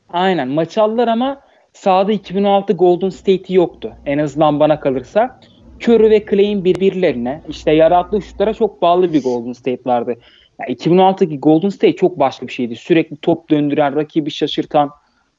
Aynen 0.08 0.48
maç 0.48 0.78
aldılar 0.78 1.08
ama 1.08 1.40
sahada 1.72 2.12
2016 2.12 2.72
Golden 2.72 3.08
State'i 3.08 3.54
yoktu. 3.54 3.92
En 4.06 4.18
azından 4.18 4.60
bana 4.60 4.80
kalırsa. 4.80 5.40
Curry 5.82 6.10
ve 6.10 6.26
Clay'in 6.30 6.64
birbirlerine 6.64 7.42
işte 7.48 7.72
yarattığı 7.72 8.22
şutlara 8.22 8.54
çok 8.54 8.82
bağlı 8.82 9.12
bir 9.12 9.22
Golden 9.22 9.52
State 9.52 9.82
vardı. 9.86 10.14
Yani 10.60 10.74
2016'daki 10.76 11.40
Golden 11.40 11.68
State 11.68 11.96
çok 11.96 12.18
başka 12.18 12.46
bir 12.46 12.52
şeydi. 12.52 12.76
Sürekli 12.76 13.16
top 13.16 13.50
döndüren, 13.50 13.96
rakibi 13.96 14.30
şaşırtan, 14.30 14.90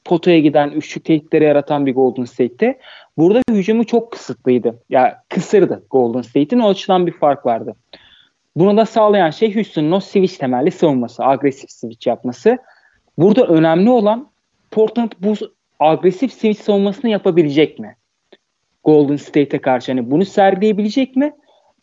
potaya 0.05 0.39
giden, 0.39 0.69
üçlük 0.69 1.05
tehditleri 1.05 1.43
yaratan 1.43 1.85
bir 1.85 1.95
Golden 1.95 2.23
State'ti. 2.23 2.77
Burada 3.17 3.41
hücumu 3.51 3.85
çok 3.85 4.11
kısıtlıydı. 4.11 4.67
Ya 4.67 5.01
yani 5.01 5.13
kısırdı 5.29 5.83
Golden 5.89 6.21
State'in. 6.21 6.59
O 6.59 6.69
açıdan 6.69 7.07
bir 7.07 7.11
fark 7.11 7.45
vardı. 7.45 7.75
Bunu 8.55 8.77
da 8.77 8.85
sağlayan 8.85 9.29
şey 9.29 9.55
Houston'un 9.55 9.91
o 9.91 9.99
switch 9.99 10.37
temelli 10.37 10.71
savunması, 10.71 11.23
agresif 11.23 11.71
switch 11.71 12.07
yapması. 12.07 12.57
Burada 13.17 13.45
önemli 13.45 13.89
olan 13.89 14.29
Portland 14.71 15.11
bu 15.19 15.33
agresif 15.79 16.33
switch 16.33 16.61
savunmasını 16.61 17.11
yapabilecek 17.11 17.79
mi? 17.79 17.95
Golden 18.83 19.15
State'e 19.15 19.61
karşı 19.61 19.91
hani 19.91 20.11
bunu 20.11 20.25
sergileyebilecek 20.25 21.15
mi? 21.15 21.33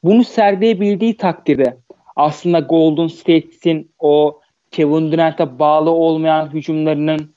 Bunu 0.04 0.24
sergileyebildiği 0.24 1.16
takdirde 1.16 1.76
aslında 2.16 2.60
Golden 2.60 3.06
State'in 3.06 3.90
o 3.98 4.40
Kevin 4.70 5.12
Durant'a 5.12 5.58
bağlı 5.58 5.90
olmayan 5.90 6.52
hücumlarının 6.52 7.30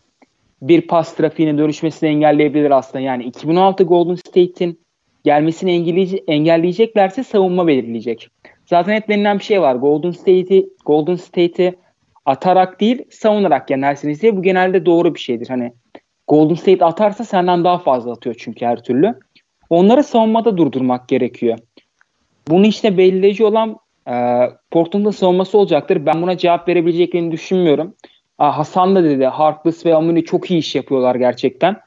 bir 0.61 0.81
pas 0.81 1.15
trafiğine 1.15 1.57
dönüşmesini 1.57 2.09
engelleyebilir 2.09 2.71
aslında. 2.71 2.99
Yani 2.99 3.23
2016 3.23 3.83
Golden 3.83 4.15
State'in 4.15 4.79
gelmesini 5.23 5.71
engelleyeceklerse 6.27 7.23
savunma 7.23 7.67
belirleyecek. 7.67 8.29
Zaten 8.69 8.93
hep 8.93 9.09
denilen 9.09 9.39
bir 9.39 9.43
şey 9.43 9.61
var. 9.61 9.75
Golden 9.75 10.11
State'i 10.11 10.69
Golden 10.85 11.15
State'i 11.15 11.75
atarak 12.25 12.81
değil 12.81 13.03
savunarak 13.09 13.69
yenersiniz 13.69 14.21
diye 14.21 14.37
bu 14.37 14.41
genelde 14.41 14.85
doğru 14.85 15.15
bir 15.15 15.19
şeydir. 15.19 15.47
Hani 15.47 15.73
Golden 16.27 16.55
State 16.55 16.85
atarsa 16.85 17.23
senden 17.23 17.63
daha 17.63 17.77
fazla 17.77 18.11
atıyor 18.11 18.35
çünkü 18.39 18.65
her 18.65 18.83
türlü. 18.83 19.15
Onları 19.69 20.03
savunmada 20.03 20.57
durdurmak 20.57 21.07
gerekiyor. 21.07 21.57
Bunu 22.47 22.65
işte 22.65 22.97
belirleyici 22.97 23.45
olan 23.45 23.77
e, 24.07 24.45
Portland'ın 24.71 25.11
savunması 25.11 25.57
olacaktır. 25.57 26.05
Ben 26.05 26.21
buna 26.21 26.37
cevap 26.37 26.67
verebileceklerini 26.67 27.31
düşünmüyorum. 27.31 27.95
Hasan 28.37 28.95
da 28.95 29.03
dedi 29.03 29.25
Harkless 29.25 29.85
ve 29.85 29.95
Amuni 29.95 30.25
çok 30.25 30.51
iyi 30.51 30.59
iş 30.59 30.75
yapıyorlar 30.75 31.15
gerçekten. 31.15 31.77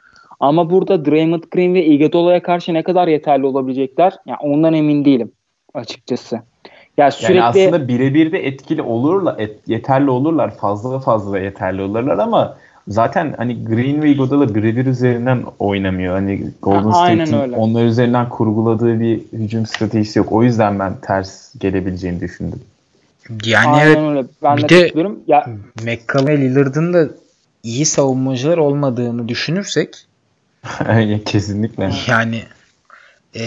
Ama 0.40 0.70
burada 0.70 1.04
Draymond 1.04 1.42
Green 1.50 1.74
ve 1.74 1.84
Iguodala'ya 1.84 2.42
karşı 2.42 2.74
ne 2.74 2.82
kadar 2.82 3.08
yeterli 3.08 3.46
olabilecekler? 3.46 4.14
Yani 4.26 4.38
ondan 4.40 4.74
emin 4.74 5.04
değilim 5.04 5.32
açıkçası. 5.74 6.51
Yani, 6.96 7.12
sürekli... 7.12 7.36
yani 7.36 7.44
aslında 7.44 7.88
birebir 7.88 8.32
de 8.32 8.46
etkili 8.46 8.82
olurlar, 8.82 9.38
et, 9.38 9.58
yeterli 9.66 10.10
olurlar, 10.10 10.56
fazla 10.56 10.98
fazla 10.98 11.38
yeterli 11.38 11.82
olurlar 11.82 12.18
ama 12.18 12.56
zaten 12.88 13.34
hani 13.36 13.64
Green 13.64 14.02
ve 14.02 14.10
Iguodala 14.10 14.54
birebir 14.54 14.86
üzerinden 14.86 15.42
oynamıyor. 15.58 16.14
Hani 16.14 16.50
Golden 16.62 16.90
State'in 16.90 17.52
onlar 17.52 17.84
üzerinden 17.84 18.28
kurguladığı 18.28 19.00
bir 19.00 19.20
hücum 19.32 19.66
stratejisi 19.66 20.18
yok. 20.18 20.32
O 20.32 20.42
yüzden 20.42 20.78
ben 20.78 20.96
ters 21.00 21.54
gelebileceğini 21.58 22.20
düşündüm. 22.20 22.60
Yani 23.44 23.68
Aynen 23.68 23.86
evet. 23.86 23.98
Öyle. 23.98 24.24
Ben 24.42 24.56
bir 24.56 24.68
de, 24.68 24.94
de 24.94 25.08
ya 25.26 25.46
McCallum 25.82 26.26
ve 26.26 26.38
Lillard'ın 26.38 26.92
da 26.92 27.08
iyi 27.62 27.86
savunmacılar 27.86 28.58
olmadığını 28.58 29.28
düşünürsek 29.28 30.06
kesinlikle. 31.24 31.90
Yani 32.08 32.42
e, 33.36 33.44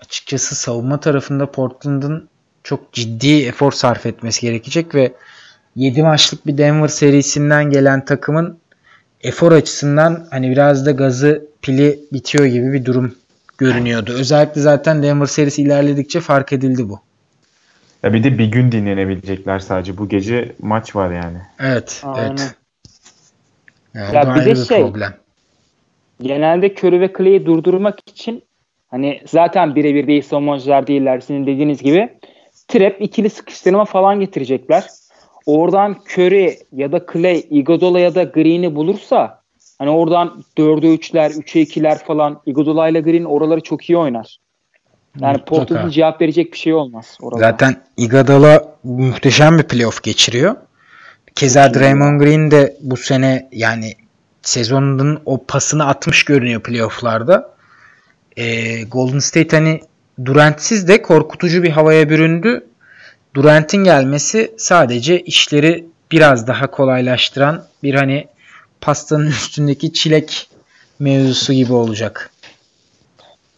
açıkçası 0.00 0.54
savunma 0.54 1.00
tarafında 1.00 1.50
Portland'ın 1.50 2.28
çok 2.66 2.92
ciddi 2.92 3.46
efor 3.46 3.72
sarf 3.72 4.06
etmesi 4.06 4.40
gerekecek 4.40 4.94
ve 4.94 5.12
7 5.76 6.02
maçlık 6.02 6.46
bir 6.46 6.58
Denver 6.58 6.88
serisinden 6.88 7.70
gelen 7.70 8.04
takımın 8.04 8.58
efor 9.20 9.52
açısından 9.52 10.26
hani 10.30 10.50
biraz 10.50 10.86
da 10.86 10.90
gazı 10.90 11.46
pili 11.62 12.00
bitiyor 12.12 12.44
gibi 12.44 12.72
bir 12.72 12.84
durum 12.84 13.14
görünüyordu. 13.58 14.12
Özellikle 14.12 14.60
zaten 14.60 15.02
Denver 15.02 15.26
serisi 15.26 15.62
ilerledikçe 15.62 16.20
fark 16.20 16.52
edildi 16.52 16.88
bu. 16.88 17.00
Ya 18.02 18.12
bir 18.12 18.24
de 18.24 18.38
bir 18.38 18.46
gün 18.46 18.72
dinlenebilecekler 18.72 19.58
sadece. 19.58 19.98
Bu 19.98 20.08
gece 20.08 20.52
maç 20.58 20.96
var 20.96 21.10
yani. 21.10 21.38
Evet. 21.60 22.02
Aynen. 22.04 22.30
evet. 22.30 22.54
Yani 23.94 24.14
ya 24.14 24.34
bir 24.34 24.44
de 24.44 24.50
bir 24.50 24.64
şey 24.64 24.82
problem. 24.82 25.14
genelde 26.22 26.74
Curry 26.74 27.00
ve 27.00 27.12
Clay'i 27.18 27.46
durdurmak 27.46 27.98
için 28.06 28.44
hani 28.90 29.20
zaten 29.26 29.74
birebir 29.74 30.06
değil 30.06 30.22
savunmacılar 30.22 30.86
değiller 30.86 31.20
sizin 31.20 31.46
dediğiniz 31.46 31.82
gibi 31.82 32.08
trap 32.68 33.00
ikili 33.00 33.30
sıkıştırma 33.30 33.84
falan 33.84 34.20
getirecekler. 34.20 34.84
Oradan 35.46 35.96
Curry 36.12 36.58
ya 36.72 36.92
da 36.92 37.06
Clay, 37.12 37.46
Iguodala 37.50 38.00
ya 38.00 38.14
da 38.14 38.22
Green'i 38.22 38.74
bulursa 38.74 39.42
hani 39.78 39.90
oradan 39.90 40.44
4'e 40.56 40.94
3'ler, 40.94 41.30
3'e 41.30 41.62
2'ler 41.62 42.04
falan 42.04 42.40
Iguodala 42.46 42.88
ile 42.88 43.00
Green 43.00 43.24
oraları 43.24 43.60
çok 43.60 43.90
iyi 43.90 43.98
oynar. 43.98 44.38
Yani 45.20 45.38
Portland'ın 45.38 45.90
cevap 45.90 46.20
verecek 46.20 46.52
bir 46.52 46.58
şey 46.58 46.74
olmaz. 46.74 47.18
Orada. 47.20 47.40
Zaten 47.40 47.76
Iguodala 47.96 48.74
muhteşem 48.84 49.58
bir 49.58 49.62
playoff 49.62 50.02
geçiriyor. 50.02 50.56
Keza 51.34 51.74
Draymond 51.74 52.20
Green 52.20 52.50
de 52.50 52.76
bu 52.80 52.96
sene 52.96 53.48
yani 53.52 53.92
sezonun 54.42 55.20
o 55.26 55.44
pasını 55.44 55.86
atmış 55.86 56.24
görünüyor 56.24 56.62
playofflarda. 56.62 57.56
Ee, 58.36 58.82
Golden 58.82 59.18
State 59.18 59.56
hani 59.56 59.80
Durant'siz 60.24 60.88
de 60.88 61.02
korkutucu 61.02 61.62
bir 61.62 61.70
havaya 61.70 62.08
büründü. 62.08 62.66
Durant'in 63.34 63.84
gelmesi 63.84 64.54
sadece 64.58 65.20
işleri 65.20 65.84
biraz 66.10 66.46
daha 66.46 66.66
kolaylaştıran 66.66 67.64
bir 67.82 67.94
hani 67.94 68.28
pastanın 68.80 69.26
üstündeki 69.26 69.92
çilek 69.92 70.48
mevzusu 70.98 71.52
gibi 71.52 71.72
olacak. 71.72 72.30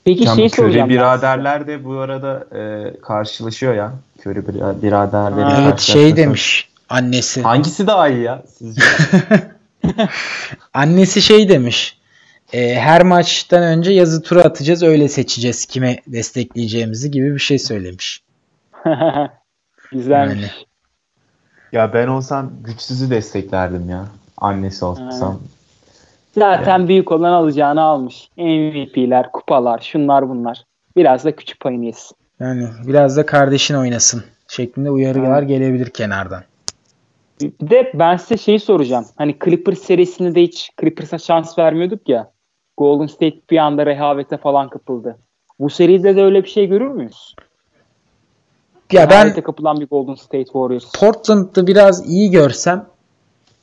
Peki 0.05 0.25
Can, 0.25 0.37
şey 0.37 0.49
soracağım. 0.49 0.89
biraderler 0.89 1.67
de 1.67 1.85
bu 1.85 1.99
arada 1.99 2.47
e, 2.57 2.93
karşılaşıyor 3.01 3.75
ya. 3.75 3.93
Köri 4.21 4.49
biraderleri 4.83 5.63
Evet 5.63 5.81
şey 5.81 6.17
demiş 6.17 6.69
annesi. 6.89 7.43
Hangisi 7.43 7.87
daha 7.87 8.09
iyi 8.09 8.23
ya 8.23 8.43
sizce? 8.59 8.83
annesi 10.75 11.23
şey 11.23 11.49
demiş. 11.49 11.98
E, 12.53 12.75
her 12.75 13.03
maçtan 13.03 13.63
önce 13.63 13.93
yazı 13.93 14.23
tura 14.23 14.43
atacağız 14.43 14.83
öyle 14.83 15.09
seçeceğiz 15.09 15.67
kime 15.67 15.97
destekleyeceğimizi 16.07 17.11
gibi 17.11 17.35
bir 17.35 17.39
şey 17.39 17.59
söylemiş. 17.59 18.23
Güzelmiş. 19.93 20.43
Yani. 20.43 20.69
Ya 21.73 21.93
ben 21.93 22.07
olsam 22.07 22.53
güçsüzü 22.65 23.11
desteklerdim 23.11 23.91
ya. 23.91 24.05
Annesi 24.37 24.85
olsam. 24.85 25.41
Zaten 26.35 26.79
yani. 26.79 26.89
büyük 26.89 27.13
olan 27.13 27.33
alacağını 27.33 27.83
almış. 27.83 28.31
MVP'ler, 28.37 29.33
kupalar, 29.33 29.79
şunlar 29.79 30.29
bunlar. 30.29 30.65
Biraz 30.97 31.25
da 31.25 31.37
küçük 31.37 31.61
payını 31.61 31.85
yesin. 31.85 32.17
Yani 32.41 32.69
biraz 32.87 33.17
da 33.17 33.27
kardeşin 33.27 33.75
oynasın 33.75 34.25
şeklinde 34.49 34.91
uyarılar 34.91 35.41
hmm. 35.41 35.49
gelebilir 35.49 35.91
kenardan. 35.91 36.43
Bir 37.41 37.71
de 37.71 37.93
ben 37.95 38.17
size 38.17 38.37
şeyi 38.37 38.61
soracağım. 38.61 39.07
Hani 39.17 39.37
Clippers 39.45 39.79
serisinde 39.79 40.35
de 40.35 40.43
hiç 40.43 40.71
Clippers'a 40.81 41.19
şans 41.19 41.59
vermiyorduk 41.59 42.09
ya. 42.09 42.31
Golden 42.79 43.07
State 43.07 43.37
bir 43.51 43.59
anda 43.59 43.87
rehavete 43.87 44.37
falan 44.37 44.68
kapıldı. 44.68 45.18
Bu 45.59 45.70
seride 45.70 46.16
de 46.16 46.22
öyle 46.22 46.43
bir 46.45 46.49
şey 46.49 46.66
görür 46.66 46.89
müyüz? 46.89 47.35
Ya 48.93 49.11
ben 49.11 49.41
kapılan 49.43 49.81
bir 49.81 49.87
Golden 49.87 50.14
State 50.14 50.45
Warriors. 50.45 50.93
Portland'ı 51.01 51.66
biraz 51.66 52.11
iyi 52.11 52.31
görsem 52.31 52.87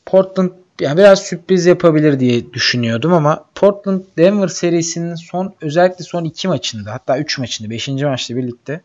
Portland 0.05 0.49
yani 0.81 0.97
biraz 0.97 1.19
sürpriz 1.19 1.65
yapabilir 1.65 2.19
diye 2.19 2.53
düşünüyordum 2.53 3.13
ama 3.13 3.45
Portland 3.55 4.01
Denver 4.17 4.47
serisinin 4.47 5.15
son 5.15 5.53
özellikle 5.61 6.03
son 6.03 6.23
iki 6.23 6.47
maçında 6.47 6.91
hatta 6.93 7.19
üç 7.19 7.39
maçında 7.39 7.69
beşinci 7.69 8.05
maçla 8.05 8.35
birlikte 8.35 8.81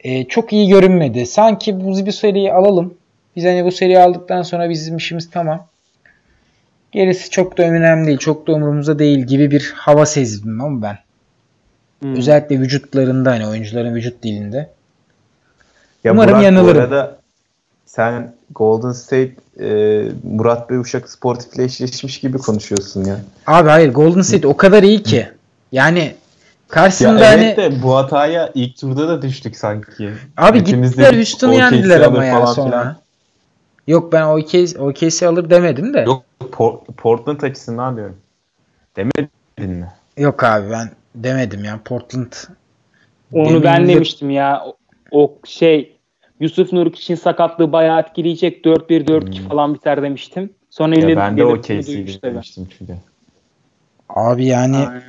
e, 0.00 0.24
çok 0.24 0.52
iyi 0.52 0.68
görünmedi. 0.68 1.26
Sanki 1.26 1.80
bu 1.80 2.06
bir 2.06 2.12
seriyi 2.12 2.52
alalım. 2.52 2.94
Biz 3.36 3.44
hani 3.44 3.64
bu 3.64 3.72
seriyi 3.72 3.98
aldıktan 3.98 4.42
sonra 4.42 4.70
bizim 4.70 4.96
işimiz 4.96 5.30
tamam. 5.30 5.66
Gerisi 6.92 7.30
çok 7.30 7.58
da 7.58 7.62
önemli 7.62 8.06
değil. 8.06 8.18
Çok 8.18 8.46
da 8.46 8.52
umurumuzda 8.52 8.98
değil 8.98 9.18
gibi 9.18 9.50
bir 9.50 9.72
hava 9.76 10.06
sezdim 10.06 10.60
ama 10.60 10.82
ben. 10.82 10.98
Hmm. 12.00 12.16
Özellikle 12.16 12.60
vücutlarında 12.60 13.30
hani 13.30 13.46
oyuncuların 13.46 13.94
vücut 13.94 14.22
dilinde. 14.22 14.70
Ya 16.04 16.12
Umarım 16.12 16.32
Burak, 16.32 16.44
yanılırım. 16.44 16.76
Bu 16.76 16.80
arada 16.80 17.18
sen 17.86 18.34
Golden 18.54 18.92
State 18.92 19.32
e, 19.60 19.68
Murat 20.22 20.70
Bey 20.70 20.78
Uşak 20.78 21.10
sportifle 21.10 21.64
eşleşmiş 21.64 22.20
gibi 22.20 22.38
konuşuyorsun 22.38 23.04
ya. 23.04 23.20
Abi 23.46 23.68
hayır 23.68 23.92
Golden 23.92 24.22
State 24.22 24.46
o 24.46 24.56
kadar 24.56 24.82
iyi 24.82 25.02
ki. 25.02 25.28
Yani 25.72 26.14
karşısında 26.68 27.24
ya 27.24 27.32
evet 27.34 27.58
hani... 27.58 27.72
de 27.72 27.82
bu 27.82 27.96
hataya 27.96 28.50
ilk 28.54 28.76
turda 28.76 29.08
da 29.08 29.22
düştük 29.22 29.56
sanki. 29.56 30.10
Abi 30.36 30.60
Hepimiz 30.60 30.90
gittiler 30.90 31.14
Houston'u 31.14 31.54
yendiler 31.54 32.00
ama 32.00 32.24
ya 32.24 32.46
sonra. 32.46 32.70
Falan. 32.70 32.96
Yok 33.86 34.12
ben 34.12 34.22
OKC, 34.22 34.78
OKC 34.78 35.26
alır 35.26 35.50
demedim 35.50 35.94
de. 35.94 36.00
Yok 36.00 36.24
Portland 36.96 37.40
açısından 37.40 37.96
diyorum. 37.96 38.16
Demedin 38.96 39.30
mi? 39.58 39.88
Yok 40.16 40.44
abi 40.44 40.70
ben 40.70 40.90
demedim 41.14 41.64
ya. 41.64 41.80
Portland 41.84 42.32
Onu 43.32 43.48
Demin 43.48 43.62
ben 43.62 43.84
de- 43.88 43.92
demiştim 43.94 44.30
ya. 44.30 44.62
O, 44.66 44.76
o 45.10 45.38
şey 45.44 45.96
Yusuf 46.40 46.72
Nurk 46.72 46.98
için 46.98 47.14
sakatlığı 47.14 47.72
bayağı 47.72 48.00
etkileyecek. 48.00 48.64
4-1-4-2 48.64 49.38
Hmm. 49.42 49.48
falan 49.48 49.74
biter 49.74 50.02
demiştim. 50.02 50.50
Sonra 50.70 50.94
Ya 50.98 51.16
ben 51.16 51.36
de 51.36 51.44
o 51.44 51.60
case'i 51.62 52.22
demiştim 52.22 52.68
çünkü. 52.78 52.96
Abi 54.08 54.44
yani 54.46 54.76
Aynen. 54.76 55.02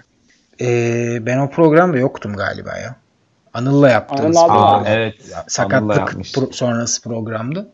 e, 0.62 1.26
ben 1.26 1.38
o 1.38 1.50
programda 1.50 1.98
yoktum 1.98 2.36
galiba 2.36 2.78
ya. 2.78 2.96
Anıl'la 3.54 3.90
yaptığımız 3.90 4.38
Anıl 4.38 4.50
abi 4.54 4.60
program. 4.60 4.84
evet. 4.86 5.16
Sakatlık 5.48 6.10
pro- 6.10 6.54
sonrası 6.54 7.02
programdı. 7.04 7.68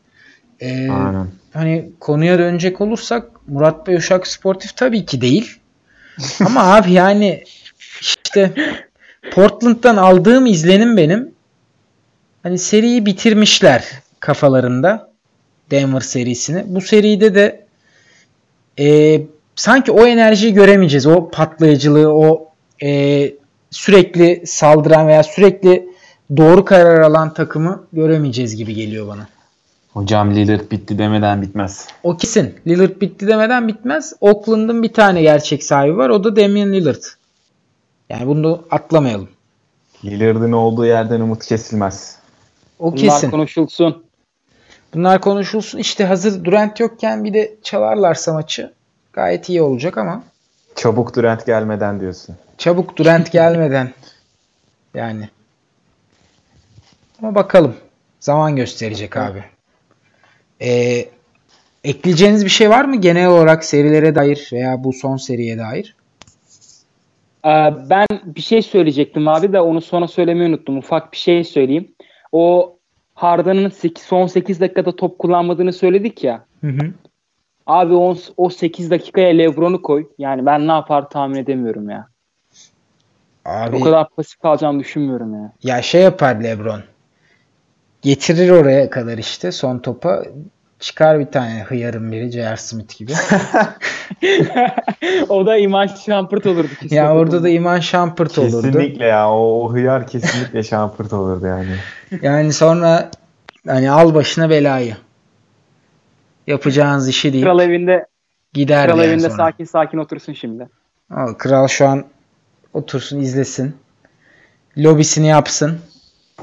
E, 0.61 0.91
Aynen. 0.91 1.27
hani 1.53 1.91
konuya 1.99 2.39
dönecek 2.39 2.81
olursak 2.81 3.47
Murat 3.47 3.87
Bey 3.87 3.95
Uşak 3.95 4.27
sportif 4.27 4.77
tabii 4.77 5.05
ki 5.05 5.21
değil. 5.21 5.59
Ama 6.45 6.75
abi 6.75 6.91
yani 6.91 7.43
işte 8.01 8.53
Portland'dan 9.31 9.97
aldığım 9.97 10.45
izlenim 10.45 10.97
benim 10.97 11.31
hani 12.43 12.57
seriyi 12.57 13.05
bitirmişler 13.05 13.85
kafalarında 14.19 15.09
Denver 15.71 15.99
serisini. 15.99 16.63
Bu 16.65 16.81
seride 16.81 17.35
de 17.35 17.65
e, 18.79 19.21
sanki 19.55 19.91
o 19.91 20.05
enerjiyi 20.05 20.53
göremeyeceğiz. 20.53 21.07
O 21.07 21.29
patlayıcılığı, 21.29 22.13
o 22.13 22.51
e, 22.83 23.31
sürekli 23.71 24.43
saldıran 24.45 25.07
veya 25.07 25.23
sürekli 25.23 25.89
doğru 26.37 26.65
karar 26.65 27.01
alan 27.01 27.33
takımı 27.33 27.87
göremeyeceğiz 27.93 28.55
gibi 28.55 28.73
geliyor 28.73 29.07
bana. 29.07 29.27
Hocam 29.93 30.35
Lillard 30.35 30.71
bitti 30.71 30.97
demeden 30.97 31.41
bitmez. 31.41 31.87
O 32.03 32.17
kesin. 32.17 32.55
Lillard 32.67 33.01
bitti 33.01 33.27
demeden 33.27 33.67
bitmez. 33.67 34.13
Oakland'ın 34.21 34.83
bir 34.83 34.93
tane 34.93 35.21
gerçek 35.21 35.63
sahibi 35.63 35.97
var. 35.97 36.09
O 36.09 36.23
da 36.23 36.35
Damian 36.35 36.73
Lillard. 36.73 37.03
Yani 38.09 38.27
bunu 38.27 38.43
da 38.43 38.61
atlamayalım. 38.71 39.29
Lillard'ın 40.05 40.51
olduğu 40.51 40.85
yerden 40.85 41.19
umut 41.21 41.45
kesilmez. 41.45 42.19
O 42.79 42.85
Bunlar 42.91 42.97
kesin. 42.97 43.31
konuşulsun. 43.31 44.03
Bunlar 44.93 45.21
konuşulsun. 45.21 45.77
İşte 45.79 46.05
hazır 46.05 46.43
Durant 46.45 46.79
yokken 46.79 47.23
bir 47.23 47.33
de 47.33 47.55
çalarlarsa 47.63 48.33
maçı 48.33 48.73
gayet 49.13 49.49
iyi 49.49 49.61
olacak 49.61 49.97
ama 49.97 50.23
Çabuk 50.75 51.15
Durant 51.15 51.45
gelmeden 51.45 51.99
diyorsun. 51.99 52.35
çabuk 52.57 52.97
Durant 52.97 53.31
gelmeden 53.31 53.93
yani. 54.93 55.29
Ama 57.21 57.35
bakalım. 57.35 57.75
Zaman 58.19 58.55
gösterecek 58.55 59.17
abi. 59.17 59.43
Ee, 60.61 61.05
ekleyeceğiniz 61.83 62.45
bir 62.45 62.49
şey 62.49 62.69
var 62.69 62.85
mı 62.85 62.95
genel 62.95 63.27
olarak 63.27 63.65
serilere 63.65 64.15
dair 64.15 64.49
veya 64.53 64.83
bu 64.83 64.93
son 64.93 65.17
seriye 65.17 65.57
dair? 65.57 65.95
Ee, 67.45 67.73
ben 67.89 68.07
bir 68.25 68.41
şey 68.41 68.61
söyleyecektim 68.61 69.27
abi 69.27 69.53
de 69.53 69.61
onu 69.61 69.81
sonra 69.81 70.07
söylemeyi 70.07 70.49
unuttum. 70.49 70.77
Ufak 70.77 71.11
bir 71.11 71.17
şey 71.17 71.43
söyleyeyim. 71.43 71.91
O 72.31 72.75
Harden'ın 73.13 73.71
son 73.97 74.27
8 74.27 74.61
dakikada 74.61 74.95
top 74.95 75.19
kullanmadığını 75.19 75.73
söyledik 75.73 76.23
ya. 76.23 76.45
Hı 76.61 76.67
hı. 76.67 76.91
Abi 77.67 77.93
o, 77.93 78.15
o 78.37 78.49
8 78.49 78.91
dakikaya 78.91 79.29
Lebron'u 79.29 79.81
koy. 79.81 80.07
Yani 80.17 80.45
ben 80.45 80.67
ne 80.67 80.71
yapar 80.71 81.09
tahmin 81.09 81.37
edemiyorum 81.37 81.89
ya. 81.89 82.07
Abi, 83.45 83.75
O 83.75 83.79
kadar 83.79 84.09
pasif 84.09 84.39
kalacağını 84.39 84.79
düşünmüyorum 84.79 85.33
ya. 85.33 85.51
Ya 85.63 85.81
şey 85.81 86.01
yapar 86.01 86.35
LeBron. 86.35 86.81
Getirir 88.01 88.49
oraya 88.49 88.89
kadar 88.89 89.17
işte 89.17 89.51
son 89.51 89.79
topa 89.79 90.23
çıkar 90.79 91.19
bir 91.19 91.25
tane 91.25 91.63
hıyarın 91.63 92.11
biri 92.11 92.31
J.R. 92.31 92.57
Smith 92.57 92.97
gibi. 92.97 93.11
o 95.29 95.45
da 95.45 95.57
İman 95.57 95.87
Şampırt 95.87 96.45
olurdu. 96.45 96.67
kesin. 96.81 96.95
ya 96.95 97.15
orada 97.15 97.43
da 97.43 97.49
Iman 97.49 97.79
Shumpert 97.79 98.37
olurdu. 98.37 98.61
Kesinlikle 98.61 99.05
ya. 99.05 99.31
O, 99.31 99.65
o 99.65 99.73
hıyar 99.73 100.07
kesinlikle 100.07 100.63
şampırt 100.63 101.13
olurdu 101.13 101.45
yani. 101.45 101.75
Yani 102.21 102.53
sonra 102.53 103.11
hani 103.67 103.91
al 103.91 104.15
başına 104.15 104.49
belayı. 104.49 104.97
Yapacağınız 106.47 107.09
işi 107.09 107.33
değil. 107.33 107.43
Kral 107.43 107.59
evinde, 107.59 108.05
Gider 108.53 108.85
kral 108.87 108.97
yani 108.97 109.07
evinde 109.07 109.29
sonra. 109.29 109.37
sakin 109.37 109.65
sakin 109.65 109.97
otursun 109.97 110.33
şimdi. 110.33 110.69
Al, 111.11 111.33
Kral 111.33 111.67
şu 111.67 111.87
an 111.87 112.05
otursun 112.73 113.19
izlesin. 113.19 113.75
Lobisini 114.77 115.27
yapsın. 115.27 115.79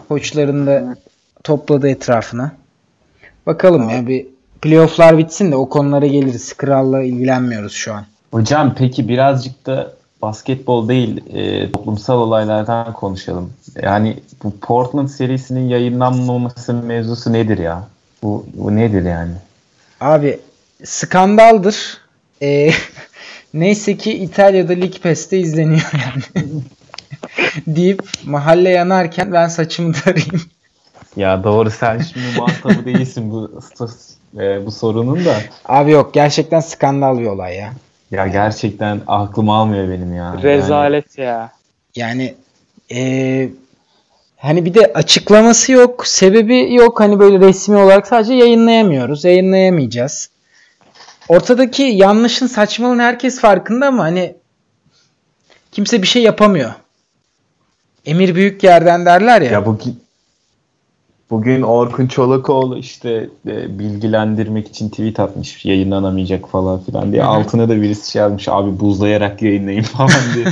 Koçlarını 0.09 0.67
da 0.67 0.97
topladı 1.47 1.89
etrafına. 1.89 2.53
Bakalım 3.47 3.89
ya 3.89 4.07
bir 4.07 4.27
playofflar 4.63 5.19
bitsin 5.19 5.53
de 5.53 5.57
o 5.57 5.69
konulara 5.69 6.07
geliriz. 6.07 6.53
Kralla 6.53 7.03
ilgilenmiyoruz 7.03 7.73
şu 7.73 7.95
an. 7.95 8.05
Hocam 8.31 8.75
peki 8.79 9.09
birazcık 9.09 9.67
da 9.67 9.93
basketbol 10.23 10.89
değil 10.89 11.35
e, 11.35 11.73
toplumsal 11.73 12.19
olaylardan 12.19 12.93
konuşalım. 12.93 13.53
Yani 13.83 14.17
bu 14.43 14.53
Portland 14.61 15.09
serisinin 15.09 15.69
yayınlanmaması 15.69 16.75
mevzusu 16.75 17.33
nedir 17.33 17.59
ya? 17.59 17.89
Bu, 18.23 18.47
bu 18.55 18.77
nedir 18.77 19.05
yani? 19.05 19.33
Abi 20.01 20.41
skandaldır. 20.85 21.99
Ee, 22.43 22.71
neyse 23.55 23.97
ki 23.97 24.13
İtalya'da 24.13 24.73
Lig 24.73 25.03
Pass'te 25.03 25.39
izleniyor 25.39 25.93
yani. 25.93 26.53
deyip 27.67 28.03
mahalle 28.25 28.71
yanarken 28.71 29.33
ben 29.33 29.49
saçımı 29.49 29.93
tarayayım. 29.93 30.43
Ya 31.17 31.45
doğru 31.45 31.71
sen 31.71 31.99
şimdi 31.99 32.27
muhatabı 32.39 32.85
değilsin 32.85 33.31
bu 33.31 33.61
e, 34.41 34.67
bu 34.67 34.71
sorunun 34.71 35.25
da. 35.25 35.35
Abi 35.65 35.91
yok 35.91 36.15
gerçekten 36.15 36.61
skandal 36.61 37.19
bir 37.19 37.27
olay 37.27 37.57
ya. 37.57 37.73
Ya 38.11 38.27
gerçekten 38.27 39.01
aklım 39.07 39.51
almıyor 39.51 39.89
benim 39.89 40.15
ya. 40.15 40.25
Yani- 40.25 40.43
Rezalet 40.43 41.19
ya. 41.19 41.53
Yani 41.97 42.35
ee, 42.93 43.49
hani 44.37 44.65
bir 44.65 44.75
de 44.75 44.93
açıklaması 44.95 45.73
yok, 45.73 46.07
sebebi 46.07 46.75
yok. 46.75 47.01
Hani 47.01 47.19
böyle 47.19 47.47
resmi 47.47 47.77
olarak 47.77 48.07
sadece 48.07 48.35
yayınlayamıyoruz, 48.35 49.25
yayınlayamayacağız. 49.25 50.31
Ortadaki 51.29 51.83
yanlışın 51.83 52.47
saçmalığın 52.47 52.99
herkes 52.99 53.41
farkında 53.41 53.87
ama 53.87 54.03
hani 54.05 54.35
kimse 55.73 56.03
bir 56.03 56.07
şey 56.07 56.23
yapamıyor. 56.23 56.71
Emir 58.07 58.35
büyük 58.35 58.63
yerden 58.63 59.07
derler 59.07 59.43
ya. 59.43 59.51
Ya 59.51 59.67
bugün 59.67 60.06
bugün 61.31 61.63
Orkun 61.63 62.07
Çolakoğlu 62.07 62.79
işte 62.79 63.29
e, 63.47 63.79
bilgilendirmek 63.79 64.69
için 64.69 64.89
tweet 64.89 65.21
atmış 65.21 65.65
yayınlanamayacak 65.65 66.49
falan 66.49 66.81
filan 66.81 67.13
diye 67.13 67.25
altına 67.25 67.69
da 67.69 67.83
birisi 67.83 68.11
şey 68.11 68.23
yazmış 68.23 68.49
abi 68.49 68.81
buzlayarak 68.81 69.43
yayınlayın 69.43 69.83
falan 69.97 70.11
diye 70.35 70.47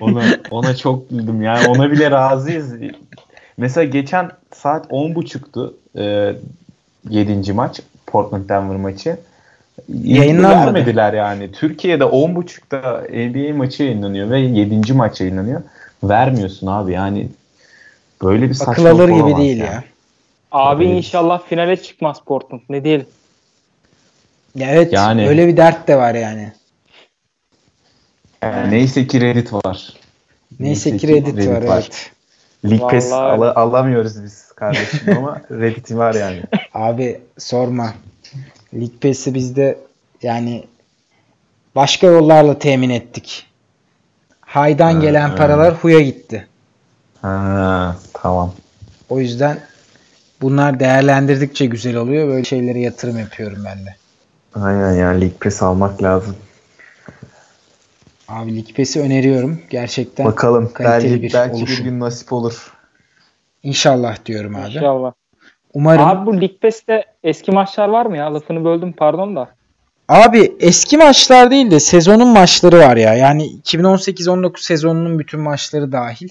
ona 0.00 0.22
ona 0.50 0.76
çok 0.76 1.10
güldüm 1.10 1.42
yani 1.42 1.68
ona 1.68 1.90
bile 1.90 2.10
razıyız 2.10 2.74
mesela 3.56 3.84
geçen 3.84 4.30
saat 4.54 4.86
10.30'tu 4.86 5.74
e, 5.98 6.34
7. 7.10 7.52
maç 7.52 7.80
Portland 8.06 8.48
Denver 8.48 8.76
maçı 8.76 9.16
İzni 9.88 10.16
Yayınlanmadı. 10.16 10.74
vermediler 10.74 11.12
yani 11.12 11.52
Türkiye'de 11.52 12.04
10.30'da 12.04 13.00
NBA 13.28 13.56
maçı 13.56 13.82
yayınlanıyor 13.82 14.30
ve 14.30 14.40
7. 14.40 14.92
maç 14.92 15.20
yayınlanıyor 15.20 15.62
vermiyorsun 16.04 16.66
abi 16.66 16.92
yani 16.92 17.28
böyle 18.22 18.42
bir 18.42 18.54
Akıl 18.54 18.64
saçmalık 18.64 18.92
alır 18.92 19.08
gibi 19.08 19.36
değil 19.36 19.56
yani. 19.58 19.70
ya. 19.70 19.84
Abi 20.52 20.84
Tabii. 20.84 20.96
inşallah 20.96 21.42
finale 21.46 21.82
çıkmaz 21.82 22.20
Portland. 22.26 22.60
Ne 22.68 22.84
diyelim. 22.84 23.06
Ya 24.54 24.70
evet 24.70 24.92
Yani- 24.92 25.28
öyle 25.28 25.46
bir 25.48 25.56
dert 25.56 25.88
de 25.88 25.96
var 25.96 26.14
yani. 26.14 26.52
Yani 28.42 28.70
neyse 28.70 29.06
ki 29.06 29.20
Reddit 29.20 29.52
var. 29.52 29.92
Neyse 30.60 30.96
ki 30.96 31.08
Reddit, 31.08 31.48
var, 31.48 31.62
evet. 31.62 32.10
Lig 32.64 32.80
Pass 32.80 33.10
Vallahi 33.10 33.38
ala- 33.38 33.54
alamıyoruz 33.54 34.24
biz 34.24 34.52
kardeşim 34.52 35.00
ama 35.18 35.42
Reddit 35.50 35.90
var 35.94 36.14
yani. 36.14 36.42
Abi 36.74 37.20
sorma. 37.38 37.94
Lig 38.74 39.02
Pass'i 39.02 39.34
biz 39.34 39.56
de 39.56 39.78
yani 40.22 40.64
başka 41.74 42.06
yollarla 42.06 42.58
temin 42.58 42.90
ettik. 42.90 43.46
Haydan 44.40 44.94
Ha, 44.94 45.00
gelen 45.00 45.28
ha. 45.28 45.36
paralar 45.36 45.74
huya 45.74 46.00
gitti. 46.00 46.46
Ha, 47.22 47.96
tamam. 48.12 48.52
O 49.08 49.20
yüzden 49.20 49.60
bunlar 50.42 50.80
değerlendirdikçe 50.80 51.66
güzel 51.66 51.96
oluyor. 51.96 52.28
Böyle 52.28 52.44
şeylere 52.44 52.80
yatırım 52.80 53.18
yapıyorum 53.18 53.62
ben 53.64 53.86
de. 53.86 53.94
Aynen 54.54 54.92
yani 54.92 55.20
Lig 55.20 55.40
Pass 55.40 55.62
almak 55.62 56.02
lazım. 56.02 56.36
Abi 58.28 58.56
Lig 58.56 58.76
Pass'i 58.76 59.00
öneriyorum. 59.00 59.60
Gerçekten 59.70 60.26
Bakalım 60.26 60.72
kaliteli 60.72 61.12
belki, 61.12 61.22
bir 61.22 61.32
belki 61.32 61.66
bir 61.66 61.84
gün 61.84 62.00
nasip 62.00 62.32
olur. 62.32 62.72
İnşallah 63.62 64.16
diyorum 64.26 64.56
abi. 64.56 64.68
İnşallah. 64.68 65.12
Umarım. 65.74 66.04
Abi 66.04 66.26
bu 66.26 66.40
Lig 66.40 66.60
Pass'te 66.62 67.04
eski 67.24 67.52
maçlar 67.52 67.88
var 67.88 68.06
mı 68.06 68.16
ya? 68.16 68.34
Lafını 68.34 68.64
böldüm 68.64 68.92
pardon 68.92 69.36
da. 69.36 69.48
Abi 70.08 70.52
eski 70.60 70.96
maçlar 70.96 71.50
değil 71.50 71.70
de 71.70 71.80
sezonun 71.80 72.28
maçları 72.28 72.78
var 72.78 72.96
ya. 72.96 73.14
Yani 73.14 73.60
2018-19 73.64 74.62
sezonunun 74.62 75.18
bütün 75.18 75.40
maçları 75.40 75.92
dahil. 75.92 76.28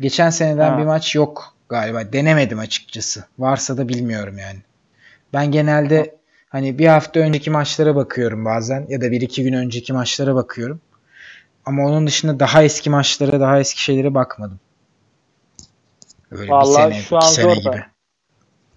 Geçen 0.00 0.30
seneden 0.30 0.70
Ha. 0.70 0.78
bir 0.78 0.84
maç 0.84 1.14
yok 1.14 1.54
galiba. 1.70 2.12
Denemedim 2.12 2.58
açıkçası. 2.58 3.24
Varsa 3.38 3.76
da 3.76 3.88
bilmiyorum 3.88 4.38
yani. 4.38 4.58
Ben 5.32 5.52
genelde 5.52 6.16
hani 6.48 6.78
bir 6.78 6.86
hafta 6.86 7.20
önceki 7.20 7.50
maçlara 7.50 7.96
bakıyorum 7.96 8.44
bazen 8.44 8.86
ya 8.88 9.00
da 9.00 9.10
bir 9.10 9.20
iki 9.20 9.42
gün 9.42 9.52
önceki 9.52 9.92
maçlara 9.92 10.34
bakıyorum. 10.34 10.80
Ama 11.66 11.86
onun 11.86 12.06
dışında 12.06 12.40
daha 12.40 12.62
eski 12.62 12.90
maçlara, 12.90 13.40
daha 13.40 13.60
eski 13.60 13.82
şeylere 13.82 14.14
bakmadım. 14.14 14.60
Öyle 16.30 16.50
Vallahi 16.50 16.88
bir 16.88 16.94
sene, 16.94 17.02
şu 17.02 17.16
an 17.16 17.20
sene 17.20 17.54
zor 17.54 17.62
gibi. 17.62 17.84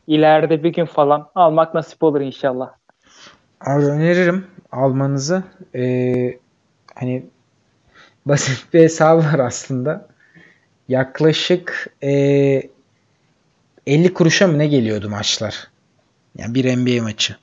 İleride 0.07 0.63
bir 0.63 0.73
gün 0.73 0.85
falan 0.85 1.29
almak 1.35 1.73
nasip 1.73 2.03
olur 2.03 2.21
inşallah. 2.21 2.69
Abi 3.61 3.85
öneririm 3.85 4.47
almanızı. 4.71 5.43
Ee, 5.75 6.39
hani 6.95 7.25
basit 8.25 8.73
bir 8.73 8.79
hesabı 8.79 9.19
var 9.19 9.39
aslında. 9.39 10.07
Yaklaşık 10.87 11.87
e, 12.03 12.72
50 13.87 14.13
kuruşa 14.13 14.47
mı 14.47 14.59
ne 14.59 14.67
geliyordu 14.67 15.09
maçlar? 15.09 15.67
Yani 16.37 16.55
bir 16.55 16.77
NBA 16.77 17.03
maçı. 17.03 17.35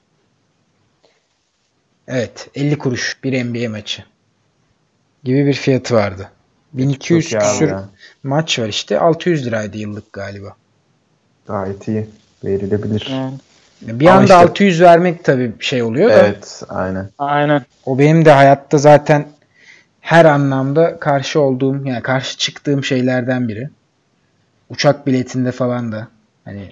Evet 2.09 2.49
50 2.55 2.79
kuruş 2.79 3.19
bir 3.25 3.45
NBA 3.45 3.71
maçı. 3.71 4.05
Gibi 5.25 5.47
bir 5.47 5.55
fiyatı 5.55 5.95
vardı. 5.95 6.31
1200 6.73 7.29
küsür 7.29 7.73
maç 8.23 8.59
var 8.59 8.69
işte. 8.69 8.99
600 8.99 9.47
liraydı 9.47 9.79
yıllık 9.79 10.13
galiba. 10.13 10.57
Gayet 11.47 11.89
iyi. 11.89 12.09
Verilebilir. 12.45 13.07
Yani. 13.11 13.35
Bir 13.83 14.07
Ama 14.07 14.15
anda 14.15 14.23
işte, 14.23 14.35
600 14.35 14.81
vermek 14.81 15.25
tabii 15.25 15.53
şey 15.61 15.83
oluyor 15.83 16.11
da. 16.11 16.15
Evet 16.15 16.63
aynen. 16.69 17.11
Aynen. 17.19 17.65
O 17.87 17.99
benim 17.99 18.25
de 18.25 18.33
hayatta 18.33 18.79
zaten 18.79 19.29
her 20.01 20.25
anlamda 20.25 20.99
karşı 20.99 21.41
olduğum 21.41 21.87
yani 21.87 22.03
karşı 22.03 22.39
çıktığım 22.39 22.85
şeylerden 22.85 23.49
biri. 23.49 23.71
Uçak 24.71 25.07
biletinde 25.07 25.53
falan 25.53 25.93
da 25.93 26.09
hani 26.45 26.71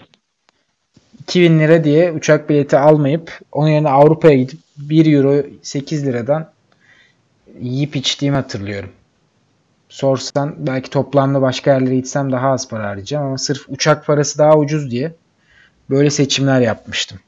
2000 1.21 1.59
lira 1.59 1.85
diye 1.85 2.13
uçak 2.13 2.49
bileti 2.49 2.79
almayıp 2.79 3.41
onun 3.53 3.69
yerine 3.69 3.89
Avrupa'ya 3.89 4.37
gidip 4.37 4.59
1 4.77 5.13
euro 5.13 5.47
8 5.63 6.07
liradan 6.07 6.51
yiyip 7.61 7.97
içtiğimi 7.97 8.37
hatırlıyorum. 8.37 8.91
Sorsan 9.89 10.55
belki 10.59 10.91
toplamda 10.91 11.43
başka 11.43 11.73
yerlere 11.73 11.97
gitsem 11.97 12.33
daha 12.33 12.51
az 12.51 12.69
para 12.69 12.89
harcayacağım 12.89 13.27
ama 13.27 13.39
sırf 13.39 13.69
uçak 13.69 14.07
parası 14.07 14.39
daha 14.39 14.59
ucuz 14.59 14.91
diye 14.91 15.15
böyle 15.91 16.11
seçimler 16.11 16.61
yapmıştım. 16.61 17.19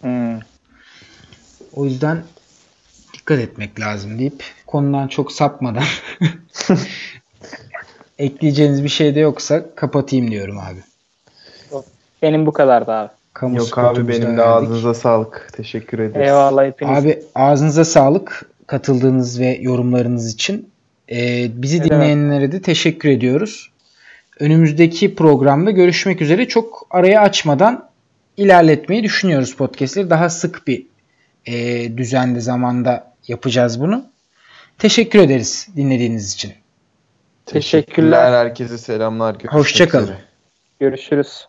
Hmm. 0.00 0.38
O 1.72 1.84
yüzden 1.84 2.22
dikkat 3.14 3.38
etmek 3.38 3.80
lazım 3.80 4.18
deyip 4.18 4.44
konudan 4.66 5.08
çok 5.08 5.32
sapmadan 5.32 5.84
ekleyeceğiniz 8.18 8.84
bir 8.84 8.88
şey 8.88 9.14
de 9.14 9.20
yoksa 9.20 9.74
kapatayım 9.74 10.30
diyorum 10.30 10.58
abi. 10.58 10.87
Benim 12.22 12.46
bu 12.46 12.52
kadar 12.52 12.86
da 12.86 12.94
abi. 12.94 13.10
Kamu 13.34 13.56
Yok 13.56 13.78
abi 13.78 14.08
benim 14.08 14.36
de 14.36 14.42
ağzınıza 14.42 14.94
sağlık. 14.94 15.48
Teşekkür 15.52 15.98
ederiz. 15.98 16.28
Eyvallah 16.28 16.66
hepiniz. 16.66 16.98
Abi 16.98 17.22
ağzınıza 17.34 17.84
sağlık 17.84 18.50
katıldığınız 18.66 19.40
ve 19.40 19.58
yorumlarınız 19.60 20.34
için. 20.34 20.70
Ee, 21.10 21.46
bizi 21.54 21.76
evet. 21.76 21.90
dinleyenlere 21.90 22.52
de 22.52 22.62
teşekkür 22.62 23.08
ediyoruz. 23.08 23.70
Önümüzdeki 24.40 25.14
programda 25.14 25.70
görüşmek 25.70 26.22
üzere. 26.22 26.48
Çok 26.48 26.86
araya 26.90 27.20
açmadan 27.20 27.88
ilerletmeyi 28.36 29.02
düşünüyoruz 29.02 29.56
podcastleri. 29.56 30.10
Daha 30.10 30.30
sık 30.30 30.66
bir 30.66 30.86
e, 31.46 31.96
düzende 31.96 32.40
zamanda 32.40 33.12
yapacağız 33.28 33.80
bunu. 33.80 34.04
Teşekkür 34.78 35.18
ederiz 35.18 35.68
dinlediğiniz 35.76 36.34
için. 36.34 36.52
Teşekkürler. 37.46 38.32
Herkese 38.32 38.78
selamlar. 38.78 39.36
Hoşçakalın. 39.48 40.14
Görüşürüz. 40.80 41.48